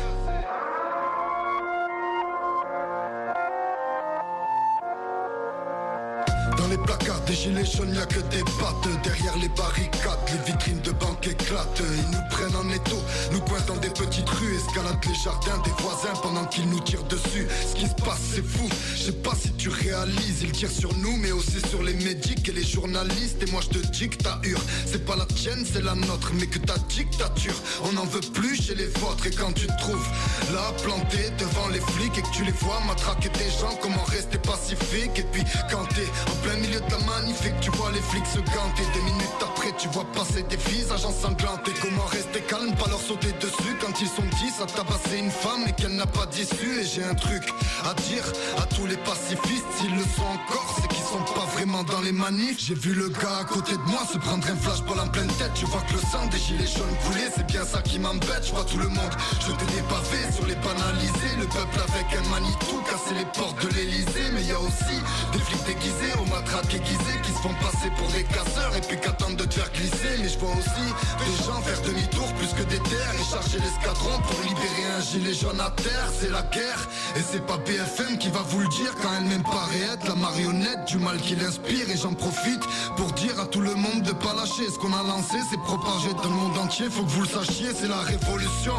Les 6.75 6.83
placards 6.83 7.21
des 7.21 7.33
gilets 7.33 7.65
jaunes, 7.65 7.93
y 7.93 7.99
a 7.99 8.05
que 8.05 8.19
des 8.19 8.43
pattes. 8.59 8.75
Derrière 9.03 9.37
les 9.37 9.49
barricades, 9.49 10.19
les 10.27 10.51
vitrines 10.51 10.81
de 10.81 10.91
banque 10.91 11.25
éclatent. 11.27 11.81
Ils 11.81 12.11
nous 12.11 12.23
prennent 12.29 12.55
en 12.55 12.69
étau, 12.69 12.99
nous 13.31 13.39
coincent 13.41 13.65
dans 13.67 13.77
des 13.77 13.89
petites 13.89 14.29
rues 14.29 14.55
Escaladent 14.55 15.05
les 15.07 15.15
jardins 15.15 15.61
des 15.63 15.71
voisins 15.81 16.13
pendant 16.21 16.45
qu'ils 16.45 16.69
nous 16.69 16.79
tirent 16.81 17.03
dessus. 17.03 17.47
Ce 17.69 17.75
qui 17.75 17.87
se 17.87 17.95
passe 18.03 18.19
c'est 18.33 18.45
fou, 18.45 18.67
je 18.95 19.03
sais 19.03 19.11
pas 19.11 19.33
si 19.35 19.51
tu 19.53 19.69
réalises 19.69 20.41
Ils 20.41 20.51
tirent 20.51 20.71
sur 20.71 20.93
nous 20.97 21.15
mais 21.17 21.31
aussi 21.31 21.59
sur 21.69 21.81
les 21.83 21.93
médics 21.93 22.47
et 22.49 22.51
les 22.51 22.63
journalistes. 22.63 23.41
Et 23.43 23.51
moi 23.51 23.61
je 23.61 23.79
te 23.79 23.87
dis 23.87 24.09
que 24.09 24.17
ta 24.17 24.39
hure, 24.43 24.61
c'est 24.85 25.05
pas 25.05 25.15
la 25.15 25.25
tienne 25.25 25.65
c'est 25.71 25.83
la 25.83 25.95
nôtre 25.95 26.31
Mais 26.39 26.47
que 26.47 26.59
ta 26.59 26.77
dictature, 26.89 27.55
on 27.83 27.93
n'en 27.93 28.05
veut 28.05 28.27
plus 28.33 28.55
chez 28.55 28.75
les 28.75 28.87
vôtres. 28.99 29.25
Et 29.27 29.31
quand 29.31 29.53
tu 29.53 29.67
te 29.67 29.77
trouves 29.79 30.07
là 30.53 30.73
planté 30.83 31.29
devant 31.39 31.69
les 31.69 31.79
flics 31.79 32.17
Et 32.17 32.21
que 32.21 32.31
tu 32.31 32.43
les 32.43 32.51
vois 32.51 32.79
matraquer 32.87 33.29
des 33.29 33.49
gens, 33.59 33.75
comment 33.81 34.03
rester 34.03 34.37
pacifique? 34.39 35.17
Et 35.17 35.25
puis 35.31 35.43
quand 35.71 35.85
t'es 35.95 36.07
en 36.31 36.35
plein 36.43 36.64
milieu 36.65 36.79
de 36.79 36.91
la 36.91 36.97
manif 37.05 37.45
et 37.45 37.51
que 37.51 37.59
tu 37.61 37.71
vois 37.71 37.91
les 37.91 38.01
flics 38.01 38.25
se 38.25 38.39
ganter 38.39 38.85
Des 38.93 39.01
minutes 39.01 39.41
après 39.41 39.71
tu 39.77 39.87
vois 39.89 40.05
passer 40.13 40.43
des 40.43 40.57
visages 40.57 41.05
ensanglantés 41.05 41.73
Comment 41.81 42.05
rester 42.05 42.41
calme, 42.41 42.73
pas 42.75 42.87
leur 42.89 42.99
sauter 42.99 43.31
dessus. 43.39 43.75
Quand 43.79 43.99
ils 44.01 44.07
sont 44.07 44.27
dix 44.39 44.61
à 44.61 44.65
tabasser 44.65 45.17
une 45.19 45.31
femme 45.31 45.65
et 45.67 45.73
qu'elle 45.73 45.95
n'a 45.95 46.07
pas 46.07 46.25
d'issue. 46.25 46.81
Et 46.81 46.85
j'ai 46.85 47.03
un 47.03 47.15
truc 47.15 47.43
à 47.85 47.93
dire 48.09 48.25
à 48.57 48.65
tous 48.65 48.85
les 48.85 48.97
pacifistes 48.97 49.65
S'ils 49.77 49.95
le 49.95 50.03
sont 50.03 50.29
encore, 50.37 50.75
c'est 50.75 50.87
qu'ils 50.87 51.04
pas 51.23 51.45
vraiment 51.53 51.83
dans 51.83 52.01
les 52.01 52.11
manifs. 52.11 52.57
J'ai 52.59 52.73
vu 52.73 52.93
le 52.93 53.09
gars 53.09 53.39
à 53.41 53.43
côté 53.45 53.73
de 53.73 53.85
moi 53.87 54.01
se 54.11 54.17
prendre 54.17 54.45
un 54.49 54.55
flashball 54.55 54.99
en 54.99 55.07
pleine 55.07 55.27
tête. 55.39 55.51
Tu 55.55 55.65
vois 55.65 55.81
que 55.81 55.93
le 55.93 55.99
sang 55.99 56.25
des 56.31 56.37
gilets 56.37 56.67
jaunes 56.67 56.95
coulait, 57.05 57.31
c'est 57.35 57.45
bien 57.47 57.63
ça 57.63 57.81
qui 57.81 57.99
m'embête. 57.99 58.43
Je 58.43 58.51
vois 58.51 58.65
tout 58.65 58.77
le 58.77 58.89
monde 58.89 59.13
jeter 59.39 59.65
des 59.73 59.81
pavés 59.87 60.31
sur 60.33 60.45
les 60.45 60.55
banalisés. 60.55 61.35
Le 61.39 61.45
peuple 61.45 61.79
avec 61.87 62.07
un 62.19 62.29
Manitou 62.29 62.81
casser 62.89 63.15
les 63.15 63.25
portes 63.37 63.61
de 63.63 63.69
l'Elysée 63.75 64.31
Mais 64.33 64.43
y 64.43 64.51
a 64.51 64.59
aussi 64.59 64.97
des 65.31 65.39
flics 65.39 65.65
déguisés 65.65 66.13
aux 66.19 66.29
matraques 66.29 66.73
aiguisées 66.73 67.19
Qui 67.23 67.31
se 67.31 67.39
font 67.39 67.55
passer 67.61 67.89
pour 67.97 68.07
des 68.11 68.23
casseurs 68.23 68.75
et 68.75 68.81
puis 68.81 68.99
qu'attendent 68.99 69.37
de 69.37 69.45
te 69.45 69.53
faire 69.55 69.71
glisser. 69.71 70.19
Mais 70.19 70.29
je 70.29 70.39
vois 70.39 70.51
aussi 70.51 70.87
des 71.23 71.43
gens 71.43 71.61
faire 71.61 71.81
demi-tour 71.81 72.27
plus 72.35 72.51
que 72.53 72.63
des 72.67 72.79
terres 72.79 73.15
Et 73.15 73.23
charger 73.23 73.59
l'escadron 73.59 74.19
pour 74.27 74.39
libérer 74.43 74.85
un 74.97 75.01
gilet 75.01 75.33
jaune 75.33 75.61
à 75.61 75.71
terre. 75.71 76.09
C'est 76.19 76.31
la 76.31 76.43
guerre 76.43 76.87
et 77.15 77.21
c'est 77.21 77.45
pas 77.45 77.57
BFM 77.57 78.17
qui 78.17 78.29
va 78.29 78.43
vous 78.47 78.59
le 78.59 78.67
dire 78.67 78.93
Quand 79.01 79.11
elle 79.17 79.29
même 79.29 79.43
paraît 79.43 79.93
être 79.93 80.07
la 80.07 80.15
marionnette 80.15 80.85
du 80.87 80.97
mal 81.05 81.17
qui 81.21 81.35
l'inspire 81.35 81.89
Et 81.89 81.97
j'en 81.97 82.13
profite 82.13 82.63
pour 82.97 83.11
dire 83.13 83.39
à 83.39 83.45
tout 83.45 83.61
le 83.61 83.75
monde 83.75 84.01
de 84.01 84.11
pas 84.11 84.33
lâcher. 84.33 84.67
Ce 84.73 84.79
qu'on 84.79 84.91
a 84.91 85.03
lancé 85.03 85.37
c'est 85.49 85.61
propagé 85.61 86.09
dans 86.15 86.29
le 86.29 86.35
monde 86.35 86.57
entier. 86.57 86.87
Faut 86.89 87.03
que 87.03 87.09
vous 87.09 87.21
le 87.21 87.27
sachiez 87.27 87.69
c'est 87.73 87.87
la 87.87 88.01
révolution. 88.01 88.73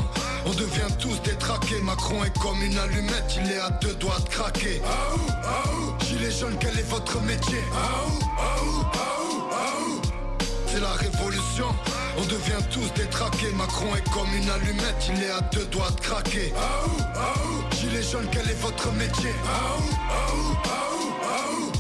On 0.44 0.50
devient 0.50 0.90
tous 0.98 1.20
détraqués 1.22 1.80
Macron 1.82 2.24
est 2.24 2.36
comme 2.38 2.60
une 2.62 2.76
allumette 2.78 3.38
Il 3.40 3.50
est 3.52 3.60
à 3.60 3.70
deux 3.70 3.94
doigts 3.94 4.18
de 4.18 4.28
craquer. 4.28 4.82
Aou, 4.84 5.20
aou, 5.56 6.04
gilet 6.04 6.30
jaune 6.30 6.56
quel 6.60 6.76
est 6.78 6.88
votre 6.90 7.20
métier? 7.22 7.62
Aou, 7.72 8.84
c'est 10.66 10.80
la 10.80 10.92
révolution. 10.92 11.68
On 12.18 12.24
devient 12.24 12.62
tous 12.70 12.92
détraqués 12.94 13.52
Macron 13.56 13.94
est 13.96 14.10
comme 14.10 14.32
une 14.34 14.50
allumette 14.50 15.10
Il 15.14 15.22
est 15.22 15.30
à 15.30 15.40
deux 15.52 15.66
doigts 15.66 15.90
de 15.90 16.00
craquer. 16.00 16.52
Aou, 16.56 16.90
aou 17.14 17.76
Gilet 17.80 18.02
jaune, 18.02 18.26
quel 18.32 18.48
est 18.50 18.60
votre 18.60 18.90
métier? 18.92 19.30
aou, 19.44 19.82
aou 20.10 21.75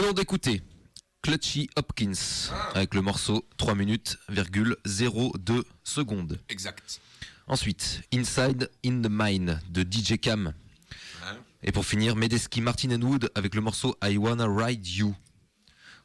venons 0.00 0.12
d'écouter 0.14 0.62
Clutchy 1.20 1.68
Hopkins 1.76 2.14
avec 2.74 2.94
le 2.94 3.02
morceau 3.02 3.46
3 3.58 3.74
minutes, 3.74 4.16
02 4.30 5.64
secondes. 5.84 6.40
Exact. 6.48 7.02
Ensuite, 7.46 8.00
Inside 8.14 8.70
in 8.82 9.02
the 9.02 9.10
Mine 9.10 9.60
de 9.68 9.82
DJ 9.82 10.18
Cam. 10.18 10.54
Et 11.62 11.70
pour 11.70 11.84
finir, 11.84 12.16
Medeski 12.16 12.62
Martin 12.62 12.92
and 12.92 13.02
Wood 13.02 13.30
avec 13.34 13.54
le 13.54 13.60
morceau 13.60 13.94
I 14.02 14.16
Wanna 14.16 14.46
Ride 14.48 14.86
You. 14.86 15.14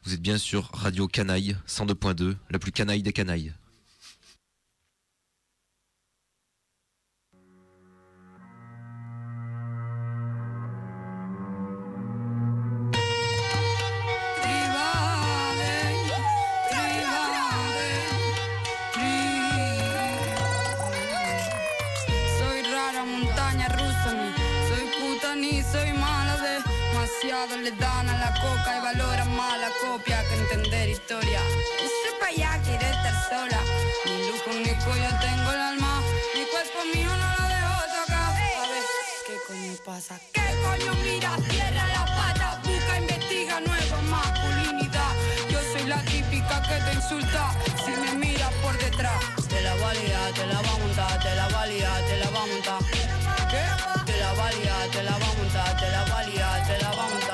Vous 0.03 0.13
êtes 0.13 0.21
bien 0.21 0.37
sur 0.37 0.71
Radio 0.73 1.07
Canaille 1.07 1.55
102.2, 1.65 2.35
la 2.49 2.59
plus 2.59 2.73
canaille 2.73 3.01
des 3.01 3.13
canailles. 3.13 3.53
Demasiado 27.25 27.57
le 27.57 27.71
dan 27.71 28.09
a 28.09 28.17
la 28.19 28.33
coca 28.39 28.77
y 28.77 28.81
valoran 28.81 29.35
más 29.35 29.57
la 29.59 29.69
copia 29.81 30.23
que 30.27 30.35
entender 30.35 30.89
historia. 30.89 31.39
Ese 31.79 32.09
pa' 32.19 32.27
allá 32.27 32.61
quiere 32.63 32.89
estar 32.89 33.15
sola, 33.29 33.59
ni 34.05 34.27
lujo 34.27 34.51
ni 34.53 34.73
cuello 34.83 35.09
tengo 35.21 35.51
el 35.51 35.59
alma, 35.59 36.01
mi 36.35 36.43
cuerpo 36.45 36.79
mío 36.93 37.09
no 37.09 37.27
lo 37.37 37.45
dejo 37.53 37.81
tocar. 37.97 38.31
A 38.61 38.67
ver, 38.71 38.83
¿qué 39.27 39.35
coño 39.47 39.73
pasa? 39.85 40.19
¿Qué 40.33 40.47
coño 40.63 40.93
mira? 41.03 41.37
Cierra 41.49 41.87
la 41.87 42.05
pata, 42.05 42.61
busca, 42.63 42.99
investiga 42.99 43.59
nueva 43.61 44.01
masculinidad. 44.01 45.11
Yo 45.49 45.59
soy 45.73 45.85
la 45.87 46.01
típica 46.03 46.61
que 46.61 46.77
te 46.85 46.93
insulta 46.93 47.55
si 47.83 47.91
me 47.91 48.25
miras 48.25 48.53
por 48.61 48.77
detrás. 48.77 49.23
Te 49.49 49.61
la 49.61 49.73
valía, 49.75 50.19
te 50.35 50.45
la 50.47 50.61
va 50.61 50.73
a 50.73 50.77
montar, 50.77 51.23
te 51.23 51.35
la 51.35 51.47
valía, 51.49 51.91
te 52.07 52.17
la 52.17 52.29
va 52.29 52.43
a 52.43 52.45
montar. 52.45 52.79
¿Qué? 53.49 54.04
Te 54.45 54.51
la 54.51 54.57
valía, 54.57 54.91
te 54.91 55.03
la 55.03 55.11
va 55.17 55.25
a 55.25 55.33
montar, 55.33 55.77
te 55.77 55.89
la 55.89 56.05
valía, 56.05 56.63
te 56.67 56.83
la 56.83 56.89
va 56.91 57.03
a 57.03 57.09
montar. 57.09 57.24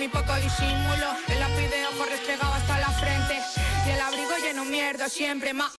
Mi 0.00 0.08
poco 0.08 0.34
disimulo. 0.36 1.08
El 1.28 1.40
lápiz 1.40 1.68
de 1.68 1.86
ojo 1.88 2.06
restregado 2.06 2.54
hasta 2.54 2.78
la 2.78 2.88
frente 2.88 3.38
y 3.86 3.90
el 3.90 4.00
abrigo 4.00 4.30
lleno 4.42 4.64
mierda 4.64 5.10
siempre 5.10 5.52
más. 5.52 5.79